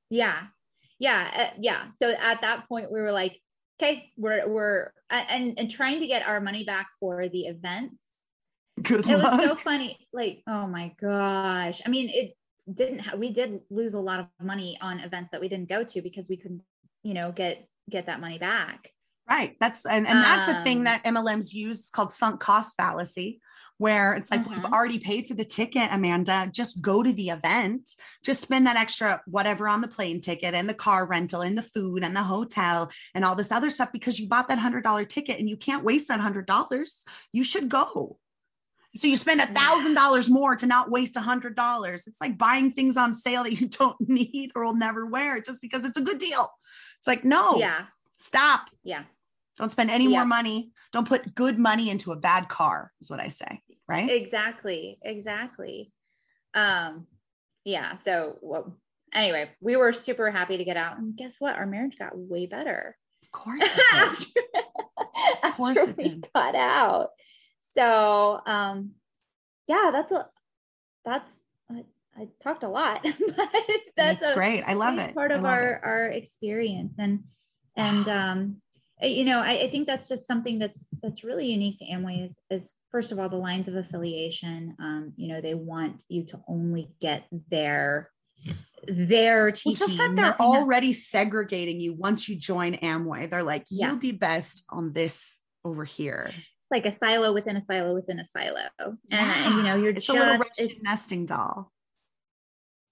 Yeah. 0.10 0.44
Yeah. 1.00 1.32
uh, 1.54 1.58
yeah. 1.60 1.86
So 2.02 2.12
at 2.12 2.42
that 2.42 2.68
point, 2.68 2.92
we 2.92 3.00
were 3.00 3.12
like, 3.12 3.40
okay, 3.82 4.12
we're, 4.18 4.48
we're, 4.48 4.92
uh, 5.10 5.24
and, 5.30 5.58
and 5.58 5.70
trying 5.72 6.00
to 6.02 6.08
get 6.08 6.26
our 6.26 6.40
money 6.40 6.64
back 6.64 6.88
for 7.00 7.28
the 7.30 7.48
event. 7.48 7.92
Good 8.82 9.08
It 9.08 9.16
was 9.18 9.42
so 9.42 9.56
funny. 9.56 9.98
Like, 10.14 10.44
oh 10.48 10.68
my 10.68 10.94
gosh. 11.02 11.82
I 11.86 11.90
mean, 11.90 12.10
it 12.10 12.36
didn't, 12.74 13.00
ha- 13.00 13.16
we 13.16 13.32
did 13.34 13.60
lose 13.70 13.94
a 13.94 14.00
lot 14.00 14.20
of 14.20 14.28
money 14.42 14.78
on 14.82 15.00
events 15.00 15.30
that 15.32 15.42
we 15.42 15.50
didn't 15.50 15.70
go 15.70 15.84
to 15.84 16.02
because 16.02 16.28
we 16.30 16.38
couldn't, 16.38 16.62
you 17.04 17.14
know, 17.14 17.32
get, 17.32 17.68
get 17.90 18.06
that 18.08 18.20
money 18.22 18.38
back. 18.38 18.90
Right. 19.30 19.56
That's 19.60 19.86
and, 19.86 20.06
and 20.08 20.24
that's 20.24 20.48
the 20.48 20.64
thing 20.64 20.80
Um, 20.80 20.84
that 20.86 21.04
MLMs 21.06 21.54
use 21.54 21.80
it's 21.80 21.90
called 21.90 22.12
sunk 22.12 22.40
cost 22.42 22.76
fallacy, 22.76 23.40
where 23.78 24.14
it's 24.14 24.30
like 24.30 24.46
we've 24.48 24.60
Mhm. 24.60 24.72
already 24.74 25.00
paid 25.00 25.28
for 25.28 25.34
the 25.34 25.46
ticket, 25.46 25.90
Amanda. 25.92 26.50
Just 26.52 26.82
go 26.82 27.02
to 27.02 27.12
the 27.14 27.30
event. 27.30 27.90
Just 28.24 28.42
spend 28.42 28.68
that 28.68 28.76
extra 28.76 29.22
whatever 29.26 29.68
on 29.70 29.80
the 29.82 29.88
plane 29.88 30.20
ticket 30.22 30.54
and 30.54 30.68
the 30.70 30.74
car 30.74 31.06
rental 31.06 31.42
and 31.42 31.58
the 31.58 31.64
food 31.64 32.04
and 32.04 32.16
the 32.16 32.24
hotel 32.24 32.92
and 33.16 33.24
all 33.24 33.36
this 33.36 33.52
other 33.52 33.70
stuff 33.70 33.92
because 33.94 34.20
you 34.20 34.28
bought 34.28 34.50
that 34.50 34.60
hundred 34.60 34.84
dollar 34.84 35.06
ticket 35.06 35.40
and 35.40 35.50
you 35.50 35.56
can't 35.58 35.84
waste 35.86 36.10
that 36.10 36.20
hundred 36.20 36.46
dollars. 36.46 37.06
You 37.32 37.44
should 37.46 37.70
go. 37.70 38.20
So 38.96 39.08
you 39.08 39.16
spend 39.18 39.42
a 39.42 39.48
thousand 39.48 39.96
dollars 39.96 40.30
more 40.30 40.56
to 40.58 40.68
not 40.68 40.92
waste 40.92 41.16
a 41.18 41.22
hundred 41.22 41.56
dollars. 41.56 42.06
It's 42.06 42.20
like 42.22 42.38
buying 42.38 42.74
things 42.74 42.96
on 42.98 43.14
sale 43.16 43.44
that 43.44 43.60
you 43.60 43.68
don't 43.80 44.00
need 44.02 44.52
or 44.54 44.66
will 44.66 44.76
never 44.76 45.06
wear 45.06 45.42
just 45.42 45.62
because 45.62 45.84
it's 45.86 45.98
a 45.98 46.02
good 46.02 46.20
deal. 46.20 46.50
It's 47.00 47.08
like, 47.08 47.24
no, 47.26 47.58
Yeah. 47.58 47.86
stop. 48.20 48.70
Yeah. 48.84 49.04
Don't 49.58 49.70
spend 49.70 49.90
any 49.92 50.06
Yeah. 50.06 50.10
more 50.20 50.26
money. 50.26 50.72
Don't 50.92 51.08
put 51.08 51.36
good 51.36 51.60
money 51.60 51.90
into 51.90 52.12
a 52.12 52.16
bad 52.16 52.50
car, 52.50 52.92
is 53.02 53.10
what 53.10 53.20
I 53.20 53.28
say. 53.28 53.62
Right. 53.88 54.10
Exactly. 54.10 54.98
Exactly. 55.02 55.92
Um, 56.54 57.08
yeah. 57.66 57.98
So 58.06 58.38
well, 58.42 58.76
anyway, 59.14 59.50
we 59.62 59.76
were 59.76 59.94
super 59.94 60.32
happy 60.32 60.58
to 60.58 60.64
get 60.64 60.78
out. 60.78 60.98
And 60.98 61.16
guess 61.16 61.36
what? 61.40 61.56
Our 61.56 61.66
marriage 61.66 61.98
got 62.00 62.18
way 62.18 62.46
better. 62.46 62.98
of 63.24 63.32
course. 63.32 63.64
It 63.64 63.76
did. 63.76 63.84
after, 63.94 64.26
Of 65.44 65.54
course 65.56 65.78
after 65.78 65.92
it 65.92 65.98
we 65.98 66.04
did. 66.10 66.28
got 66.34 66.56
out. 66.56 67.10
So 67.76 68.40
um 68.46 68.92
yeah, 69.68 69.90
that's 69.92 70.12
a 70.12 70.28
that's 71.06 71.28
I, 71.72 71.84
I 72.18 72.28
talked 72.44 72.64
a 72.64 72.70
lot, 72.70 73.04
but 73.38 73.50
that's 73.98 74.26
a 74.26 74.34
great. 74.34 74.64
I 74.64 74.74
love 74.74 74.98
it. 75.00 75.14
part 75.16 75.32
of 75.32 75.44
our 75.46 75.74
it. 75.74 75.82
our 75.84 76.06
experience. 76.08 76.94
And 76.98 77.24
And 77.76 78.08
um, 78.08 78.62
you 79.10 79.26
know, 79.26 79.40
I, 79.40 79.64
I, 79.64 79.72
think 79.72 79.88
that's 79.88 80.08
just 80.08 80.28
something 80.28 80.60
that's 80.60 80.84
that's 81.02 81.24
really 81.24 81.48
unique 81.48 81.80
to 81.80 81.86
Amway 81.86 82.30
is, 82.30 82.36
is 82.50 82.72
first 82.92 83.12
of 83.12 83.20
all 83.20 83.30
the 83.30 83.36
lines 83.36 83.68
of 83.68 83.76
affiliation. 83.76 84.76
Um, 84.80 85.14
you 85.16 85.28
know, 85.28 85.42
they 85.42 85.54
want 85.54 86.02
you 86.10 86.26
to 86.28 86.40
only 86.48 86.90
get 87.02 87.26
their 87.50 88.10
their 88.88 89.52
teaching. 89.52 89.76
Well, 89.80 89.88
just 89.88 89.98
that 89.98 90.16
they're 90.16 90.42
already 90.42 90.90
else. 90.90 91.08
segregating 91.08 91.80
you 91.80 91.94
once 91.94 92.28
you 92.28 92.36
join 92.36 92.76
Amway. 92.78 93.30
They're 93.30 93.44
like, 93.44 93.66
you'll 93.70 93.94
yeah. 93.94 93.96
be 93.96 94.12
best 94.12 94.64
on 94.70 94.94
this 94.94 95.40
over 95.66 95.86
here. 95.86 96.32
Like 96.72 96.86
a 96.86 96.92
silo 96.92 97.34
within 97.34 97.56
a 97.58 97.64
silo 97.66 97.94
within 97.94 98.20
a 98.20 98.28
silo. 98.36 98.68
And, 98.80 98.98
yeah. 99.12 99.58
you 99.58 99.64
know, 99.64 99.76
you're 99.76 99.92
it's 99.92 100.08
just 100.08 100.18
a 100.18 100.22
little 100.22 100.46
nesting 100.82 101.26
doll. 101.26 101.72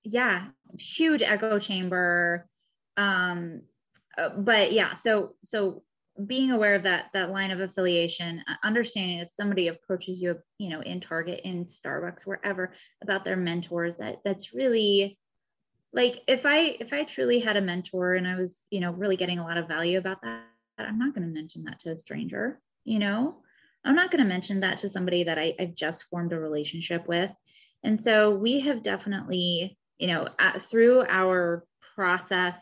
Yeah. 0.03 0.47
Huge 0.77 1.21
echo 1.21 1.59
chamber. 1.59 2.47
Um, 2.97 3.61
uh, 4.17 4.29
but 4.29 4.71
yeah, 4.71 4.97
so 4.97 5.35
so 5.45 5.83
being 6.27 6.51
aware 6.51 6.75
of 6.75 6.83
that 6.83 7.05
that 7.13 7.31
line 7.31 7.51
of 7.51 7.61
affiliation 7.61 8.43
uh, 8.47 8.55
understanding 8.63 9.19
if 9.19 9.29
somebody 9.39 9.69
approaches 9.69 10.21
you 10.21 10.37
you 10.57 10.69
know 10.69 10.81
in 10.81 10.99
target 10.99 11.41
in 11.43 11.65
starbucks 11.65 12.25
wherever 12.25 12.73
about 13.01 13.23
their 13.23 13.37
mentors 13.37 13.95
that 13.97 14.17
that's 14.25 14.53
really 14.53 15.17
like 15.93 16.21
if 16.27 16.45
i 16.45 16.75
if 16.79 16.91
i 16.91 17.03
truly 17.03 17.39
had 17.39 17.55
a 17.55 17.61
mentor 17.61 18.15
and 18.15 18.27
i 18.27 18.35
was 18.35 18.65
you 18.69 18.81
know 18.81 18.91
really 18.91 19.15
getting 19.15 19.39
a 19.39 19.43
lot 19.43 19.57
of 19.57 19.69
value 19.69 19.97
about 19.97 20.21
that 20.21 20.43
i'm 20.77 20.99
not 20.99 21.15
going 21.15 21.25
to 21.25 21.33
mention 21.33 21.63
that 21.63 21.79
to 21.79 21.91
a 21.91 21.97
stranger 21.97 22.59
you 22.83 22.99
know? 22.99 23.37
I'm 23.83 23.95
not 23.95 24.11
going 24.11 24.23
to 24.23 24.29
mention 24.29 24.59
that 24.59 24.79
to 24.79 24.89
somebody 24.89 25.23
that 25.23 25.39
I, 25.39 25.55
i've 25.59 25.75
just 25.75 26.03
formed 26.03 26.33
a 26.33 26.39
relationship 26.39 27.07
with. 27.07 27.31
And 27.83 28.01
so 28.01 28.35
we 28.35 28.59
have 28.61 28.83
definitely 28.83 29.77
you 29.97 30.07
know 30.07 30.27
through 30.69 31.05
our 31.07 31.63
process 31.95 32.55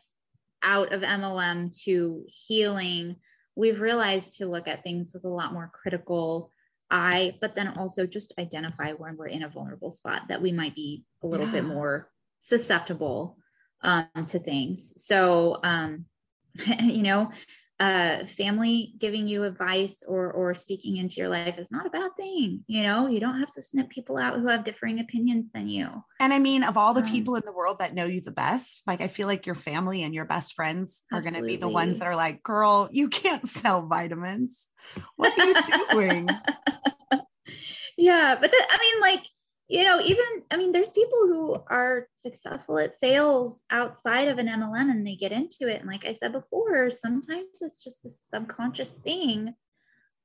out 0.61 0.91
of 0.91 1.01
mlm 1.01 1.73
to 1.85 2.25
healing 2.27 3.15
we've 3.59 3.81
realized 3.81 4.37
to 4.37 4.47
look 4.47 4.67
at 4.67 4.83
things 4.83 5.11
with 5.13 5.25
a 5.25 5.29
lot 5.29 5.51
more 5.51 5.69
critical 5.73 6.51
eye, 6.89 7.35
but 7.41 7.55
then 7.55 7.67
also 7.67 8.05
just 8.05 8.33
identify 8.39 8.93
when 8.93 9.17
we're 9.17 9.27
in 9.27 9.43
a 9.43 9.49
vulnerable 9.49 9.91
spot 9.91 10.23
that 10.29 10.41
we 10.41 10.53
might 10.53 10.73
be 10.75 11.03
a 11.23 11.27
little 11.27 11.45
yeah. 11.47 11.51
bit 11.51 11.65
more 11.65 12.09
susceptible 12.39 13.37
um, 13.81 14.07
to 14.29 14.39
things. 14.39 14.93
So, 14.95 15.57
um, 15.61 16.05
you 16.55 17.03
know, 17.03 17.31
uh, 17.79 18.25
family 18.37 18.93
giving 18.99 19.25
you 19.25 19.43
advice 19.43 20.03
or 20.05 20.31
or 20.31 20.53
speaking 20.53 20.97
into 20.97 21.15
your 21.15 21.29
life 21.29 21.57
is 21.57 21.67
not 21.71 21.85
a 21.85 21.89
bad 21.89 22.11
thing. 22.17 22.63
You 22.67 22.83
know, 22.83 23.07
you 23.07 23.21
don't 23.21 23.39
have 23.39 23.53
to 23.53 23.63
snip 23.63 23.89
people 23.89 24.17
out 24.17 24.39
who 24.39 24.47
have 24.47 24.65
differing 24.65 24.99
opinions 24.99 25.45
than 25.53 25.69
you. 25.69 25.89
And 26.19 26.33
I 26.33 26.39
mean, 26.39 26.63
of 26.63 26.75
all 26.75 26.93
the 26.93 27.03
um, 27.03 27.09
people 27.09 27.35
in 27.35 27.43
the 27.45 27.53
world 27.53 27.77
that 27.79 27.95
know 27.95 28.05
you 28.05 28.19
the 28.19 28.31
best, 28.31 28.83
like 28.85 28.99
I 28.99 29.07
feel 29.07 29.27
like 29.27 29.45
your 29.45 29.55
family 29.55 30.03
and 30.03 30.13
your 30.13 30.25
best 30.25 30.55
friends 30.55 31.03
are 31.13 31.21
going 31.21 31.35
to 31.35 31.43
be 31.43 31.55
the 31.55 31.69
ones 31.69 31.99
that 31.99 32.07
are 32.07 32.15
like, 32.15 32.43
"Girl, 32.43 32.89
you 32.91 33.07
can't 33.07 33.45
sell 33.47 33.87
vitamins. 33.87 34.67
What 35.15 35.39
are 35.39 35.45
you 35.45 35.55
doing?" 35.93 36.27
yeah, 37.97 38.35
but 38.39 38.51
the, 38.51 38.57
I 38.57 38.77
mean, 38.77 39.01
like 39.01 39.23
you 39.69 39.83
know, 39.83 40.01
even 40.01 40.25
I 40.49 40.57
mean, 40.57 40.71
there's 40.71 40.89
people 40.89 41.19
who 41.27 41.55
are 41.67 42.07
successful 42.23 42.79
at 42.79 42.97
sales 42.97 43.61
outside 43.69 44.27
of 44.27 44.39
an 44.39 44.47
MLM 44.47 44.89
and 44.89 45.05
they 45.05 45.15
get 45.15 45.31
into 45.31 45.67
it. 45.67 45.79
And 45.79 45.87
like 45.87 46.05
I 46.05 46.13
said 46.13 46.33
before, 46.33 46.89
sometimes 46.89 47.45
it's 47.61 47.83
just 47.83 48.03
a 48.03 48.09
subconscious 48.09 48.91
thing 48.91 49.53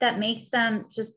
that 0.01 0.19
makes 0.19 0.49
them 0.49 0.87
just, 0.91 1.13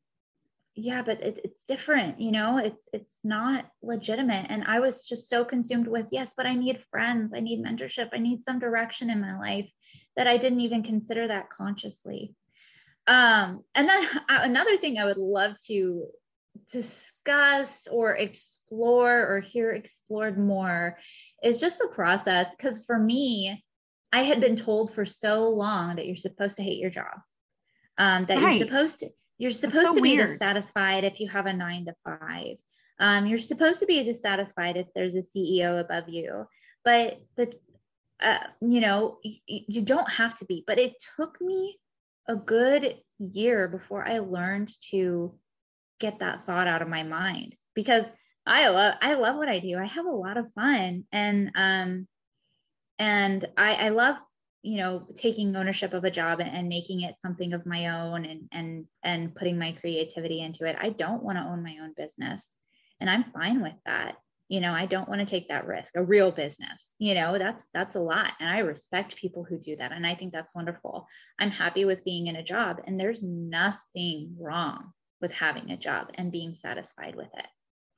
yeah, 0.76 1.04
but 1.04 1.22
it, 1.22 1.40
it's 1.46 1.64
different, 1.70 2.20
you 2.20 2.34
know, 2.34 2.58
it's 2.58 2.84
it's 2.92 3.20
not 3.24 3.66
legitimate. 3.82 4.48
And 4.50 4.66
I 4.66 4.82
was 4.82 5.08
just 5.08 5.30
so 5.30 5.46
consumed 5.46 5.88
with, 5.88 6.08
yes, 6.12 6.34
but 6.36 6.46
I 6.46 6.54
need 6.54 6.84
friends, 6.92 7.32
I 7.34 7.40
need 7.40 7.64
mentorship, 7.64 8.10
I 8.12 8.20
need 8.20 8.44
some 8.44 8.60
direction 8.60 9.10
in 9.10 9.22
my 9.22 9.40
life 9.40 9.72
that 10.18 10.28
I 10.28 10.36
didn't 10.36 10.62
even 10.62 10.84
consider 10.84 11.30
that 11.30 11.50
consciously. 11.50 12.36
Um, 13.08 13.64
and 13.74 13.88
then 13.88 14.06
another 14.30 14.76
thing 14.76 14.98
I 14.98 15.06
would 15.06 15.18
love 15.18 15.54
to 15.68 16.08
discuss 16.72 17.88
or 17.90 18.16
explore 18.16 19.28
or 19.28 19.40
hear 19.40 19.72
explored 19.72 20.38
more 20.38 20.98
is 21.44 21.60
just 21.60 21.78
the 21.80 21.88
process. 21.88 22.48
Because 22.58 22.84
for 22.86 22.98
me, 22.98 23.64
I 24.12 24.24
had 24.24 24.40
been 24.40 24.56
told 24.56 24.94
for 24.94 25.06
so 25.06 25.50
long 25.50 25.96
that 25.96 26.06
you're 26.06 26.16
supposed 26.16 26.56
to 26.58 26.64
hate 26.64 26.80
your 26.80 26.90
job, 26.90 27.20
um, 27.98 28.26
that 28.28 28.42
right. 28.42 28.58
you're 28.58 28.68
supposed 28.68 29.00
to 29.00 29.10
you're 29.38 29.52
supposed 29.52 29.86
so 29.86 29.96
to 29.96 30.02
be 30.02 30.16
weird. 30.16 30.32
dissatisfied 30.32 31.04
if 31.04 31.20
you 31.20 31.30
have 31.30 31.46
a 31.46 31.54
nine 31.54 31.86
to 31.86 31.94
five. 32.04 32.58
Um, 33.00 33.28
you're 33.28 33.38
supposed 33.38 33.80
to 33.82 33.86
be 33.86 34.04
dissatisfied 34.04 34.78
if 34.78 34.88
there's 34.96 35.14
a 35.14 35.24
CEO 35.36 35.80
above 35.80 36.10
you, 36.10 36.48
but 36.84 37.20
the 37.36 37.54
uh, 38.20 38.40
you 38.62 38.82
know 38.82 39.20
you 39.46 39.82
don't 39.82 40.10
have 40.10 40.38
to 40.40 40.46
be. 40.46 40.64
But 40.66 40.80
it 40.80 40.94
took 41.16 41.40
me 41.40 41.78
a 42.28 42.36
good 42.36 42.96
year 43.20 43.68
before 43.68 44.08
I 44.08 44.20
learned 44.20 44.74
to 44.92 45.34
get 46.00 46.20
that 46.20 46.46
thought 46.46 46.68
out 46.68 46.82
of 46.82 46.88
my 46.88 47.04
mind 47.04 47.56
because 47.76 48.06
I 48.46 48.70
love 48.70 48.96
I 49.02 49.16
love 49.16 49.36
what 49.36 49.50
I 49.50 49.60
do. 49.60 49.78
I 49.78 49.86
have 49.86 50.06
a 50.06 50.12
lot 50.12 50.38
of 50.38 50.54
fun 50.54 51.04
and 51.12 51.52
um 51.56 52.08
and 52.98 53.46
I 53.58 53.74
I 53.74 53.90
love 53.90 54.16
you 54.64 54.78
know 54.78 55.06
taking 55.18 55.56
ownership 55.56 55.94
of 55.94 56.04
a 56.04 56.12
job 56.12 56.40
and, 56.40 56.50
and 56.50 56.70
making 56.70 57.02
it 57.02 57.16
something 57.22 57.54
of 57.54 57.66
my 57.66 57.88
own 58.02 58.26
and 58.26 58.48
and 58.52 58.86
and 59.04 59.36
putting 59.36 59.60
my 59.60 59.74
creativity 59.74 60.42
into 60.42 60.66
it. 60.66 60.78
I 60.80 60.90
don't 60.90 61.24
want 61.24 61.38
to 61.38 61.44
own 61.44 61.64
my 61.64 61.78
own 61.82 61.94
business 61.98 62.46
and 63.00 63.10
I'm 63.10 63.26
fine 63.34 63.62
with 63.62 63.76
that. 63.86 64.16
You 64.50 64.62
know, 64.62 64.72
I 64.72 64.86
don't 64.86 65.10
want 65.10 65.20
to 65.20 65.26
take 65.26 65.50
that 65.50 65.68
risk. 65.68 65.90
A 65.96 66.02
real 66.02 66.32
business, 66.32 66.82
you 67.00 67.16
know, 67.16 67.38
that's 67.38 67.64
that's 67.74 67.96
a 67.98 68.00
lot 68.00 68.32
and 68.40 68.50
I 68.50 68.60
respect 68.60 69.18
people 69.18 69.44
who 69.44 69.60
do 69.60 69.76
that 69.76 69.92
and 69.92 70.08
I 70.08 70.16
think 70.16 70.32
that's 70.32 70.56
wonderful. 70.56 71.06
I'm 71.38 71.52
happy 71.52 71.84
with 71.84 72.06
being 72.06 72.28
in 72.28 72.38
a 72.38 72.44
job 72.44 72.78
and 72.86 72.98
there's 72.98 73.22
nothing 73.24 74.38
wrong 74.40 74.94
with 75.22 75.32
having 75.32 75.72
a 75.72 75.78
job 75.78 76.08
and 76.16 76.32
being 76.32 76.56
satisfied 76.56 77.16
with 77.16 77.30
it. 77.38 77.48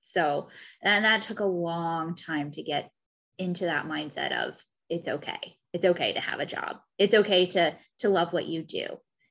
So, 0.02 0.48
and 0.82 1.06
that 1.06 1.24
took 1.24 1.40
a 1.40 1.46
long 1.46 2.16
time 2.16 2.52
to 2.54 2.64
get 2.64 2.92
into 3.38 3.66
that 3.66 3.86
mindset 3.86 4.32
of 4.32 4.56
it's 4.90 5.08
okay. 5.08 5.58
It's 5.74 5.86
okay 5.86 6.14
to 6.14 6.20
have 6.20 6.40
a 6.40 6.46
job. 6.46 6.78
It's 6.98 7.14
okay 7.14 7.52
to 7.52 7.76
to 8.00 8.10
love 8.10 8.34
what 8.34 8.48
you 8.48 8.64
do. 8.64 8.88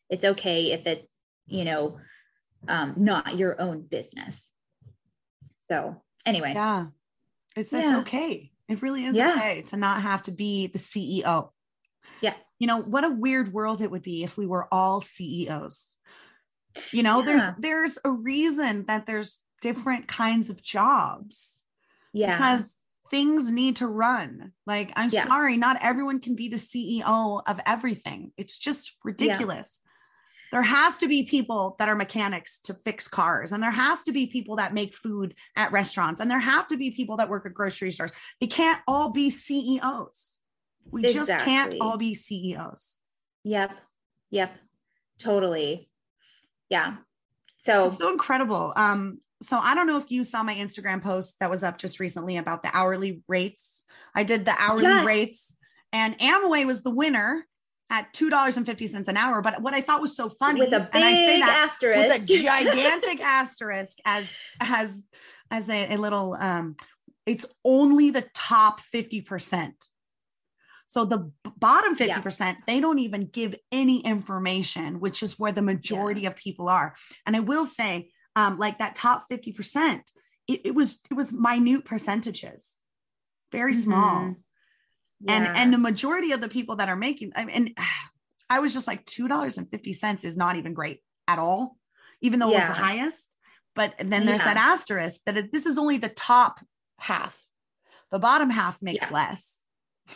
It's 0.09 0.25
okay 0.25 0.73
if 0.73 0.87
it's, 0.87 1.07
you 1.47 1.65
know, 1.65 1.99
um, 2.67 2.95
not 2.97 3.37
your 3.37 3.61
own 3.61 3.83
business. 3.83 4.41
So, 5.69 6.03
anyway. 6.25 6.53
Yeah. 6.55 6.87
It's 7.57 7.73
it's 7.73 7.91
yeah. 7.91 7.99
okay. 8.01 8.53
It 8.69 8.83
really 8.83 9.05
is 9.05 9.17
yeah. 9.17 9.35
okay 9.35 9.63
to 9.63 9.77
not 9.77 10.03
have 10.03 10.23
to 10.25 10.31
be 10.31 10.69
the 10.69 10.79
CEO. 10.79 11.51
Yeah. 12.21 12.35
You 12.59 12.67
know, 12.67 12.81
what 12.81 13.05
a 13.05 13.11
weird 13.11 13.53
world 13.53 13.81
it 13.81 13.91
would 13.91 14.03
be 14.03 14.25
if 14.25 14.37
we 14.37 14.47
were 14.47 14.73
all 14.73 15.01
CEOs. 15.01 15.95
You 16.93 17.03
know, 17.03 17.21
yeah. 17.21 17.25
there's 17.27 17.43
there's 17.59 17.99
a 18.05 18.11
reason 18.11 18.85
that 18.87 19.07
there's 19.07 19.39
different 19.61 20.09
kinds 20.09 20.51
of 20.51 20.63
jobs. 20.63 21.63
Yeah. 22.13 22.37
Because 22.37 22.77
things 23.11 23.51
need 23.51 23.77
to 23.77 23.87
run. 23.87 24.53
Like, 24.67 24.93
I'm 24.97 25.11
yeah. 25.11 25.25
sorry, 25.27 25.57
not 25.57 25.79
everyone 25.83 26.21
can 26.21 26.35
be 26.35 26.49
the 26.49 26.57
CEO 26.57 27.43
of 27.47 27.61
everything. 27.67 28.33
It's 28.37 28.59
just 28.59 28.97
ridiculous. 29.05 29.81
Yeah. 29.83 29.85
There 30.51 30.63
has 30.63 30.99
to 30.99 31.09
be 31.09 31.25
people 31.25 31.77
that 31.79 31.91
are 31.91 31.95
mechanics 31.95 32.59
to 32.65 32.75
fix 32.75 33.07
cars, 33.07 33.53
and 33.53 33.63
there 33.63 33.71
has 33.71 34.03
to 34.05 34.13
be 34.13 34.27
people 34.27 34.57
that 34.57 34.73
make 34.73 34.95
food 34.95 35.35
at 35.57 35.73
restaurants, 35.73 36.21
and 36.21 36.31
there 36.31 36.39
have 36.39 36.67
to 36.69 36.79
be 36.79 36.91
people 36.91 37.19
that 37.19 37.29
work 37.29 37.45
at 37.45 37.53
grocery 37.53 37.93
stores. 37.93 38.13
They 38.41 38.47
can't 38.47 38.81
all 38.89 39.11
be 39.11 39.29
CEOs. 39.29 40.37
We 40.91 41.05
exactly. 41.05 41.35
just 41.35 41.45
can't 41.45 41.75
all 41.83 41.99
be 41.99 42.15
CEOs. 42.15 42.95
Yep. 43.45 43.73
Yep. 44.31 44.53
Totally 45.19 45.88
yeah. 46.69 46.97
So 47.65 47.87
it's 47.87 47.99
so 47.99 48.13
incredible. 48.13 48.73
Um, 48.77 49.21
so 49.43 49.59
I 49.59 49.75
don't 49.75 49.87
know 49.87 49.99
if 49.99 50.11
you 50.11 50.25
saw 50.25 50.43
my 50.43 50.55
Instagram 50.55 51.03
post 51.03 51.37
that 51.41 51.51
was 51.51 51.63
up 51.63 51.79
just 51.79 52.01
recently 52.01 52.37
about 52.37 52.63
the 52.63 52.71
hourly 52.73 53.23
rates. 53.29 53.83
I 54.15 54.25
did 54.25 54.45
the 54.45 54.55
hourly 54.59 54.85
yes. 54.85 55.07
rates, 55.07 55.57
and 55.93 56.19
Amway 56.19 56.67
was 56.67 56.83
the 56.83 56.91
winner 56.91 57.47
at 57.91 58.13
two 58.13 58.31
dollars 58.31 58.57
and 58.57 58.67
fifty 58.67 58.87
cents 58.87 59.09
an 59.09 59.17
hour. 59.17 59.41
But 59.43 59.63
what 59.63 59.75
I 59.75 59.81
thought 59.81 60.01
was 60.01 60.17
so 60.17 60.29
funny, 60.29 60.61
with 60.61 60.73
a 60.73 60.81
big 60.81 60.89
and 60.95 61.05
I 61.05 61.15
say 61.15 61.41
that 61.41 61.71
asterisk, 61.71 61.99
with 61.99 62.23
a 62.23 62.25
gigantic 62.43 63.21
asterisk, 63.21 63.99
as 64.05 64.29
as 64.61 65.03
as 65.51 65.71
a, 65.71 65.95
a 65.95 65.97
little, 65.97 66.37
um, 66.39 66.77
it's 67.27 67.47
only 67.65 68.11
the 68.11 68.27
top 68.35 68.81
fifty 68.81 69.21
percent. 69.21 69.75
So 70.89 71.05
the 71.05 71.31
bottom 71.57 71.95
50%, 71.97 72.41
yeah. 72.41 72.55
they 72.67 72.81
don't 72.81 72.99
even 72.99 73.27
give 73.27 73.55
any 73.71 74.01
information, 74.01 75.01
which 75.01 75.23
is 75.23 75.39
where 75.39 75.53
the 75.53 75.63
majority 75.63 76.23
yeah. 76.23 76.31
of 76.31 76.37
people 76.37 76.69
are. 76.69 76.95
And 77.27 77.37
I 77.37 77.41
will 77.41 77.67
say, 77.67 78.11
um, 78.35 78.59
like 78.59 78.79
that 78.79 78.97
top 78.97 79.27
50%, 79.31 80.01
it, 80.49 80.61
it 80.65 80.75
was 80.75 80.99
it 81.11 81.15
was 81.15 81.31
minute 81.31 81.85
percentages, 81.85 82.77
very 83.53 83.75
small. 83.75 84.21
Mm-hmm. 84.21 84.33
Yeah. 85.21 85.33
And 85.33 85.57
and 85.57 85.75
the 85.75 85.79
majority 85.79 86.33
of 86.33 86.41
the 86.41 86.49
people 86.49 86.77
that 86.77 86.89
are 86.89 86.97
making, 86.97 87.33
I 87.37 87.45
mean, 87.45 87.55
and 87.55 87.79
I 88.51 88.61
was 88.61 88.73
just 88.73 88.87
like 88.87 89.05
$2.50 89.05 90.25
is 90.25 90.37
not 90.39 90.57
even 90.57 90.73
great 90.73 91.03
at 91.27 91.39
all, 91.39 91.77
even 92.23 92.41
though 92.41 92.49
it 92.49 92.55
was 92.55 92.65
the 92.65 92.73
highest. 92.73 93.37
But 93.75 93.93
then 93.99 94.25
there's 94.25 94.43
that 94.43 94.57
asterisk 94.57 95.21
that 95.27 95.37
it, 95.37 95.53
this 95.53 95.67
is 95.67 95.77
only 95.77 95.99
the 95.99 96.09
top 96.09 96.59
half. 96.99 97.39
The 98.11 98.19
bottom 98.19 98.49
half 98.49 98.81
makes 98.81 99.11
less 99.11 99.58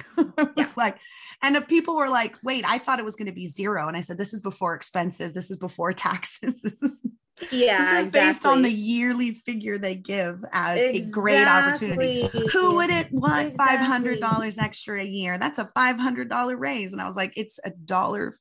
it 0.19 0.37
was 0.37 0.49
yeah. 0.57 0.73
like, 0.77 0.99
and 1.43 1.57
if 1.57 1.67
people 1.67 1.97
were 1.97 2.09
like, 2.09 2.37
wait, 2.43 2.65
I 2.67 2.79
thought 2.79 2.99
it 2.99 3.05
was 3.05 3.17
going 3.17 3.27
to 3.27 3.33
be 3.33 3.47
zero. 3.47 3.89
And 3.89 3.97
I 3.97 4.01
said, 4.01 4.19
this 4.19 4.33
is 4.33 4.41
before 4.41 4.75
expenses. 4.75 5.33
This 5.33 5.51
is 5.51 5.57
before 5.57 5.93
taxes. 5.93 6.61
This 6.73 6.83
is, 6.83 7.03
yeah, 7.51 7.95
this 7.95 8.05
is 8.05 8.11
based 8.13 8.37
exactly. 8.37 8.51
on 8.51 8.63
the 8.63 8.71
yearly 8.71 9.33
figure 9.33 9.79
they 9.79 9.95
give 9.95 10.45
as 10.53 10.79
exactly. 10.79 11.01
a 11.01 11.07
great 11.07 11.49
opportunity. 11.49 12.29
Who 12.53 12.77
would 12.77 12.91
it 12.91 13.11
want 13.11 13.55
exactly. 13.55 14.19
$500 14.21 14.63
extra 14.63 15.01
a 15.01 15.05
year? 15.05 15.39
That's 15.39 15.59
a 15.59 15.71
$500 15.77 16.59
raise. 16.59 16.93
And 16.93 17.01
I 17.01 17.07
was 17.07 17.17
like, 17.17 17.33
it's 17.37 17.59
a 17.65 17.71
dollar 17.71 18.35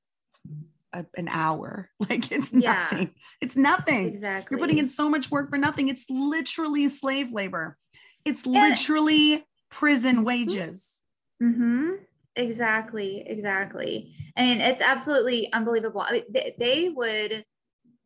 an 0.93 1.27
hour. 1.29 1.89
Like 2.09 2.31
it's 2.31 2.51
yeah. 2.51 2.87
nothing. 2.91 3.11
It's 3.39 3.55
nothing. 3.55 4.07
Exactly. 4.07 4.55
You're 4.55 4.59
putting 4.59 4.79
in 4.79 4.87
so 4.87 5.07
much 5.07 5.31
work 5.31 5.49
for 5.49 5.57
nothing. 5.57 5.87
It's 5.87 6.05
literally 6.09 6.87
slave 6.87 7.31
labor. 7.31 7.77
It's 8.25 8.45
literally 8.45 9.45
prison 9.69 10.17
mm-hmm. 10.17 10.25
wages. 10.25 11.00
Mm-hmm. 11.41 11.89
Exactly. 12.35 13.23
Exactly. 13.27 14.15
I 14.37 14.43
mean, 14.43 14.61
it's 14.61 14.81
absolutely 14.81 15.51
unbelievable. 15.51 16.01
I 16.01 16.11
mean, 16.13 16.23
they, 16.33 16.55
they 16.57 16.89
would, 16.89 17.43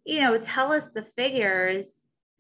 you 0.06 0.22
know, 0.22 0.38
tell 0.40 0.72
us 0.72 0.86
the 0.96 1.06
figures 1.16 1.86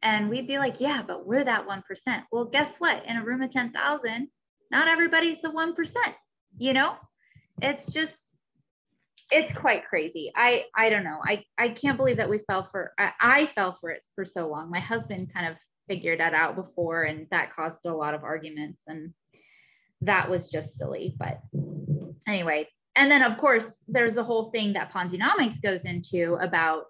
and 0.01 0.29
we'd 0.29 0.47
be 0.47 0.57
like, 0.57 0.79
yeah, 0.79 1.03
but 1.05 1.25
we're 1.27 1.43
that 1.43 1.67
1%. 1.67 2.23
Well, 2.31 2.45
guess 2.45 2.75
what? 2.79 3.05
In 3.05 3.17
a 3.17 3.23
room 3.23 3.41
of 3.41 3.51
10,000, 3.51 4.27
not 4.71 4.87
everybody's 4.87 5.41
the 5.41 5.49
1%, 5.49 5.73
you 6.57 6.73
know? 6.73 6.95
It's 7.61 7.91
just, 7.91 8.33
it's 9.31 9.55
quite 9.57 9.85
crazy. 9.85 10.31
I, 10.35 10.65
I 10.75 10.89
don't 10.89 11.03
know. 11.03 11.19
I, 11.23 11.43
I 11.57 11.69
can't 11.69 11.97
believe 11.97 12.17
that 12.17 12.29
we 12.29 12.39
fell 12.47 12.67
for, 12.71 12.93
I, 12.99 13.11
I 13.19 13.45
fell 13.47 13.77
for 13.79 13.89
it 13.89 14.01
for 14.15 14.25
so 14.25 14.47
long. 14.47 14.69
My 14.69 14.79
husband 14.79 15.33
kind 15.33 15.47
of 15.47 15.57
figured 15.87 16.19
that 16.19 16.33
out 16.33 16.55
before 16.55 17.03
and 17.03 17.27
that 17.31 17.53
caused 17.53 17.77
a 17.85 17.93
lot 17.93 18.13
of 18.13 18.23
arguments 18.23 18.81
and 18.87 19.13
that 20.01 20.29
was 20.29 20.49
just 20.49 20.77
silly. 20.77 21.15
But 21.17 21.39
anyway, 22.27 22.67
and 22.95 23.09
then 23.09 23.23
of 23.23 23.37
course, 23.37 23.65
there's 23.87 24.15
the 24.15 24.23
whole 24.23 24.51
thing 24.51 24.73
that 24.73 24.91
Ponzinomics 24.91 25.61
goes 25.61 25.81
into 25.81 26.35
about 26.35 26.85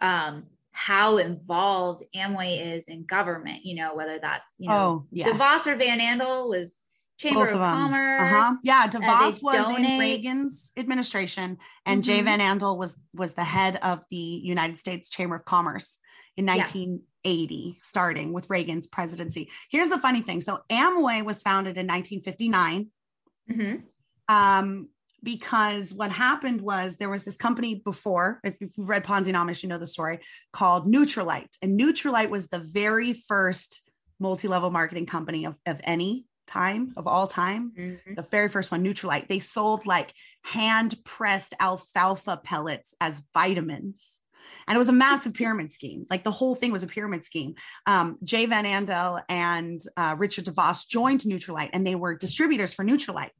um, 0.00 0.44
how 0.72 1.18
involved 1.18 2.02
Amway 2.16 2.76
is 2.76 2.84
in 2.88 3.04
government, 3.04 3.64
you 3.64 3.76
know, 3.76 3.94
whether 3.94 4.18
that's, 4.18 4.44
you 4.58 4.68
know, 4.68 4.74
oh, 4.74 5.06
yes. 5.10 5.28
DeVos 5.28 5.66
or 5.66 5.76
Van 5.76 6.00
Andel 6.00 6.48
was 6.48 6.72
Chamber 7.18 7.44
Both 7.44 7.54
of, 7.54 7.60
of 7.60 7.74
Commerce. 7.74 8.20
Uh-huh. 8.22 8.54
Yeah, 8.64 8.88
DeVos 8.88 9.42
was 9.42 9.54
donate. 9.54 9.84
in 9.84 9.98
Reagan's 9.98 10.72
administration, 10.76 11.58
and 11.86 12.02
mm-hmm. 12.02 12.10
Jay 12.10 12.22
Van 12.22 12.40
Andel 12.40 12.76
was 12.76 12.98
was 13.14 13.34
the 13.34 13.44
head 13.44 13.78
of 13.82 14.00
the 14.10 14.16
United 14.16 14.76
States 14.76 15.08
Chamber 15.08 15.36
of 15.36 15.44
Commerce 15.44 15.98
in 16.36 16.46
19, 16.46 17.02
80, 17.24 17.78
starting 17.82 18.32
with 18.32 18.50
Reagan's 18.50 18.86
presidency. 18.86 19.50
Here's 19.70 19.88
the 19.88 19.98
funny 19.98 20.20
thing 20.20 20.40
so 20.40 20.60
Amway 20.70 21.24
was 21.24 21.42
founded 21.42 21.76
in 21.76 21.86
1959. 21.86 22.90
Mm-hmm. 23.50 24.34
Um, 24.34 24.88
because 25.24 25.94
what 25.94 26.10
happened 26.10 26.60
was 26.60 26.96
there 26.96 27.08
was 27.08 27.22
this 27.22 27.36
company 27.36 27.80
before, 27.84 28.40
if 28.42 28.56
you've 28.60 28.72
read 28.76 29.04
Ponzinomics, 29.04 29.62
you 29.62 29.68
know 29.68 29.78
the 29.78 29.86
story, 29.86 30.18
called 30.52 30.86
Nutrilite. 30.86 31.56
And 31.62 31.78
Nutrilite 31.78 32.28
was 32.28 32.48
the 32.48 32.58
very 32.58 33.12
first 33.12 33.88
multi-level 34.18 34.70
marketing 34.70 35.06
company 35.06 35.44
of, 35.44 35.54
of 35.66 35.80
any 35.84 36.26
time 36.46 36.92
of 36.96 37.06
all 37.06 37.26
time 37.26 37.72
mm-hmm. 37.76 38.14
the 38.14 38.22
very 38.22 38.48
first 38.48 38.70
one 38.70 38.84
nutrilite 38.84 39.28
they 39.28 39.38
sold 39.38 39.86
like 39.86 40.12
hand 40.42 40.96
pressed 41.04 41.54
alfalfa 41.60 42.40
pellets 42.42 42.94
as 43.00 43.22
vitamins 43.32 44.18
and 44.66 44.76
it 44.76 44.78
was 44.78 44.88
a 44.88 44.92
massive 44.92 45.34
pyramid 45.34 45.72
scheme. 45.72 46.06
Like 46.10 46.24
the 46.24 46.30
whole 46.30 46.54
thing 46.54 46.72
was 46.72 46.82
a 46.82 46.86
pyramid 46.86 47.24
scheme. 47.24 47.54
Um, 47.86 48.18
Jay 48.24 48.46
Van 48.46 48.64
Andel 48.64 49.22
and 49.28 49.80
uh, 49.96 50.14
Richard 50.18 50.46
DeVos 50.46 50.86
joined 50.88 51.20
Nutrilite 51.20 51.70
and 51.72 51.86
they 51.86 51.94
were 51.94 52.16
distributors 52.16 52.72
for 52.72 52.84
Nutrilite 52.84 53.30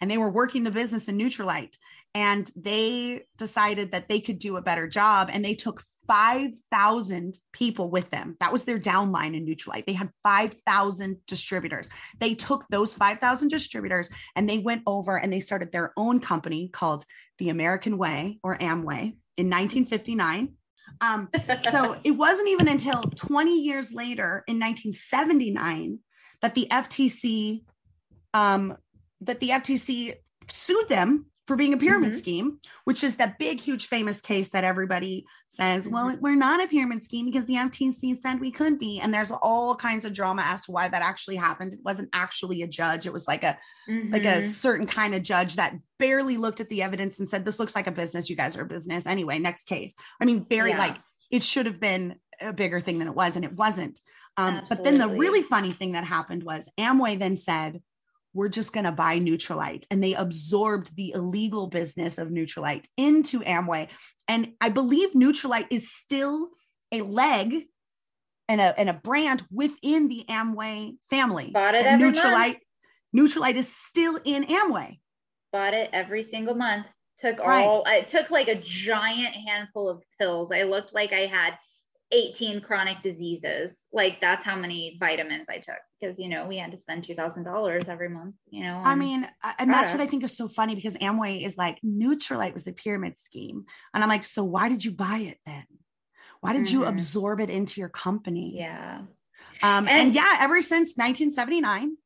and 0.00 0.10
they 0.10 0.18
were 0.18 0.30
working 0.30 0.64
the 0.64 0.70
business 0.70 1.08
in 1.08 1.18
Nutrilite. 1.18 1.76
And 2.14 2.50
they 2.56 3.22
decided 3.38 3.92
that 3.92 4.08
they 4.08 4.20
could 4.20 4.38
do 4.38 4.56
a 4.56 4.62
better 4.62 4.88
job. 4.88 5.30
And 5.32 5.44
they 5.44 5.54
took 5.54 5.84
5,000 6.08 7.38
people 7.52 7.88
with 7.88 8.10
them. 8.10 8.36
That 8.40 8.50
was 8.50 8.64
their 8.64 8.80
downline 8.80 9.36
in 9.36 9.46
Nutrilite. 9.46 9.86
They 9.86 9.92
had 9.92 10.10
5,000 10.24 11.18
distributors. 11.28 11.88
They 12.18 12.34
took 12.34 12.66
those 12.68 12.94
5,000 12.94 13.48
distributors 13.48 14.10
and 14.34 14.48
they 14.48 14.58
went 14.58 14.82
over 14.88 15.16
and 15.16 15.32
they 15.32 15.38
started 15.38 15.70
their 15.70 15.92
own 15.96 16.18
company 16.18 16.68
called 16.68 17.04
the 17.38 17.50
American 17.50 17.96
Way 17.96 18.40
or 18.42 18.58
Amway 18.58 19.14
in 19.40 19.46
1959. 19.46 20.54
Um, 21.00 21.28
so 21.70 21.96
it 22.04 22.12
wasn't 22.12 22.48
even 22.48 22.68
until 22.68 23.02
20 23.02 23.60
years 23.60 23.92
later 23.92 24.44
in 24.46 24.58
1979 24.58 25.98
that 26.42 26.54
the 26.54 26.68
FTC 26.70 27.62
um, 28.32 28.76
that 29.20 29.40
the 29.40 29.50
FTC 29.50 30.14
sued 30.48 30.88
them 30.88 31.26
for 31.50 31.56
being 31.56 31.72
a 31.72 31.76
pyramid 31.76 32.10
mm-hmm. 32.10 32.18
scheme, 32.18 32.58
which 32.84 33.02
is 33.02 33.16
that 33.16 33.36
big, 33.36 33.58
huge, 33.58 33.88
famous 33.88 34.20
case 34.20 34.50
that 34.50 34.62
everybody 34.62 35.26
says, 35.48 35.88
well, 35.88 36.06
mm-hmm. 36.06 36.20
we're 36.20 36.36
not 36.36 36.62
a 36.62 36.68
pyramid 36.68 37.02
scheme 37.02 37.26
because 37.26 37.44
the 37.46 37.54
FTC 37.54 38.16
said 38.20 38.38
we 38.38 38.52
could 38.52 38.78
be. 38.78 39.00
And 39.00 39.12
there's 39.12 39.32
all 39.32 39.74
kinds 39.74 40.04
of 40.04 40.12
drama 40.12 40.42
as 40.44 40.60
to 40.60 40.70
why 40.70 40.86
that 40.86 41.02
actually 41.02 41.34
happened. 41.34 41.72
It 41.72 41.80
wasn't 41.84 42.08
actually 42.12 42.62
a 42.62 42.68
judge. 42.68 43.04
It 43.04 43.12
was 43.12 43.26
like 43.26 43.42
a 43.42 43.58
mm-hmm. 43.88 44.12
like 44.12 44.22
a 44.22 44.26
mm-hmm. 44.26 44.48
certain 44.48 44.86
kind 44.86 45.12
of 45.12 45.24
judge 45.24 45.56
that 45.56 45.74
barely 45.98 46.36
looked 46.36 46.60
at 46.60 46.68
the 46.68 46.84
evidence 46.84 47.18
and 47.18 47.28
said, 47.28 47.44
this 47.44 47.58
looks 47.58 47.74
like 47.74 47.88
a 47.88 47.90
business. 47.90 48.30
You 48.30 48.36
guys 48.36 48.56
are 48.56 48.62
a 48.62 48.68
business. 48.68 49.04
Anyway, 49.04 49.40
next 49.40 49.64
case. 49.64 49.96
I 50.20 50.26
mean, 50.26 50.46
very 50.48 50.70
yeah. 50.70 50.78
like 50.78 50.98
it 51.32 51.42
should 51.42 51.66
have 51.66 51.80
been 51.80 52.14
a 52.40 52.52
bigger 52.52 52.78
thing 52.78 53.00
than 53.00 53.08
it 53.08 53.16
was, 53.16 53.34
and 53.34 53.44
it 53.44 53.56
wasn't. 53.56 53.98
Um, 54.36 54.62
but 54.68 54.84
then 54.84 54.98
the 54.98 55.08
really 55.08 55.42
funny 55.42 55.72
thing 55.72 55.92
that 55.92 56.04
happened 56.04 56.44
was 56.44 56.68
Amway 56.78 57.18
then 57.18 57.34
said, 57.34 57.82
we're 58.32 58.48
just 58.48 58.72
going 58.72 58.84
to 58.84 58.92
buy 58.92 59.18
Nutrilite. 59.18 59.84
And 59.90 60.02
they 60.02 60.14
absorbed 60.14 60.94
the 60.96 61.12
illegal 61.12 61.66
business 61.66 62.18
of 62.18 62.28
Nutrilite 62.28 62.86
into 62.96 63.40
Amway. 63.40 63.88
And 64.28 64.52
I 64.60 64.68
believe 64.68 65.12
Nutrilite 65.12 65.66
is 65.70 65.92
still 65.92 66.50
a 66.92 67.02
leg 67.02 67.64
and 68.48 68.60
a, 68.60 68.78
and 68.78 68.88
a 68.88 68.94
brand 68.94 69.44
within 69.50 70.08
the 70.08 70.24
Amway 70.28 70.96
family. 71.08 71.50
Bought 71.52 71.74
it 71.74 71.86
and 71.86 72.02
every 72.02 72.18
Nutrilite, 72.18 72.58
month. 73.12 73.34
Nutrilite 73.34 73.56
is 73.56 73.74
still 73.74 74.18
in 74.24 74.44
Amway. 74.44 74.98
Bought 75.52 75.74
it 75.74 75.90
every 75.92 76.28
single 76.30 76.54
month. 76.54 76.86
Took 77.20 77.40
all, 77.40 77.82
right. 77.84 78.02
it 78.02 78.08
took 78.08 78.30
like 78.30 78.48
a 78.48 78.60
giant 78.60 79.34
handful 79.34 79.88
of 79.88 80.02
pills. 80.18 80.50
I 80.54 80.62
looked 80.62 80.94
like 80.94 81.12
I 81.12 81.26
had 81.26 81.54
18 82.12 82.60
chronic 82.60 83.02
diseases. 83.02 83.72
Like 83.92 84.20
that's 84.20 84.44
how 84.44 84.56
many 84.56 84.96
vitamins 84.98 85.46
I 85.48 85.56
took 85.56 85.78
because 86.00 86.18
you 86.18 86.28
know 86.28 86.46
we 86.46 86.56
had 86.56 86.72
to 86.72 86.78
spend 86.78 87.04
two 87.04 87.14
thousand 87.14 87.44
dollars 87.44 87.84
every 87.88 88.08
month. 88.08 88.34
You 88.48 88.64
know, 88.64 88.82
I 88.84 88.94
mean, 88.94 89.28
and 89.58 89.72
that's 89.72 89.92
what 89.92 90.00
I 90.00 90.06
think 90.06 90.24
is 90.24 90.36
so 90.36 90.48
funny 90.48 90.74
because 90.74 90.96
Amway 90.96 91.44
is 91.44 91.56
like 91.56 91.78
Nutrilite 91.84 92.54
was 92.54 92.66
a 92.66 92.72
pyramid 92.72 93.14
scheme, 93.18 93.64
and 93.94 94.02
I'm 94.02 94.08
like, 94.08 94.24
so 94.24 94.44
why 94.44 94.68
did 94.68 94.84
you 94.84 94.92
buy 94.92 95.18
it 95.18 95.38
then? 95.46 95.64
Why 96.40 96.52
did 96.52 96.66
mm-hmm. 96.66 96.74
you 96.74 96.84
absorb 96.86 97.40
it 97.40 97.50
into 97.50 97.80
your 97.80 97.90
company? 97.90 98.54
Yeah. 98.56 99.02
Um, 99.62 99.86
and, 99.86 99.88
and 99.88 100.14
yeah, 100.14 100.38
ever 100.40 100.60
since 100.62 100.96
1979, 100.96 101.96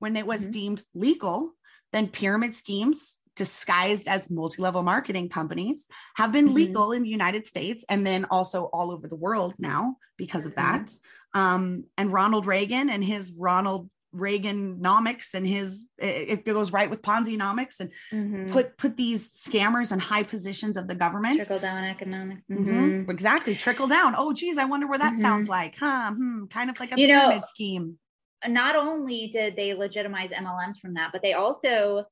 when 0.00 0.16
it 0.16 0.26
was 0.26 0.42
mm-hmm. 0.42 0.50
deemed 0.50 0.82
legal, 0.94 1.52
then 1.92 2.08
pyramid 2.08 2.56
schemes 2.56 3.18
disguised 3.36 4.08
as 4.08 4.30
multi-level 4.30 4.82
marketing 4.82 5.28
companies 5.28 5.86
have 6.16 6.32
been 6.32 6.46
mm-hmm. 6.46 6.54
legal 6.54 6.92
in 6.92 7.02
the 7.02 7.08
United 7.08 7.46
States 7.46 7.84
and 7.88 8.06
then 8.06 8.24
also 8.26 8.64
all 8.64 8.90
over 8.90 9.08
the 9.08 9.16
world 9.16 9.54
now 9.58 9.96
because 10.16 10.46
of 10.46 10.54
mm-hmm. 10.54 10.84
that. 10.84 10.92
Um, 11.34 11.84
and 11.98 12.12
Ronald 12.12 12.46
Reagan 12.46 12.88
and 12.88 13.04
his 13.04 13.32
Ronald 13.36 13.90
Reaganomics 14.14 15.34
and 15.34 15.44
his 15.44 15.86
it, 15.98 16.44
goes 16.44 16.72
right 16.72 16.88
with 16.88 17.02
Ponzinomics 17.02 17.80
and 17.80 17.90
mm-hmm. 18.12 18.52
put 18.52 18.78
put 18.78 18.96
these 18.96 19.28
scammers 19.28 19.92
in 19.92 19.98
high 19.98 20.22
positions 20.22 20.76
of 20.76 20.86
the 20.86 20.94
government. 20.94 21.38
Trickle 21.38 21.58
down 21.58 21.82
economics. 21.84 22.42
Mm-hmm. 22.50 22.70
Mm-hmm. 22.70 23.10
Exactly, 23.10 23.56
trickle 23.56 23.88
down. 23.88 24.14
Oh, 24.16 24.32
geez, 24.32 24.56
I 24.56 24.66
wonder 24.66 24.86
where 24.86 24.98
that 24.98 25.18
sounds 25.18 25.48
like, 25.48 25.76
huh? 25.78 26.12
Hmm, 26.12 26.44
kind 26.46 26.70
of 26.70 26.78
like 26.78 26.94
a 26.94 27.00
you 27.00 27.08
pyramid 27.08 27.38
know, 27.38 27.46
scheme. 27.48 27.98
Not 28.46 28.76
only 28.76 29.30
did 29.32 29.56
they 29.56 29.74
legitimize 29.74 30.30
MLMs 30.30 30.78
from 30.78 30.94
that, 30.94 31.10
but 31.10 31.20
they 31.20 31.32
also 31.32 32.04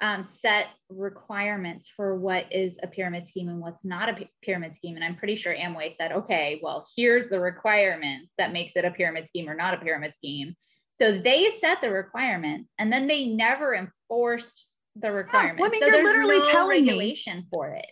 um, 0.00 0.26
set 0.40 0.66
requirements 0.88 1.88
for 1.96 2.14
what 2.14 2.46
is 2.52 2.74
a 2.82 2.86
pyramid 2.86 3.26
scheme 3.26 3.48
and 3.48 3.60
what's 3.60 3.84
not 3.84 4.08
a 4.08 4.28
pyramid 4.42 4.76
scheme. 4.76 4.94
And 4.94 5.04
I'm 5.04 5.16
pretty 5.16 5.36
sure 5.36 5.54
Amway 5.54 5.96
said, 5.96 6.12
okay, 6.12 6.60
well, 6.62 6.86
here's 6.96 7.28
the 7.28 7.40
requirements 7.40 8.32
that 8.38 8.52
makes 8.52 8.74
it 8.76 8.84
a 8.84 8.90
pyramid 8.90 9.26
scheme 9.28 9.48
or 9.48 9.54
not 9.54 9.74
a 9.74 9.78
pyramid 9.78 10.14
scheme. 10.16 10.54
So 11.00 11.20
they 11.20 11.58
set 11.60 11.80
the 11.80 11.90
requirements 11.90 12.70
and 12.78 12.92
then 12.92 13.06
they 13.06 13.26
never 13.26 13.74
enforced 13.74 14.66
the 14.94 15.10
requirements. 15.10 15.60
Yeah, 15.60 15.66
I 15.66 15.70
mean, 15.70 15.80
so 15.80 15.86
you're 15.86 16.04
literally 16.04 16.38
no 16.38 16.50
telling 16.50 16.86
regulation 16.86 17.36
me 17.38 17.46
for 17.52 17.70
it. 17.70 17.86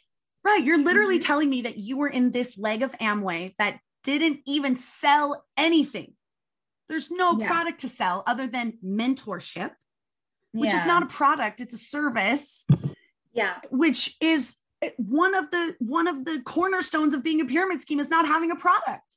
Right. 0.44 0.64
You're 0.64 0.78
literally 0.78 1.18
mm-hmm. 1.18 1.26
telling 1.26 1.50
me 1.50 1.62
that 1.62 1.76
you 1.76 1.96
were 1.96 2.08
in 2.08 2.30
this 2.30 2.56
leg 2.56 2.82
of 2.82 2.92
Amway 2.98 3.54
that 3.58 3.80
didn't 4.04 4.40
even 4.46 4.76
sell 4.76 5.44
anything. 5.56 6.14
There's 6.88 7.10
no 7.10 7.38
yeah. 7.38 7.48
product 7.48 7.80
to 7.80 7.88
sell 7.88 8.22
other 8.28 8.46
than 8.46 8.74
mentorship 8.84 9.72
which 10.56 10.70
yeah. 10.70 10.80
is 10.80 10.86
not 10.86 11.02
a 11.02 11.06
product 11.06 11.60
it's 11.60 11.74
a 11.74 11.78
service 11.78 12.66
yeah 13.32 13.56
which 13.70 14.16
is 14.20 14.56
eh, 14.82 14.90
one 14.96 15.34
of 15.34 15.50
the 15.50 15.74
one 15.78 16.06
of 16.06 16.24
the 16.24 16.40
cornerstones 16.44 17.14
of 17.14 17.22
being 17.22 17.40
a 17.40 17.44
pyramid 17.44 17.80
scheme 17.80 18.00
is 18.00 18.08
not 18.08 18.26
having 18.26 18.50
a 18.50 18.56
product 18.56 19.16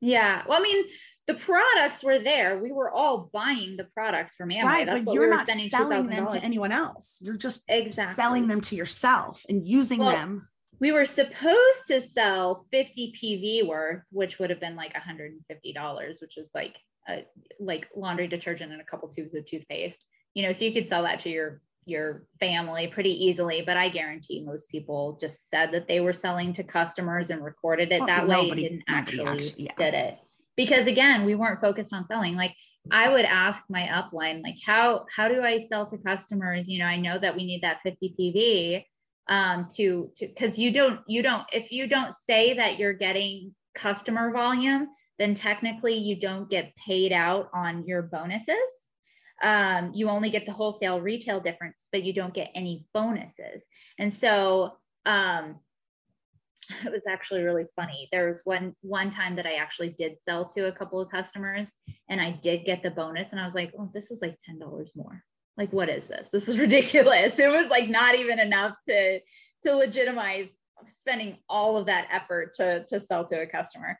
yeah 0.00 0.42
well 0.48 0.58
i 0.58 0.62
mean 0.62 0.84
the 1.26 1.34
products 1.34 2.04
were 2.04 2.20
there. 2.20 2.58
We 2.58 2.70
were 2.70 2.90
all 2.90 3.30
buying 3.32 3.76
the 3.76 3.84
products 3.84 4.34
from 4.36 4.50
Amway. 4.50 4.62
Right, 4.62 4.86
That's 4.86 5.04
but 5.04 5.14
you're 5.14 5.28
we 5.28 5.36
not 5.36 5.48
selling 5.48 6.06
them 6.06 6.28
to 6.28 6.42
anyone 6.42 6.70
else. 6.70 7.18
You're 7.20 7.36
just 7.36 7.62
Exactly. 7.68 8.14
selling 8.14 8.46
them 8.46 8.60
to 8.62 8.76
yourself 8.76 9.44
and 9.48 9.66
using 9.66 9.98
Well, 9.98 10.12
them. 10.12 10.48
we 10.78 10.92
were 10.92 11.04
supposed 11.04 11.86
to 11.88 12.00
sell 12.00 12.66
50 12.70 13.14
PV 13.20 13.66
worth, 13.66 14.02
which 14.12 14.38
would 14.38 14.50
have 14.50 14.60
been 14.60 14.76
like 14.76 14.94
$150, 14.94 16.20
which 16.20 16.38
is 16.38 16.48
like 16.54 16.76
a, 17.08 17.24
like 17.58 17.88
laundry 17.96 18.28
detergent 18.28 18.70
and 18.70 18.80
a 18.80 18.84
couple 18.84 19.08
tubes 19.08 19.34
of 19.34 19.46
toothpaste. 19.46 19.98
You 20.36 20.42
know, 20.42 20.52
so 20.52 20.66
you 20.66 20.72
could 20.74 20.88
sell 20.90 21.02
that 21.04 21.20
to 21.20 21.30
your 21.30 21.62
your 21.86 22.24
family 22.40 22.88
pretty 22.88 23.24
easily. 23.26 23.62
But 23.64 23.78
I 23.78 23.88
guarantee 23.88 24.44
most 24.44 24.68
people 24.68 25.16
just 25.18 25.48
said 25.48 25.72
that 25.72 25.88
they 25.88 26.00
were 26.00 26.12
selling 26.12 26.52
to 26.54 26.62
customers 26.62 27.30
and 27.30 27.42
recorded 27.42 27.90
it 27.90 28.00
Well, 28.00 28.06
that 28.08 28.28
way. 28.28 28.42
nobody- 28.42 28.66
and 28.66 28.78
didn't 28.80 28.84
actually, 28.86 29.24
actually- 29.24 29.64
yeah. 29.64 29.72
did 29.78 29.94
it 29.94 30.18
because 30.56 30.86
again, 30.86 31.24
we 31.24 31.34
weren't 31.34 31.62
focused 31.62 31.94
on 31.94 32.06
selling. 32.06 32.34
Like 32.34 32.54
I 32.90 33.08
would 33.08 33.24
ask 33.24 33.62
my 33.70 33.82
upline, 33.82 34.42
like 34.42 34.56
how 34.62 35.06
how 35.16 35.28
do 35.28 35.42
I 35.42 35.66
sell 35.68 35.88
to 35.90 35.96
customers? 35.96 36.68
You 36.68 36.80
know, 36.80 36.86
I 36.86 36.98
know 36.98 37.18
that 37.18 37.34
we 37.34 37.46
need 37.46 37.62
that 37.62 37.80
50 37.82 38.14
PV 38.18 38.84
um 39.28 39.66
to 39.76 40.10
to 40.18 40.26
because 40.28 40.58
you 40.58 40.70
don't 40.70 41.00
you 41.08 41.22
don't 41.22 41.44
if 41.50 41.72
you 41.72 41.88
don't 41.88 42.14
say 42.26 42.54
that 42.54 42.78
you're 42.78 42.92
getting 42.92 43.54
customer 43.74 44.32
volume 44.32 44.86
then 45.18 45.34
technically 45.34 45.94
you 45.94 46.14
don't 46.20 46.48
get 46.48 46.74
paid 46.76 47.12
out 47.12 47.50
on 47.52 47.84
your 47.86 48.02
bonuses 48.02 48.70
um 49.42 49.92
you 49.94 50.08
only 50.08 50.30
get 50.30 50.46
the 50.46 50.52
wholesale 50.52 51.00
retail 51.00 51.40
difference 51.40 51.86
but 51.92 52.02
you 52.02 52.12
don't 52.12 52.34
get 52.34 52.50
any 52.54 52.86
bonuses. 52.94 53.62
And 53.98 54.14
so 54.14 54.72
um 55.04 55.56
it 56.84 56.90
was 56.90 57.02
actually 57.08 57.42
really 57.42 57.66
funny. 57.76 58.08
There 58.10 58.28
was 58.28 58.40
one 58.44 58.74
one 58.80 59.10
time 59.10 59.36
that 59.36 59.46
i 59.46 59.54
actually 59.54 59.94
did 59.98 60.16
sell 60.24 60.48
to 60.50 60.66
a 60.66 60.72
couple 60.72 61.00
of 61.00 61.10
customers 61.10 61.74
and 62.08 62.20
i 62.20 62.32
did 62.42 62.64
get 62.64 62.82
the 62.82 62.90
bonus 62.90 63.30
and 63.30 63.40
i 63.40 63.44
was 63.44 63.54
like 63.54 63.72
oh 63.78 63.90
this 63.94 64.10
is 64.10 64.20
like 64.20 64.36
$10 64.50 64.88
more. 64.96 65.22
Like 65.56 65.72
what 65.72 65.88
is 65.88 66.06
this? 66.08 66.28
This 66.32 66.48
is 66.48 66.58
ridiculous. 66.66 67.38
It 67.38 67.48
was 67.48 67.68
like 67.70 67.88
not 67.88 68.14
even 68.14 68.38
enough 68.38 68.74
to 68.88 69.20
to 69.64 69.76
legitimize 69.76 70.48
spending 71.00 71.38
all 71.48 71.76
of 71.76 71.86
that 71.86 72.08
effort 72.10 72.54
to 72.54 72.84
to 72.86 73.00
sell 73.00 73.26
to 73.28 73.40
a 73.40 73.46
customer 73.46 73.98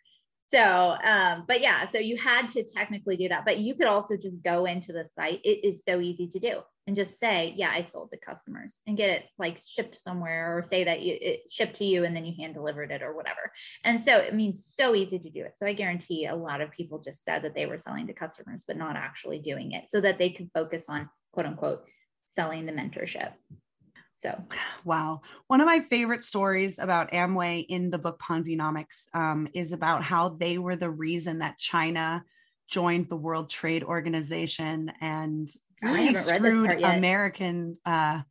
so 0.49 0.97
um 1.03 1.44
but 1.49 1.61
yeah 1.61 1.88
so 1.90 1.99
you 1.99 2.16
had 2.16 2.49
to 2.49 2.64
technically 2.64 3.16
do 3.16 3.28
that 3.28 3.44
but 3.44 3.59
you 3.59 3.74
could 3.74 3.86
also 3.86 4.16
just 4.16 4.42
go 4.42 4.64
into 4.64 4.92
the 4.92 5.05
site. 5.14 5.40
It 5.44 5.64
is 5.66 5.82
so 5.84 6.01
easy 6.01 6.28
to 6.28 6.38
do 6.38 6.61
and 6.86 6.94
just 6.94 7.18
say 7.18 7.53
yeah 7.57 7.70
i 7.70 7.84
sold 7.84 8.11
to 8.11 8.18
customers 8.18 8.72
and 8.86 8.97
get 8.97 9.11
it 9.11 9.24
like 9.38 9.61
shipped 9.66 9.99
somewhere 10.03 10.57
or 10.57 10.64
say 10.68 10.84
that 10.84 11.03
you, 11.03 11.16
it 11.20 11.40
shipped 11.51 11.76
to 11.76 11.84
you 11.84 12.05
and 12.05 12.14
then 12.14 12.24
you 12.24 12.34
hand 12.38 12.55
delivered 12.55 12.90
it 12.90 13.03
or 13.03 13.14
whatever. 13.14 13.53
And 13.84 14.05
so 14.05 14.16
it 14.16 14.34
means 14.34 14.64
so 14.78 14.94
easy 14.94 15.18
to 15.18 15.30
do 15.30 15.44
it. 15.44 15.55
So 15.57 15.66
i 15.66 15.72
guarantee 15.72 16.26
a 16.26 16.34
lot 16.34 16.61
of 16.61 16.70
people 16.70 17.03
just 17.05 17.24
said 17.24 17.42
that 17.42 17.55
they 17.55 17.66
were 17.66 17.78
selling 17.78 18.07
to 18.07 18.12
customers 18.12 18.62
but 18.66 18.76
not 18.76 18.97
actually 18.97 19.40
doing 19.40 19.72
it 19.72 19.84
so 19.88 20.01
that 20.01 20.18
they 20.18 20.30
could 20.30 20.51
focus 20.55 20.84
on 20.88 21.09
quote 21.32 21.47
unquote 21.47 21.84
selling 22.34 22.66
the 22.66 22.72
mentorship 22.72 23.32
so 24.22 24.42
Wow. 24.84 25.20
One 25.46 25.60
of 25.60 25.66
my 25.66 25.80
favorite 25.80 26.22
stories 26.22 26.78
about 26.78 27.12
Amway 27.12 27.66
in 27.68 27.90
the 27.90 27.98
book 27.98 28.18
Ponzinomics 28.20 29.06
um, 29.14 29.48
is 29.54 29.72
about 29.72 30.02
how 30.02 30.30
they 30.30 30.58
were 30.58 30.76
the 30.76 30.90
reason 30.90 31.40
that 31.40 31.58
China 31.58 32.24
joined 32.68 33.08
the 33.08 33.16
World 33.16 33.50
Trade 33.50 33.84
Organization 33.84 34.92
and 35.00 35.48
really 35.82 36.06
haven't 36.06 36.14
read 36.14 36.16
this 36.16 36.36
screwed. 36.36 36.84
American 36.84 37.78
uh, 37.84 38.22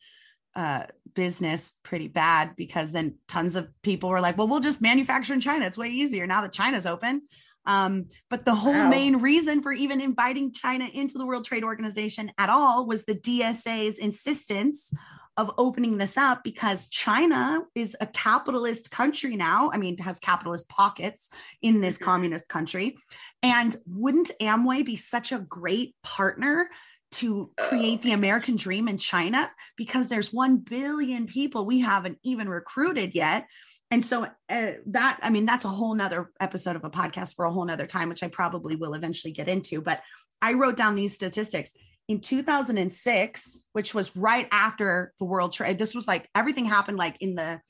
uh, 0.56 0.86
business 1.14 1.74
pretty 1.84 2.08
bad 2.08 2.56
because 2.56 2.92
then 2.92 3.16
tons 3.28 3.56
of 3.56 3.70
people 3.82 4.10
were 4.10 4.22
like, 4.22 4.38
well, 4.38 4.48
we'll 4.48 4.60
just 4.60 4.82
manufacture 4.82 5.34
in 5.34 5.40
China. 5.40 5.66
It's 5.66 5.78
way 5.78 5.90
easier 5.90 6.28
now 6.28 6.42
that 6.42 6.52
China's 6.52 6.86
open. 6.86 7.22
Um, 7.66 8.08
but 8.30 8.46
the 8.46 8.54
whole 8.56 8.74
Wow. 8.74 8.90
main 8.90 9.18
reason 9.18 9.62
for 9.62 9.74
even 9.74 10.00
inviting 10.00 10.52
China 10.52 10.86
into 10.94 11.18
the 11.18 11.26
World 11.26 11.46
Trade 11.46 11.64
Organization 11.64 12.32
at 12.38 12.50
all 12.50 12.86
was 12.86 13.06
the 13.06 13.16
DSA's 13.16 13.98
insistence 13.98 14.92
of 15.38 15.52
opening 15.58 15.98
this 15.98 16.18
up 16.18 16.44
because 16.44 16.88
China 16.88 17.62
is 17.76 17.96
a 18.00 18.08
capitalist 18.08 18.90
country 18.90 19.36
now. 19.36 19.70
I 19.74 19.78
mean, 19.78 19.96
it 19.96 20.02
has 20.02 20.20
capitalist 20.20 20.70
pockets 20.70 21.30
in 21.62 21.82
this 21.82 21.98
Mhm. 21.98 22.04
communist 22.04 22.48
country. 22.48 22.98
And 23.44 23.76
wouldn't 23.86 24.32
Amway 24.42 24.86
be 24.86 24.96
such 24.96 25.32
a 25.32 25.40
great 25.40 25.96
partner 26.04 26.70
to 27.12 27.52
create 27.60 28.02
the 28.02 28.14
American 28.14 28.56
dream 28.56 28.88
in 28.88 28.98
China? 28.98 29.52
Because 29.76 30.08
there's 30.08 30.34
1 30.34 30.58
billion 30.58 31.28
people 31.28 31.66
we 31.66 31.80
haven't 31.80 32.18
even 32.24 32.50
recruited 32.50 33.14
yet. 33.14 33.48
And 33.92 34.04
so 34.04 34.24
uh, 34.24 34.72
that, 34.88 35.20
I 35.22 35.30
mean, 35.30 35.46
that's 35.46 35.66
a 35.66 35.70
whole 35.70 35.94
nother 35.94 36.32
episode 36.40 36.76
of 36.76 36.84
a 36.84 36.90
podcast 36.90 37.36
for 37.36 37.46
a 37.46 37.52
whole 37.52 37.66
nother 37.66 37.86
time, 37.86 38.10
which 38.10 38.24
I 38.24 38.30
probably 38.30 38.76
will 38.76 38.94
eventually 38.94 39.32
get 39.32 39.48
into. 39.48 39.82
But 39.82 40.02
I 40.42 40.54
wrote 40.54 40.76
down 40.76 40.96
these 40.96 41.14
statistics 41.14 41.74
in 42.08 42.20
2006, 42.20 43.66
which 43.74 43.94
was 43.94 44.16
right 44.16 44.48
after 44.52 45.14
the 45.20 45.26
world 45.26 45.54
trade. 45.54 45.78
This 45.78 45.96
was 45.96 46.08
like 46.08 46.30
everything 46.36 46.66
happened 46.66 46.98
like 46.98 47.18
in 47.20 47.36
the 47.36 47.62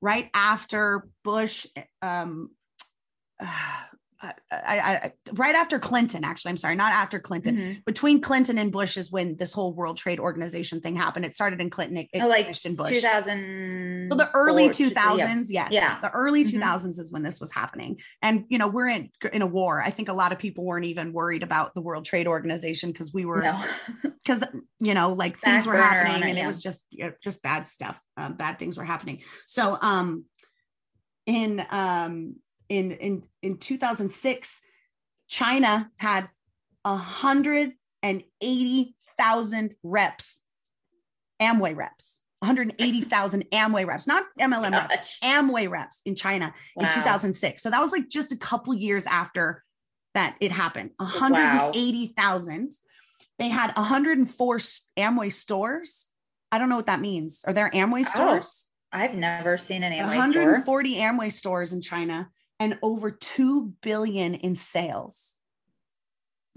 right 0.00 0.30
after 0.34 1.08
Bush, 1.24 1.66
um, 2.02 2.50
I, 4.20 4.32
I, 4.50 5.12
right 5.34 5.54
after 5.54 5.78
Clinton, 5.78 6.24
actually, 6.24 6.50
I'm 6.50 6.56
sorry, 6.56 6.74
not 6.74 6.92
after 6.92 7.20
Clinton. 7.20 7.56
Mhm. 7.56 7.84
Between 7.84 8.20
Clinton 8.20 8.58
and 8.58 8.72
Bush 8.72 8.96
is 8.96 9.12
when 9.12 9.36
this 9.36 9.52
whole 9.52 9.72
World 9.72 9.96
Trade 9.96 10.18
Organization 10.18 10.80
thing 10.80 10.96
happened. 10.96 11.24
It 11.24 11.34
started 11.34 11.60
in 11.60 11.70
Clinton, 11.70 11.98
it, 11.98 12.08
it 12.12 12.22
Oh, 12.22 12.26
like 12.26 12.46
finished 12.46 12.66
in 12.66 12.74
Bush. 12.74 12.94
2000 12.94 14.08
So 14.10 14.16
the 14.16 14.28
early 14.34 14.64
yeah. 14.64 14.70
2000s, 14.72 15.46
yes. 15.50 15.72
Yeah. 15.72 16.00
The 16.00 16.10
early 16.10 16.44
Mhm. 16.44 16.50
2000s 16.60 16.98
is 16.98 17.12
when 17.12 17.22
this 17.22 17.38
was 17.38 17.52
happening. 17.52 18.00
And 18.20 18.44
you 18.48 18.58
know, 18.58 18.66
we're 18.66 18.88
in 18.88 19.10
in 19.32 19.42
a 19.42 19.46
war. 19.46 19.80
I 19.82 19.90
think 19.90 20.08
a 20.08 20.12
lot 20.14 20.32
of 20.32 20.38
people 20.38 20.64
weren't 20.64 20.86
even 20.86 21.12
worried 21.12 21.44
about 21.44 21.74
the 21.74 21.80
World 21.80 22.04
Trade 22.04 22.26
Organization 22.26 22.90
because 22.90 23.14
we 23.14 23.24
were 23.24 23.42
No. 23.42 23.64
because 24.02 24.42
you 24.80 24.94
know, 24.94 25.12
like 25.12 25.38
things 25.38 25.64
were 25.66 25.76
happening 25.76 26.22
it, 26.22 26.30
and 26.30 26.38
it 26.38 26.46
was 26.46 26.60
just 26.60 26.84
you 26.90 27.04
know, 27.04 27.12
just 27.22 27.40
bad 27.42 27.68
stuff. 27.68 28.00
Um, 28.16 28.34
bad 28.34 28.58
things 28.58 28.76
were 28.76 28.84
happening. 28.84 29.22
So 29.46 29.78
um 29.80 30.24
in 31.26 31.64
um 31.70 32.34
in 32.68 32.92
in 32.92 33.22
in 33.42 33.56
2006 33.58 34.62
China 35.28 35.90
had 35.96 36.28
a 36.84 36.96
hundred 36.96 37.72
and 38.02 38.22
eighty 38.40 38.94
thousand 39.18 39.74
reps, 39.82 40.40
Amway 41.42 41.76
reps, 41.76 42.22
180,000 42.40 43.50
Amway 43.50 43.86
reps, 43.86 44.06
not 44.06 44.24
MLM 44.40 44.70
reps, 44.70 45.18
Amway 45.22 45.68
reps 45.68 46.00
in 46.06 46.14
China 46.14 46.54
in 46.76 46.88
2006. 46.90 47.62
So 47.62 47.70
that 47.70 47.80
was 47.80 47.92
like 47.92 48.08
just 48.08 48.32
a 48.32 48.36
couple 48.36 48.74
years 48.74 49.06
after 49.06 49.64
that 50.14 50.36
it 50.40 50.52
happened. 50.52 50.90
180,000. 50.98 52.72
They 53.38 53.48
had 53.48 53.72
104 53.76 54.56
Amway 54.96 55.32
stores. 55.32 56.06
I 56.50 56.58
don't 56.58 56.68
know 56.68 56.76
what 56.76 56.86
that 56.86 57.00
means. 57.00 57.44
Are 57.46 57.52
there 57.52 57.70
Amway 57.70 58.04
Oh, 58.06 58.10
stores? 58.10 58.66
I've 58.92 59.14
never 59.14 59.58
seen 59.58 59.82
an 59.82 59.92
Amway 59.92 60.30
store. 60.30 60.44
140 60.44 60.94
Amway 60.96 61.32
stores 61.32 61.72
in 61.72 61.82
China 61.82 62.30
and 62.60 62.78
over 62.82 63.10
2 63.10 63.74
billion 63.82 64.34
in 64.34 64.54
sales. 64.54 65.38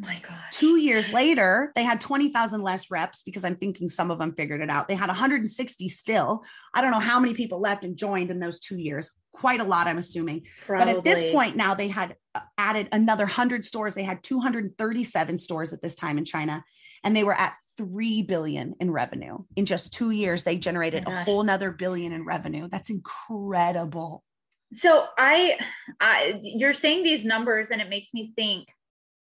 My 0.01 0.19
God. 0.27 0.39
Two 0.49 0.77
years 0.77 1.13
later, 1.13 1.71
they 1.75 1.83
had 1.83 2.01
20,000 2.01 2.63
less 2.63 2.89
reps 2.89 3.21
because 3.21 3.45
I'm 3.45 3.55
thinking 3.55 3.87
some 3.87 4.09
of 4.09 4.17
them 4.17 4.33
figured 4.33 4.61
it 4.61 4.69
out. 4.69 4.87
They 4.87 4.95
had 4.95 5.09
160 5.09 5.87
still. 5.89 6.43
I 6.73 6.81
don't 6.81 6.89
know 6.89 6.99
how 6.99 7.19
many 7.19 7.35
people 7.35 7.59
left 7.59 7.85
and 7.85 7.95
joined 7.95 8.31
in 8.31 8.39
those 8.39 8.59
two 8.59 8.79
years. 8.79 9.11
Quite 9.31 9.59
a 9.59 9.63
lot, 9.63 9.85
I'm 9.85 9.99
assuming. 9.99 10.47
But 10.67 10.87
at 10.87 11.03
this 11.03 11.31
point 11.31 11.55
now, 11.55 11.75
they 11.75 11.87
had 11.87 12.15
uh, 12.33 12.39
added 12.57 12.89
another 12.91 13.25
100 13.25 13.63
stores. 13.63 13.93
They 13.93 14.03
had 14.03 14.23
237 14.23 15.37
stores 15.37 15.71
at 15.71 15.83
this 15.83 15.93
time 15.93 16.17
in 16.17 16.25
China, 16.25 16.63
and 17.03 17.15
they 17.15 17.23
were 17.23 17.39
at 17.39 17.53
3 17.77 18.23
billion 18.23 18.73
in 18.79 18.89
revenue. 18.89 19.37
In 19.55 19.67
just 19.67 19.93
two 19.93 20.09
years, 20.09 20.43
they 20.43 20.57
generated 20.57 21.05
my 21.05 21.21
a 21.21 21.23
whole 21.25 21.43
nother 21.43 21.71
billion 21.71 22.11
in 22.11 22.25
revenue. 22.25 22.67
That's 22.71 22.89
incredible. 22.89 24.23
So 24.73 25.05
I, 25.17 25.59
I, 25.99 26.39
you're 26.41 26.73
saying 26.73 27.03
these 27.03 27.25
numbers, 27.25 27.67
and 27.71 27.81
it 27.81 27.89
makes 27.89 28.13
me 28.13 28.33
think 28.35 28.69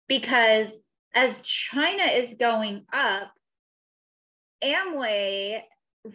because 0.08 0.68
as 1.14 1.34
China 1.42 2.04
is 2.04 2.34
going 2.38 2.84
up, 2.92 3.32
Amway 4.62 5.60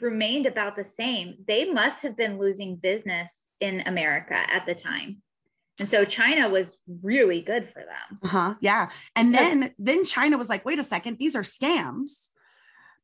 remained 0.02 0.46
about 0.46 0.76
the 0.76 0.86
same. 0.98 1.36
They 1.48 1.72
must 1.72 2.02
have 2.04 2.16
been 2.16 2.38
losing 2.38 2.76
business 2.76 3.32
in 3.60 3.82
America 3.86 4.36
at 4.36 4.66
the 4.66 4.76
time. 4.76 5.22
And 5.80 5.90
so 5.90 6.06
China 6.06 6.50
was 6.50 6.76
really 7.02 7.42
good 7.42 7.70
for 7.74 7.80
them. 7.80 8.20
Uh-huh. 8.24 8.54
Yeah. 8.62 8.90
And 9.16 9.34
then 9.34 9.74
then 9.80 10.06
China 10.06 10.38
was 10.38 10.48
like, 10.48 10.66
wait 10.66 10.78
a 10.78 10.84
second, 10.84 11.18
these 11.18 11.36
are 11.36 11.42
scams. 11.42 12.30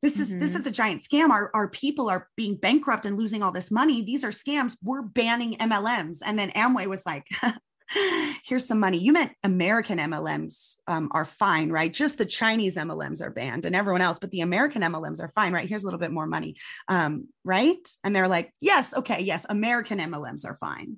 This 0.02 0.20
is 0.20 0.30
this 0.30 0.56
is 0.56 0.66
a 0.66 0.72
giant 0.72 1.02
scam. 1.02 1.30
Our, 1.30 1.52
our 1.54 1.68
people 1.68 2.10
are 2.10 2.30
being 2.38 2.56
bankrupt 2.56 3.06
and 3.06 3.18
losing 3.18 3.44
all 3.44 3.52
this 3.52 3.70
money. 3.70 4.02
These 4.02 4.24
are 4.24 4.30
scams. 4.30 4.76
We're 4.82 5.02
banning 5.02 5.58
MLMs. 5.58 6.20
And 6.24 6.40
then 6.40 6.52
Amway 6.52 6.88
was 6.88 7.06
like, 7.06 7.28
here's 8.46 8.66
some 8.66 8.80
money. 8.80 8.98
You 8.98 9.12
meant 9.14 9.34
American 9.44 9.98
MLMs 9.98 10.76
um, 10.88 11.10
are 11.12 11.26
fine, 11.26 11.70
right? 11.70 11.92
Just 11.92 12.18
the 12.18 12.26
Chinese 12.26 12.78
MLMs 12.78 13.22
are 13.22 13.32
banned 13.32 13.66
and 13.66 13.76
everyone 13.76 14.02
else, 14.02 14.20
but 14.20 14.32
the 14.32 14.42
American 14.42 14.84
MLMs 14.84 15.22
are 15.22 15.28
fine, 15.28 15.54
right? 15.54 15.68
Here's 15.68 15.84
a 15.84 15.86
little 15.86 16.00
bit 16.00 16.12
more 16.12 16.28
money. 16.28 16.56
Um, 16.88 17.28
right. 17.44 17.86
And 18.04 18.16
they're 18.16 18.28
like, 18.28 18.54
yes, 18.62 18.94
okay, 18.94 19.22
yes, 19.22 19.46
American 19.50 20.00
MLMs 20.00 20.46
are 20.46 20.54
fine. 20.54 20.98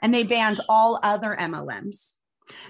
And 0.00 0.14
they 0.14 0.22
banned 0.22 0.60
all 0.68 1.00
other 1.02 1.36
MLMs 1.38 2.18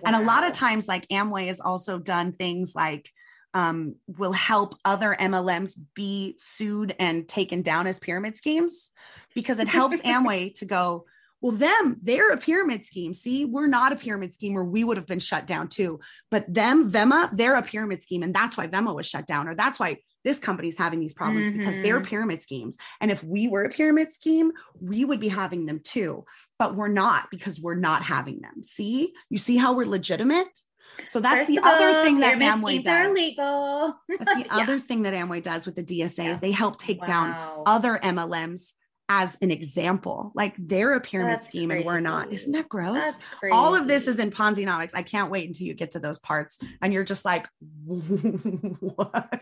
And 0.05 0.17
a 0.17 0.23
lot 0.23 0.45
of 0.45 0.53
times, 0.53 0.89
like 0.89 1.07
Amway 1.09 1.47
has 1.47 1.61
also 1.61 1.99
done 1.99 2.33
things 2.33 2.75
like 2.75 3.11
um, 3.55 3.97
will 4.07 4.33
help 4.33 4.79
other 4.85 5.17
MLMs 5.19 5.79
be 5.95 6.35
sued 6.39 6.95
and 6.99 7.29
taken 7.29 7.63
down 7.63 7.87
as 7.87 7.99
pyramid 7.99 8.37
schemes 8.37 8.91
because 9.35 9.59
it 9.59 9.69
helps 9.69 10.01
Amway 10.03 10.55
to 10.59 10.65
go, 10.65 11.07
well, 11.41 11.53
them, 11.53 11.99
they're 12.03 12.33
a 12.33 12.37
pyramid 12.37 12.85
scheme. 12.85 13.15
See, 13.15 13.45
we're 13.45 13.69
not 13.69 13.93
a 13.93 13.97
pyramid 13.97 14.35
scheme 14.35 14.57
or 14.57 14.65
we 14.65 14.83
would 14.83 14.97
have 14.97 15.07
been 15.07 15.21
shut 15.21 15.47
down 15.47 15.69
too. 15.69 16.01
But 16.31 16.53
them, 16.53 16.91
Vemma, 16.91 17.31
they're 17.33 17.55
a 17.55 17.63
pyramid 17.63 18.03
scheme. 18.03 18.23
And 18.25 18.35
that's 18.35 18.57
why 18.57 18.67
Vemma 18.67 18.95
was 18.95 19.07
shut 19.07 19.27
down, 19.27 19.47
or 19.49 19.55
that's 19.55 19.79
why 19.79 19.99
this 20.25 20.41
company's 20.41 20.77
having 20.77 20.99
these 20.99 21.13
problems 21.13 21.49
because 21.51 21.77
they're 21.77 22.01
Mhm. 22.01 22.07
pyramid 22.07 22.43
schemes. 22.43 22.77
And 23.01 23.11
if 23.11 23.23
we 23.23 23.47
were 23.47 23.63
a 23.63 23.71
pyramid 23.71 24.13
scheme, 24.13 24.53
we 24.81 25.05
would 25.05 25.21
be 25.21 25.29
having 25.29 25.67
them 25.67 25.81
too. 25.83 26.25
But 26.59 26.75
we're 26.75 26.89
not 26.89 27.31
because 27.31 27.61
we're 27.61 27.77
not 27.77 28.03
having 28.03 28.41
them. 28.41 28.65
See, 28.65 29.15
you 29.31 29.39
see 29.39 29.57
how 29.57 29.75
we're 29.75 29.87
legitimate? 29.87 30.61
So 31.07 31.21
that's 31.21 31.47
First 31.47 31.49
the 31.49 31.59
other 31.67 31.89
all, 31.89 32.05
thing 32.05 32.21
that 32.21 32.39
Amway 32.39 32.83
does. 32.83 33.15
legal. 33.15 33.97
That's 34.19 34.35
the 34.37 34.43
Yeah. 34.47 34.57
other 34.59 34.79
thing 34.79 35.03
that 35.05 35.15
Amway 35.15 35.43
does 35.43 35.65
with 35.65 35.77
the 35.77 35.83
DSA 35.83 36.25
Yeah. 36.25 36.31
is 36.33 36.41
they 36.41 36.51
help 36.51 36.79
take 36.79 37.03
down 37.05 37.35
other 37.67 37.99
MLMs 38.03 38.73
as 39.09 39.39
an 39.41 39.51
example. 39.51 40.33
Like 40.35 40.55
they're 40.59 40.93
a 40.95 41.01
pyramid 41.01 41.37
That's 41.37 41.47
scheme 41.47 41.71
and 41.71 41.85
we're 41.85 42.01
not. 42.01 42.31
Isn't 42.33 42.53
that 42.53 42.69
gross? 42.69 43.03
That's 43.03 43.19
All 43.53 43.75
of 43.75 43.89
this 43.89 44.07
is 44.07 44.19
in 44.19 44.31
Ponzinomics. 44.31 44.91
I 44.95 45.03
can't 45.03 45.31
wait 45.31 45.47
until 45.47 45.67
you 45.67 45.73
get 45.75 45.93
to 45.93 45.99
those 45.99 46.19
parts 46.19 46.59
and 46.83 46.93
you're 46.93 47.05
just 47.05 47.25
like, 47.25 47.47
what? 47.87 49.41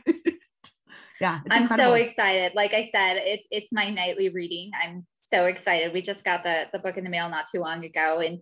yeah, 1.21 1.41
it's 1.45 1.57
I'm 1.57 1.63
incredible. 1.63 1.91
so 1.91 1.95
excited. 1.95 2.53
Like 2.55 2.75
I 2.75 2.91
said, 2.93 3.17
it's 3.17 3.47
it's 3.51 3.69
my 3.73 3.91
nightly 3.91 4.29
reading. 4.29 4.71
I'm 4.81 5.07
so 5.33 5.47
excited. 5.47 5.93
We 5.93 6.03
just 6.03 6.23
got 6.23 6.43
the 6.45 6.67
the 6.73 6.79
book 6.79 6.97
in 6.97 7.05
the 7.05 7.11
mail 7.11 7.29
not 7.29 7.47
too 7.51 7.61
long 7.61 7.85
ago, 7.85 8.21
and 8.21 8.41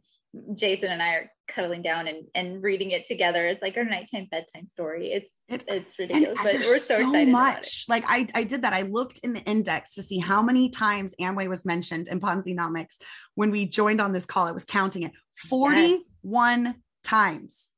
Jason 0.54 0.90
and 0.90 1.02
I 1.02 1.14
are 1.14 1.30
cuddling 1.48 1.82
down 1.82 2.08
and 2.08 2.24
and 2.34 2.62
reading 2.62 2.90
it 2.92 3.06
together. 3.06 3.46
It's 3.46 3.62
like 3.62 3.76
our 3.76 3.84
nighttime 3.84 4.26
bedtime 4.30 4.68
story. 4.68 5.12
It's 5.12 5.30
It- 5.48 5.64
it's 5.68 5.98
ridiculous, 5.98 6.38
but 6.42 6.54
we're 6.54 6.78
so, 6.78 6.96
excited 6.96 7.04
about 7.04 7.18
it. 7.18 7.28
much. 7.30 7.84
Like 7.88 8.04
I, 8.08 8.26
I 8.34 8.44
did 8.44 8.62
that. 8.62 8.72
I 8.72 8.82
looked 8.82 9.20
in 9.22 9.32
the 9.34 9.42
index 9.42 9.94
to 9.94 10.02
see 10.02 10.18
how 10.18 10.42
many 10.42 10.70
times 10.70 11.14
Amway 11.20 11.48
was 11.48 11.64
mentioned 11.64 12.08
in 12.08 12.18
Ponzinomics. 12.20 12.96
When 13.34 13.50
we 13.50 13.66
joined 13.66 14.00
on 14.00 14.12
this 14.12 14.24
call, 14.26 14.46
I 14.46 14.52
was 14.52 14.64
counting 14.64 15.02
it 15.02 15.12
41 15.48 16.74
times. 17.04 17.68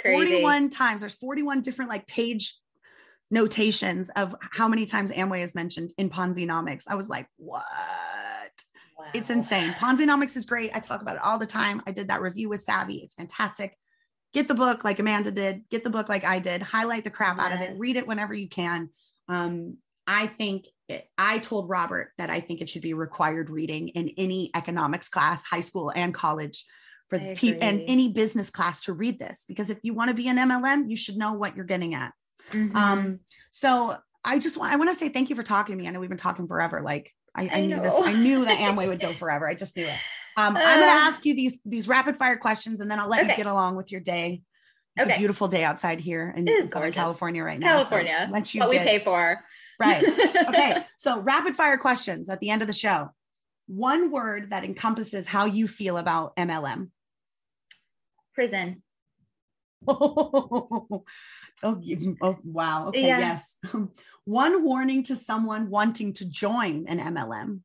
Crazy. 0.00 0.14
41 0.14 0.70
times. 0.70 1.00
There's 1.00 1.14
41 1.14 1.60
different 1.60 1.90
like 1.90 2.06
page 2.06 2.56
notations 3.30 4.10
of 4.16 4.34
how 4.40 4.66
many 4.68 4.86
times 4.86 5.12
Amway 5.12 5.42
is 5.42 5.54
mentioned 5.54 5.92
in 5.98 6.08
Ponzinomics. 6.10 6.84
I 6.88 6.94
was 6.94 7.08
like, 7.08 7.26
what? 7.36 7.64
It's 9.14 9.30
Wow. 9.30 9.36
insane. 9.36 9.72
Ponzinomics 9.72 10.36
is 10.36 10.44
great. 10.44 10.70
I 10.74 10.80
talk 10.80 11.02
about 11.02 11.16
it 11.16 11.22
all 11.22 11.38
the 11.38 11.46
time. 11.46 11.82
I 11.86 11.92
did 11.92 12.08
that 12.08 12.20
review 12.20 12.48
with 12.48 12.62
Savvy. 12.62 12.98
It's 12.98 13.14
fantastic. 13.14 13.76
Get 14.32 14.48
the 14.48 14.54
book 14.54 14.84
like 14.84 14.98
Amanda 14.98 15.30
did. 15.32 15.68
Get 15.70 15.82
the 15.82 15.90
book 15.90 16.08
like 16.08 16.24
I 16.24 16.38
did. 16.38 16.62
Highlight 16.62 17.04
the 17.04 17.10
crap 17.10 17.38
out 17.40 17.52
of 17.52 17.60
it. 17.60 17.78
Read 17.78 17.96
it 17.96 18.06
whenever 18.06 18.32
you 18.34 18.48
can. 18.48 18.90
Um, 19.28 19.78
I 20.06 20.26
think 20.28 20.66
it, 20.88 21.08
I 21.18 21.38
told 21.38 21.68
Robert 21.68 22.12
that 22.18 22.30
I 22.30 22.40
think 22.40 22.60
it 22.60 22.68
should 22.68 22.82
be 22.82 22.94
required 22.94 23.50
reading 23.50 23.88
in 23.88 24.10
any 24.16 24.50
economics 24.54 25.08
class, 25.08 25.42
high 25.44 25.60
school 25.60 25.92
and 25.94 26.14
college, 26.14 26.64
for 27.08 27.18
the 27.18 27.34
pe- 27.34 27.58
and 27.58 27.82
any 27.88 28.08
business 28.12 28.50
class 28.50 28.82
to 28.82 28.92
read 28.92 29.18
this. 29.18 29.44
Because 29.48 29.68
if 29.70 29.78
you 29.82 29.94
want 29.94 30.08
to 30.10 30.14
be 30.14 30.28
an 30.28 30.36
MLM, 30.36 30.88
you 30.88 30.96
should 30.96 31.16
know 31.16 31.32
what 31.32 31.56
you're 31.56 31.64
getting 31.64 31.94
at. 31.94 32.12
Mhm. 32.52 32.74
Um, 32.74 33.20
so 33.50 33.98
I 34.24 34.38
just 34.38 34.56
want 34.56 34.72
I 34.72 34.76
want 34.76 34.90
to 34.90 34.96
say 34.96 35.08
thank 35.08 35.30
you 35.30 35.36
for 35.36 35.42
talking 35.42 35.76
to 35.76 35.82
me. 35.82 35.88
I 35.88 35.90
know 35.92 35.98
we've 36.00 36.08
been 36.08 36.18
talking 36.18 36.46
forever. 36.46 36.82
Like 36.82 37.12
I, 37.34 37.42
I, 37.44 37.48
I 37.58 37.66
knew 37.66 37.80
this. 37.80 37.94
I 37.94 38.12
knew 38.12 38.44
that 38.44 38.58
Amway 38.58 38.88
would 38.88 39.00
go 39.00 39.12
forever. 39.22 39.48
I 39.48 39.54
just 39.54 39.76
knew 39.76 39.86
it. 39.86 39.98
Um, 40.36 40.56
I'm 40.56 40.80
gonna 40.80 40.86
Uh. 40.92 41.06
ask 41.08 41.24
you 41.24 41.34
these 41.34 41.58
these 41.64 41.86
rapid 41.88 42.16
fire 42.16 42.36
questions, 42.36 42.80
and 42.80 42.90
then 42.90 42.98
I'll 42.98 43.08
let 43.08 43.26
you 43.26 43.36
get 43.36 43.46
along 43.46 43.76
with 43.76 43.92
your 43.92 44.00
day. 44.00 44.42
It's 44.96 45.10
a 45.10 45.18
beautiful 45.18 45.48
day 45.48 45.64
outside 45.64 46.00
here 46.00 46.32
in 46.36 46.46
Southern. 46.68 46.92
California 46.92 47.42
right 47.42 47.58
now. 47.58 47.78
so 47.78 47.88
California. 47.90 48.28
let 48.30 48.52
you 48.54 48.60
what 48.60 48.70
we 48.70 48.78
pay 48.78 48.98
for. 49.02 49.38
right. 49.78 50.02
Okay. 50.48 50.84
So 50.98 51.18
rapid 51.20 51.56
fire 51.56 51.78
questions 51.78 52.28
at 52.28 52.40
the 52.40 52.50
end 52.50 52.60
of 52.60 52.68
the 52.68 52.74
show. 52.74 53.08
One 53.68 54.10
word 54.10 54.50
that 54.50 54.64
encompasses 54.64 55.26
how 55.26 55.46
you 55.46 55.66
feel 55.68 55.96
about 55.96 56.36
MLM. 56.36 56.90
Prison. 58.34 58.82
oh, 61.62 61.80
oh, 62.22 62.38
wow. 62.44 62.88
Okay. 62.88 63.08
Yeah. 63.08 63.18
Yes. 63.18 63.56
One 64.24 64.64
warning 64.64 65.02
to 65.04 65.16
someone 65.16 65.70
wanting 65.70 66.12
to 66.14 66.24
join 66.24 66.86
an 66.88 66.98
MLM. 66.98 67.62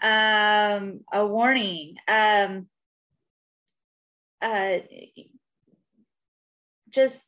um 0.00 1.00
a 1.12 1.26
warning 1.26 1.96
um 2.06 2.68
uh 4.40 4.78
just 6.88 7.18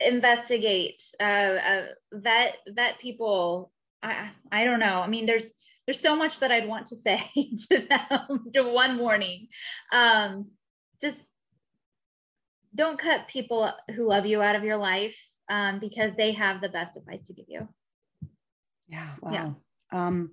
investigate 0.00 1.00
uh, 1.20 1.22
uh 1.22 1.86
vet 2.12 2.58
vet 2.68 2.98
people 2.98 3.70
i 4.02 4.30
i 4.50 4.64
don't 4.64 4.80
know 4.80 5.00
i 5.00 5.06
mean 5.06 5.26
there's 5.26 5.44
there's 5.86 6.00
so 6.00 6.16
much 6.16 6.40
that 6.40 6.50
i'd 6.50 6.68
want 6.68 6.88
to 6.88 6.96
say 7.06 7.22
to 7.70 7.86
them 7.88 8.46
to 8.52 8.62
one 8.62 8.98
warning 8.98 9.46
um 9.92 10.46
just 11.00 11.18
don't 12.78 12.98
cut 12.98 13.28
people 13.28 13.70
who 13.94 14.08
love 14.08 14.24
you 14.24 14.40
out 14.40 14.56
of 14.56 14.64
your 14.64 14.78
life 14.78 15.16
um 15.50 15.78
because 15.80 16.12
they 16.16 16.32
have 16.32 16.60
the 16.60 16.68
best 16.68 16.96
advice 16.96 17.24
to 17.26 17.34
give 17.34 17.46
you 17.48 17.68
Yeah. 18.88 19.10
Yeah. 19.30 19.50
Um, 19.92 20.30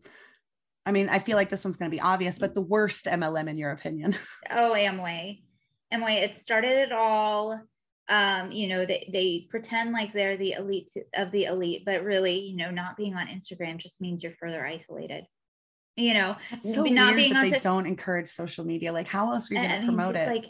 I 0.85 0.91
mean, 0.91 1.09
I 1.09 1.19
feel 1.19 1.35
like 1.35 1.49
this 1.49 1.63
one's 1.63 1.77
going 1.77 1.89
to 1.89 1.95
be 1.95 2.01
obvious, 2.01 2.37
but 2.37 2.53
the 2.53 2.61
worst 2.61 3.05
MLM 3.05 3.49
in 3.49 3.57
your 3.57 3.71
opinion. 3.71 4.15
oh 4.51 4.73
amway 4.73 5.41
amway 5.93 6.23
it 6.23 6.39
started 6.41 6.71
it 6.71 6.91
all 6.91 7.59
um 8.09 8.51
you 8.51 8.67
know 8.67 8.85
they, 8.85 9.09
they 9.11 9.47
pretend 9.49 9.91
like 9.91 10.13
they're 10.13 10.37
the 10.37 10.53
elite 10.53 10.91
of 11.15 11.31
the 11.31 11.45
elite 11.45 11.83
but 11.85 12.03
really 12.03 12.39
you 12.39 12.55
know 12.55 12.69
not 12.69 12.97
being 12.97 13.15
on 13.15 13.27
instagram 13.27 13.77
just 13.77 13.99
means 13.99 14.21
you're 14.21 14.35
further 14.39 14.63
isolated 14.65 15.25
you 15.95 16.13
know 16.13 16.35
It's 16.51 16.73
so 16.73 16.83
not 16.83 17.07
weird 17.07 17.15
being 17.15 17.33
that 17.33 17.45
on 17.45 17.49
they 17.49 17.59
don't 17.59 17.85
encourage 17.85 18.27
social 18.27 18.65
media. 18.65 18.91
Like, 18.91 19.07
how 19.07 19.31
else 19.31 19.49
are 19.49 19.55
you 19.55 19.61
going 19.61 19.81
to 19.81 19.85
promote 19.85 20.15
it? 20.15 20.27
like 20.27 20.45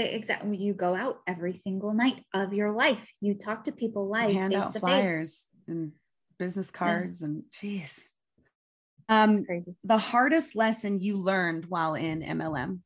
exactly 0.00 0.56
you 0.56 0.74
go 0.74 0.94
out 0.94 1.20
every 1.26 1.60
single 1.64 1.94
night 1.94 2.24
of 2.34 2.52
your 2.52 2.72
life 2.72 2.98
you 3.20 3.34
talk 3.34 3.64
to 3.64 3.72
people 3.72 4.08
live 4.08 4.32
hand 4.32 4.52
face 4.52 4.62
out 4.62 4.72
to 4.72 4.72
face. 4.72 4.80
flyers 4.80 5.46
and 5.68 5.92
business 6.38 6.70
cards 6.70 7.22
and 7.22 7.44
jeez. 7.52 8.02
Um, 9.08 9.46
the 9.84 9.98
hardest 9.98 10.56
lesson 10.56 11.00
you 11.00 11.16
learned 11.16 11.66
while 11.66 11.94
in 11.94 12.22
MLM. 12.22 12.80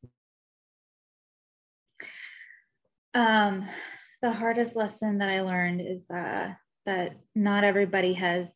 Um, 3.13 3.67
the 4.21 4.31
hardest 4.31 4.75
lesson 4.75 5.19
that 5.19 5.29
I 5.29 5.41
learned 5.41 5.81
is 5.81 6.01
uh, 6.13 6.49
that 6.85 7.15
not 7.35 7.63
everybody 7.63 8.13
has 8.13 8.47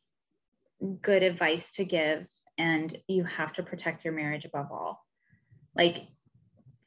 good 1.01 1.23
advice 1.23 1.65
to 1.75 1.85
give, 1.85 2.25
and 2.57 2.97
you 3.07 3.23
have 3.23 3.53
to 3.53 3.63
protect 3.63 4.03
your 4.03 4.13
marriage 4.13 4.45
above 4.45 4.67
all. 4.71 5.05
Like, 5.75 6.07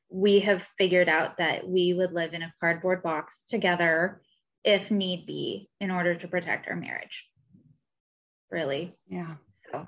we 0.09 0.41
have 0.41 0.63
figured 0.79 1.09
out 1.09 1.39
that 1.39 1.69
we 1.69 1.95
would 1.95 2.13
live 2.13 2.33
in 2.33 2.43
a 2.43 2.53
cardboard 2.61 3.03
box 3.03 3.45
together 3.49 4.21
if 4.65 4.91
need 4.91 5.27
be 5.27 5.69
in 5.81 5.91
order 5.91 6.15
to 6.15 6.29
protect 6.29 6.69
our 6.69 6.77
marriage. 6.77 7.27
Really. 8.51 8.95
Yeah. 9.09 9.37
So, 9.73 9.87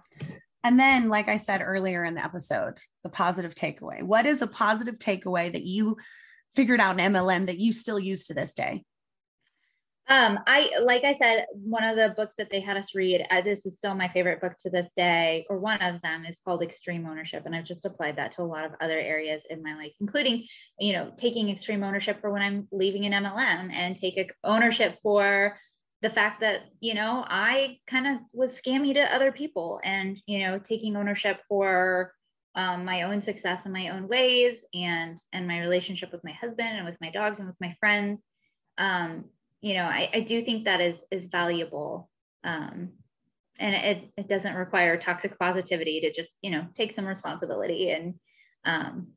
And 0.64 0.78
then, 0.78 1.08
like 1.08 1.28
I 1.28 1.36
said 1.36 1.62
earlier 1.62 2.04
in 2.04 2.14
the 2.14 2.24
episode, 2.24 2.78
the 3.02 3.08
positive 3.08 3.54
takeaway. 3.54 4.02
What 4.02 4.26
is 4.26 4.42
a 4.42 4.46
positive 4.46 4.98
takeaway 4.98 5.52
that 5.52 5.64
you 5.64 5.96
figured 6.54 6.80
out 6.80 6.98
in 6.98 7.12
MLM 7.12 7.46
that 7.46 7.58
you 7.58 7.72
still 7.72 7.98
use 7.98 8.26
to 8.26 8.34
this 8.34 8.54
day? 8.54 8.84
Um, 10.10 10.38
I 10.46 10.70
like 10.80 11.04
I 11.04 11.16
said, 11.16 11.44
one 11.52 11.84
of 11.84 11.96
the 11.96 12.14
books 12.16 12.32
that 12.38 12.48
they 12.50 12.60
had 12.60 12.78
us 12.78 12.94
read. 12.94 13.26
Uh, 13.30 13.42
this 13.42 13.66
is 13.66 13.76
still 13.76 13.94
my 13.94 14.08
favorite 14.08 14.40
book 14.40 14.54
to 14.60 14.70
this 14.70 14.88
day, 14.96 15.44
or 15.50 15.58
one 15.58 15.82
of 15.82 16.00
them 16.00 16.24
is 16.24 16.40
called 16.42 16.62
Extreme 16.62 17.06
Ownership, 17.06 17.42
and 17.44 17.54
I've 17.54 17.66
just 17.66 17.84
applied 17.84 18.16
that 18.16 18.34
to 18.36 18.42
a 18.42 18.44
lot 18.44 18.64
of 18.64 18.72
other 18.80 18.98
areas 18.98 19.42
in 19.50 19.62
my 19.62 19.74
life, 19.74 19.92
including, 20.00 20.46
you 20.78 20.94
know, 20.94 21.12
taking 21.18 21.50
extreme 21.50 21.84
ownership 21.84 22.22
for 22.22 22.30
when 22.30 22.40
I'm 22.40 22.66
leaving 22.72 23.04
an 23.04 23.12
MLM, 23.12 23.70
and 23.70 23.98
take 23.98 24.32
ownership 24.44 24.98
for 25.02 25.58
the 26.00 26.10
fact 26.10 26.40
that 26.40 26.60
you 26.80 26.94
know 26.94 27.24
I 27.28 27.78
kind 27.86 28.06
of 28.06 28.22
was 28.32 28.58
scammy 28.58 28.94
to 28.94 29.14
other 29.14 29.30
people, 29.30 29.78
and 29.84 30.18
you 30.26 30.38
know, 30.38 30.58
taking 30.58 30.96
ownership 30.96 31.42
for 31.50 32.14
um, 32.54 32.86
my 32.86 33.02
own 33.02 33.20
success 33.20 33.66
in 33.66 33.72
my 33.72 33.90
own 33.90 34.08
ways, 34.08 34.64
and 34.72 35.18
and 35.34 35.46
my 35.46 35.60
relationship 35.60 36.12
with 36.12 36.24
my 36.24 36.32
husband 36.32 36.78
and 36.78 36.86
with 36.86 36.96
my 37.02 37.10
dogs 37.10 37.40
and 37.40 37.46
with 37.46 37.60
my 37.60 37.76
friends. 37.78 38.22
Um, 38.78 39.24
you 39.60 39.74
know, 39.74 39.84
I, 39.84 40.10
I 40.12 40.20
do 40.20 40.42
think 40.42 40.64
that 40.64 40.80
is 40.80 40.96
is 41.10 41.26
valuable. 41.26 42.10
Um, 42.44 42.90
and 43.58 43.74
it, 43.74 44.10
it 44.16 44.28
doesn't 44.28 44.54
require 44.54 44.96
toxic 44.98 45.36
positivity 45.36 46.00
to 46.02 46.12
just, 46.12 46.32
you 46.42 46.50
know, 46.52 46.66
take 46.76 46.94
some 46.94 47.04
responsibility 47.04 47.90
and 47.90 48.14
um, 48.64 49.08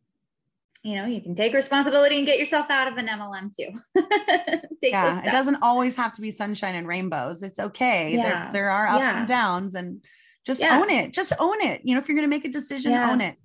you 0.84 0.96
know, 0.96 1.06
you 1.06 1.22
can 1.22 1.36
take 1.36 1.54
responsibility 1.54 2.18
and 2.18 2.26
get 2.26 2.40
yourself 2.40 2.66
out 2.72 2.88
of 2.88 2.98
an 2.98 3.08
MLM 3.08 3.56
too. 3.56 3.80
Yeah, 4.84 5.22
it 5.24 5.32
doesn't 5.32 5.58
always 5.62 5.96
have 5.96 6.16
to 6.16 6.22
be 6.22 6.32
sunshine 6.32 6.74
and 6.74 6.88
rainbows. 6.88 7.44
It's 7.44 7.60
okay. 7.60 8.16
Yeah. 8.16 8.24
There, 8.24 8.50
there 8.54 8.70
are 8.72 8.88
ups 8.88 9.00
Yeah. 9.02 9.20
and 9.20 9.28
downs, 9.28 9.76
and 9.76 10.04
just 10.44 10.60
Yeah. 10.60 10.80
own 10.80 10.90
it. 10.90 11.14
Just 11.14 11.34
own 11.38 11.62
it. 11.62 11.82
You 11.84 11.94
know, 11.94 12.02
if 12.02 12.08
you're 12.10 12.16
going 12.18 12.28
to 12.28 12.36
make 12.36 12.46
a 12.46 12.50
decision, 12.50 12.92
own 12.96 13.22
it. 13.22 13.38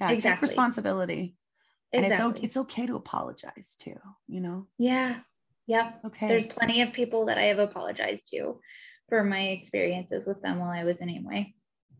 Yeah, 0.00 0.14
take 0.16 0.40
responsibility. 0.40 1.36
Exactly. 1.92 1.92
and 1.92 2.06
it's 2.06 2.20
okay 2.20 2.44
it's 2.46 2.56
okay 2.56 2.86
to 2.86 2.94
apologize 2.94 3.76
too 3.78 3.96
you 4.28 4.40
know 4.40 4.68
yeah 4.78 5.16
yep 5.70 6.00
okay 6.04 6.28
there's 6.28 6.46
plenty 6.46 6.82
of 6.82 6.92
people 6.92 7.26
that 7.26 7.38
i 7.38 7.44
have 7.44 7.58
apologized 7.58 8.28
to 8.30 8.60
for 9.08 9.24
my 9.24 9.40
experiences 9.48 10.24
with 10.26 10.40
them 10.42 10.58
while 10.58 10.70
i 10.70 10.84
was 10.84 10.96
in 10.98 11.08
Amway. 11.08 11.54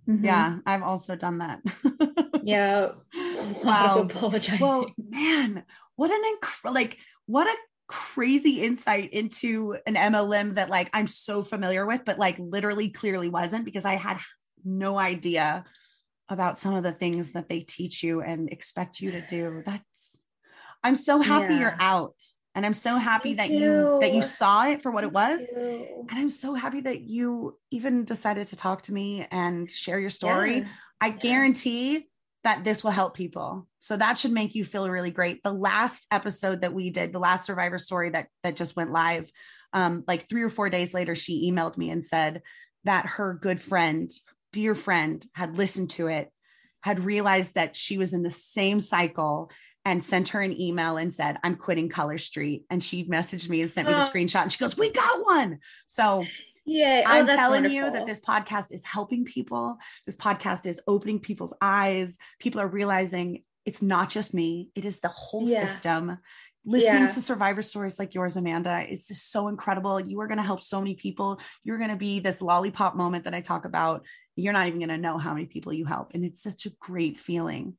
Mm-hmm. 0.08 0.24
yeah 0.24 0.58
i've 0.66 0.82
also 0.82 1.16
done 1.16 1.38
that 1.38 1.60
yeah 2.42 2.90
wow 3.64 4.08
well 4.60 4.86
man 4.98 5.64
what 5.96 6.10
an 6.10 6.22
incredible 6.32 6.74
like 6.74 6.98
what 7.26 7.46
a 7.46 7.56
crazy 7.86 8.62
insight 8.62 9.12
into 9.12 9.76
an 9.86 9.94
mlm 9.94 10.54
that 10.54 10.70
like 10.70 10.88
i'm 10.92 11.06
so 11.06 11.42
familiar 11.42 11.84
with 11.86 12.02
but 12.04 12.18
like 12.18 12.36
literally 12.38 12.88
clearly 12.88 13.28
wasn't 13.28 13.64
because 13.64 13.84
i 13.84 13.94
had 13.94 14.18
no 14.64 14.98
idea 14.98 15.64
about 16.30 16.58
some 16.58 16.74
of 16.74 16.84
the 16.84 16.92
things 16.92 17.32
that 17.32 17.48
they 17.48 17.60
teach 17.60 18.02
you 18.02 18.22
and 18.22 18.48
expect 18.50 19.00
you 19.00 19.10
to 19.10 19.26
do. 19.26 19.62
That's 19.66 20.22
I'm 20.82 20.96
so 20.96 21.20
happy 21.20 21.54
yeah. 21.54 21.60
you're 21.60 21.76
out. 21.78 22.14
And 22.54 22.66
I'm 22.66 22.74
so 22.74 22.96
happy 22.96 23.34
that 23.34 23.48
too. 23.48 23.54
you 23.54 23.98
that 24.00 24.12
you 24.12 24.22
saw 24.22 24.66
it 24.66 24.82
for 24.82 24.90
what 24.90 25.04
it 25.04 25.12
was. 25.12 25.48
And 25.54 26.06
I'm 26.10 26.30
so 26.30 26.54
happy 26.54 26.80
that 26.80 27.02
you 27.02 27.56
even 27.70 28.04
decided 28.04 28.48
to 28.48 28.56
talk 28.56 28.82
to 28.82 28.92
me 28.92 29.26
and 29.30 29.70
share 29.70 30.00
your 30.00 30.10
story. 30.10 30.58
Yeah. 30.58 30.68
I 31.00 31.06
yeah. 31.08 31.16
guarantee 31.16 32.08
that 32.42 32.64
this 32.64 32.82
will 32.82 32.90
help 32.90 33.14
people. 33.14 33.68
So 33.78 33.96
that 33.96 34.18
should 34.18 34.32
make 34.32 34.54
you 34.54 34.64
feel 34.64 34.88
really 34.88 35.10
great. 35.10 35.42
The 35.42 35.52
last 35.52 36.06
episode 36.10 36.62
that 36.62 36.72
we 36.72 36.90
did, 36.90 37.12
the 37.12 37.20
last 37.20 37.46
survivor 37.46 37.78
story 37.78 38.10
that 38.10 38.28
that 38.42 38.56
just 38.56 38.76
went 38.76 38.92
live, 38.92 39.30
um, 39.72 40.04
like 40.08 40.28
three 40.28 40.42
or 40.42 40.50
four 40.50 40.70
days 40.70 40.92
later, 40.92 41.14
she 41.14 41.50
emailed 41.50 41.76
me 41.76 41.90
and 41.90 42.04
said 42.04 42.42
that 42.84 43.06
her 43.06 43.34
good 43.34 43.60
friend 43.60 44.10
dear 44.52 44.74
friend 44.74 45.24
had 45.34 45.56
listened 45.56 45.90
to 45.90 46.08
it, 46.08 46.30
had 46.82 47.04
realized 47.04 47.54
that 47.54 47.76
she 47.76 47.98
was 47.98 48.12
in 48.12 48.22
the 48.22 48.30
same 48.30 48.80
cycle 48.80 49.50
and 49.84 50.02
sent 50.02 50.30
her 50.30 50.40
an 50.40 50.58
email 50.60 50.96
and 50.96 51.12
said, 51.12 51.38
I'm 51.42 51.56
quitting 51.56 51.88
Color 51.88 52.18
Street. 52.18 52.66
And 52.70 52.82
she 52.82 53.04
messaged 53.04 53.48
me 53.48 53.62
and 53.62 53.70
sent 53.70 53.88
me 53.88 53.94
the 53.94 54.00
screenshot 54.00 54.42
and 54.42 54.52
she 54.52 54.58
goes, 54.58 54.76
We 54.76 54.92
got 54.92 55.24
one. 55.24 55.58
So 55.86 56.24
yeah, 56.66 57.02
oh, 57.06 57.10
I'm 57.10 57.26
telling 57.26 57.62
wonderful. 57.62 57.76
you 57.76 57.90
that 57.90 58.06
this 58.06 58.20
podcast 58.20 58.72
is 58.72 58.84
helping 58.84 59.24
people. 59.24 59.78
This 60.06 60.16
podcast 60.16 60.66
is 60.66 60.80
opening 60.86 61.18
people's 61.18 61.54
eyes. 61.60 62.18
People 62.38 62.60
are 62.60 62.68
realizing 62.68 63.42
it's 63.64 63.82
not 63.82 64.10
just 64.10 64.34
me, 64.34 64.70
it 64.74 64.84
is 64.84 65.00
the 65.00 65.08
whole 65.08 65.48
yeah. 65.48 65.66
system 65.66 66.18
listening 66.64 67.02
yeah. 67.02 67.08
to 67.08 67.22
survivor 67.22 67.62
stories 67.62 67.98
like 67.98 68.14
yours 68.14 68.36
amanda 68.36 68.84
is 68.86 69.06
just 69.06 69.32
so 69.32 69.48
incredible 69.48 69.98
you 69.98 70.20
are 70.20 70.26
going 70.26 70.38
to 70.38 70.44
help 70.44 70.60
so 70.60 70.78
many 70.78 70.94
people 70.94 71.40
you're 71.64 71.78
going 71.78 71.88
to 71.90 71.96
be 71.96 72.20
this 72.20 72.42
lollipop 72.42 72.94
moment 72.94 73.24
that 73.24 73.34
i 73.34 73.40
talk 73.40 73.64
about 73.64 74.04
you're 74.36 74.52
not 74.52 74.66
even 74.66 74.78
going 74.78 74.90
to 74.90 74.98
know 74.98 75.16
how 75.16 75.32
many 75.32 75.46
people 75.46 75.72
you 75.72 75.86
help 75.86 76.10
and 76.12 76.22
it's 76.22 76.42
such 76.42 76.66
a 76.66 76.72
great 76.78 77.18
feeling 77.18 77.74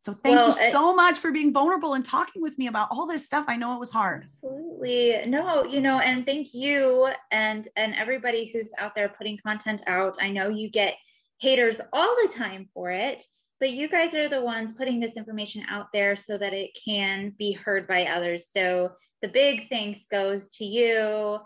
so 0.00 0.12
thank 0.12 0.36
well, 0.36 0.48
you 0.48 0.70
so 0.70 0.92
it, 0.92 0.96
much 0.96 1.18
for 1.18 1.32
being 1.32 1.52
vulnerable 1.52 1.94
and 1.94 2.04
talking 2.04 2.42
with 2.42 2.58
me 2.58 2.66
about 2.66 2.88
all 2.90 3.06
this 3.06 3.24
stuff. 3.24 3.46
I 3.48 3.56
know 3.56 3.74
it 3.74 3.80
was 3.80 3.90
hard. 3.90 4.28
Absolutely. 4.42 5.24
No 5.26 5.64
you 5.64 5.80
know 5.80 5.98
and 5.98 6.26
thank 6.26 6.54
you 6.54 7.08
and 7.30 7.68
and 7.76 7.94
everybody 7.94 8.50
who's 8.52 8.68
out 8.78 8.94
there 8.94 9.08
putting 9.08 9.38
content 9.38 9.82
out. 9.86 10.16
I 10.20 10.30
know 10.30 10.48
you 10.48 10.70
get 10.70 10.94
haters 11.38 11.76
all 11.92 12.16
the 12.22 12.32
time 12.32 12.68
for 12.74 12.90
it 12.90 13.24
but 13.60 13.70
you 13.70 13.88
guys 13.88 14.14
are 14.14 14.28
the 14.28 14.42
ones 14.42 14.74
putting 14.76 15.00
this 15.00 15.16
information 15.16 15.64
out 15.70 15.86
there 15.92 16.16
so 16.16 16.36
that 16.36 16.52
it 16.52 16.76
can 16.84 17.32
be 17.38 17.52
heard 17.52 17.86
by 17.86 18.04
others. 18.04 18.48
So 18.52 18.92
the 19.22 19.28
big 19.28 19.70
thanks 19.70 20.04
goes 20.10 20.46
to 20.58 20.64
you, 20.64 21.38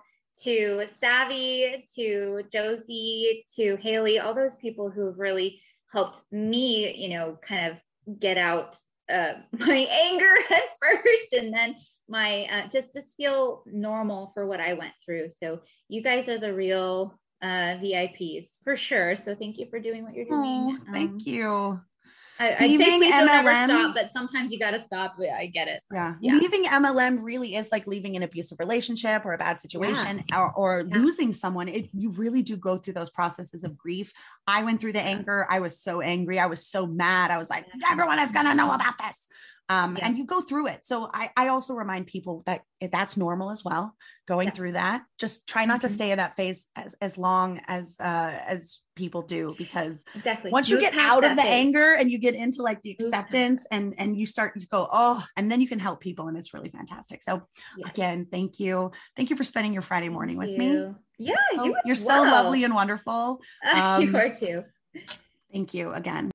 to 0.42 0.86
Savvy, 1.00 1.86
to 1.94 2.42
Josie, 2.52 3.44
to 3.56 3.76
Haley, 3.76 4.18
all 4.18 4.34
those 4.34 4.54
people 4.60 4.90
who 4.90 5.06
have 5.06 5.18
really 5.18 5.60
helped 5.92 6.22
me, 6.32 6.92
you 6.96 7.10
know, 7.10 7.38
kind 7.46 7.70
of 7.70 7.78
get 8.18 8.38
out 8.38 8.76
uh, 9.12 9.34
my 9.52 9.76
anger 9.76 10.34
at 10.50 10.62
first 10.80 11.32
and 11.32 11.52
then 11.52 11.76
my 12.08 12.46
uh, 12.50 12.68
just 12.68 12.92
just 12.92 13.14
feel 13.16 13.62
normal 13.66 14.30
for 14.34 14.46
what 14.46 14.60
I 14.60 14.72
went 14.72 14.94
through. 15.04 15.28
So 15.42 15.60
you 15.88 16.02
guys 16.02 16.28
are 16.28 16.38
the 16.38 16.54
real 16.54 17.18
uh, 17.42 17.76
VIPs 17.76 18.48
for 18.64 18.76
sure. 18.76 19.16
So 19.24 19.34
thank 19.34 19.58
you 19.58 19.66
for 19.70 19.78
doing 19.78 20.04
what 20.04 20.14
you're 20.14 20.24
doing. 20.24 20.78
Oh, 20.80 20.92
thank 20.92 21.10
um, 21.10 21.22
you. 21.24 21.80
I, 22.38 22.56
I 22.60 22.66
leaving 22.66 23.02
MLM, 23.02 23.64
stop, 23.64 23.94
but 23.94 24.10
sometimes 24.14 24.52
you 24.52 24.58
got 24.58 24.70
to 24.70 24.84
stop. 24.86 25.16
I 25.20 25.46
get 25.46 25.68
it. 25.68 25.82
Yeah. 25.92 26.14
yeah. 26.20 26.34
Leaving 26.34 26.64
MLM 26.64 27.18
really 27.22 27.56
is 27.56 27.68
like 27.72 27.86
leaving 27.86 28.16
an 28.16 28.22
abusive 28.22 28.58
relationship 28.58 29.24
or 29.24 29.32
a 29.32 29.38
bad 29.38 29.60
situation 29.60 30.24
yeah. 30.28 30.38
or, 30.38 30.52
or 30.52 30.84
yeah. 30.88 30.98
losing 30.98 31.32
someone. 31.32 31.68
It, 31.68 31.88
you 31.92 32.10
really 32.10 32.42
do 32.42 32.56
go 32.56 32.76
through 32.76 32.94
those 32.94 33.10
processes 33.10 33.64
of 33.64 33.76
grief. 33.76 34.12
I 34.46 34.62
went 34.62 34.80
through 34.80 34.92
the 34.92 35.02
anger. 35.02 35.46
I 35.50 35.60
was 35.60 35.80
so 35.80 36.00
angry. 36.00 36.38
I 36.38 36.46
was 36.46 36.66
so 36.66 36.86
mad. 36.86 37.30
I 37.30 37.38
was 37.38 37.50
like, 37.50 37.66
everyone 37.90 38.18
is 38.20 38.30
going 38.30 38.46
to 38.46 38.54
know 38.54 38.70
about 38.72 38.98
this 38.98 39.28
um, 39.68 39.96
yeah. 39.96 40.06
and 40.06 40.16
you 40.18 40.24
go 40.24 40.40
through 40.40 40.68
it. 40.68 40.80
So 40.84 41.10
I, 41.12 41.30
I 41.36 41.48
also 41.48 41.74
remind 41.74 42.06
people 42.06 42.42
that 42.46 42.62
that's 42.80 43.16
normal 43.16 43.50
as 43.50 43.62
well. 43.64 43.94
Going 44.26 44.48
yeah. 44.48 44.54
through 44.54 44.72
that, 44.72 45.02
just 45.18 45.46
try 45.46 45.64
not 45.64 45.80
mm-hmm. 45.80 45.88
to 45.88 45.94
stay 45.94 46.10
in 46.10 46.18
that 46.18 46.36
phase 46.36 46.66
as, 46.76 46.94
as 47.00 47.16
long 47.16 47.60
as 47.66 47.96
uh, 47.98 48.38
as 48.46 48.80
people 48.94 49.22
do, 49.22 49.54
because 49.56 50.04
exactly 50.14 50.50
once 50.50 50.68
you 50.68 50.80
get 50.80 50.94
out 50.94 51.24
of 51.24 51.36
the 51.36 51.42
phase. 51.42 51.50
anger 51.50 51.94
and 51.94 52.10
you 52.10 52.18
get 52.18 52.34
into 52.34 52.62
like 52.62 52.82
the 52.82 52.90
acceptance 52.90 53.66
and 53.70 53.94
and 53.96 54.18
you 54.18 54.26
start 54.26 54.52
you 54.56 54.66
go 54.70 54.88
oh, 54.92 55.24
and 55.36 55.50
then 55.50 55.60
you 55.60 55.68
can 55.68 55.78
help 55.78 56.00
people, 56.00 56.28
and 56.28 56.36
it's 56.36 56.52
really 56.52 56.70
fantastic. 56.70 57.22
So 57.22 57.42
again, 57.86 58.26
thank 58.30 58.60
you, 58.60 58.90
thank 59.16 59.30
you 59.30 59.36
for 59.36 59.44
spending 59.44 59.72
your 59.72 59.82
Friday 59.82 60.08
morning 60.08 60.38
thank 60.38 60.58
with 60.58 60.60
you. 60.60 60.88
me. 60.88 60.94
Yeah, 61.18 61.34
oh, 61.56 61.64
you 61.64 61.76
you're 61.84 61.96
so 61.96 62.22
lovely 62.22 62.64
and 62.64 62.74
wonderful. 62.74 63.40
Um, 63.72 64.02
you 64.02 64.16
are 64.16 64.30
too. 64.30 64.64
Thank 65.52 65.72
you 65.74 65.92
again. 65.92 66.30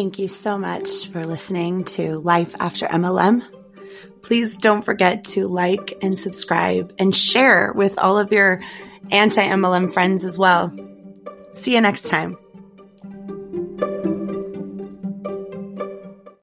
Thank 0.00 0.18
you 0.18 0.28
so 0.28 0.56
much 0.56 1.08
for 1.08 1.26
listening 1.26 1.84
to 1.84 2.20
Life 2.20 2.56
After 2.58 2.86
MLM. 2.86 3.44
Please 4.22 4.56
don't 4.56 4.80
forget 4.80 5.24
to 5.24 5.46
like 5.46 5.98
and 6.00 6.18
subscribe 6.18 6.94
and 6.98 7.14
share 7.14 7.74
with 7.74 7.98
all 7.98 8.18
of 8.18 8.32
your 8.32 8.62
anti 9.10 9.42
MLM 9.42 9.92
friends 9.92 10.24
as 10.24 10.38
well. 10.38 10.74
See 11.52 11.74
you 11.74 11.82
next 11.82 12.08
time. 12.08 12.38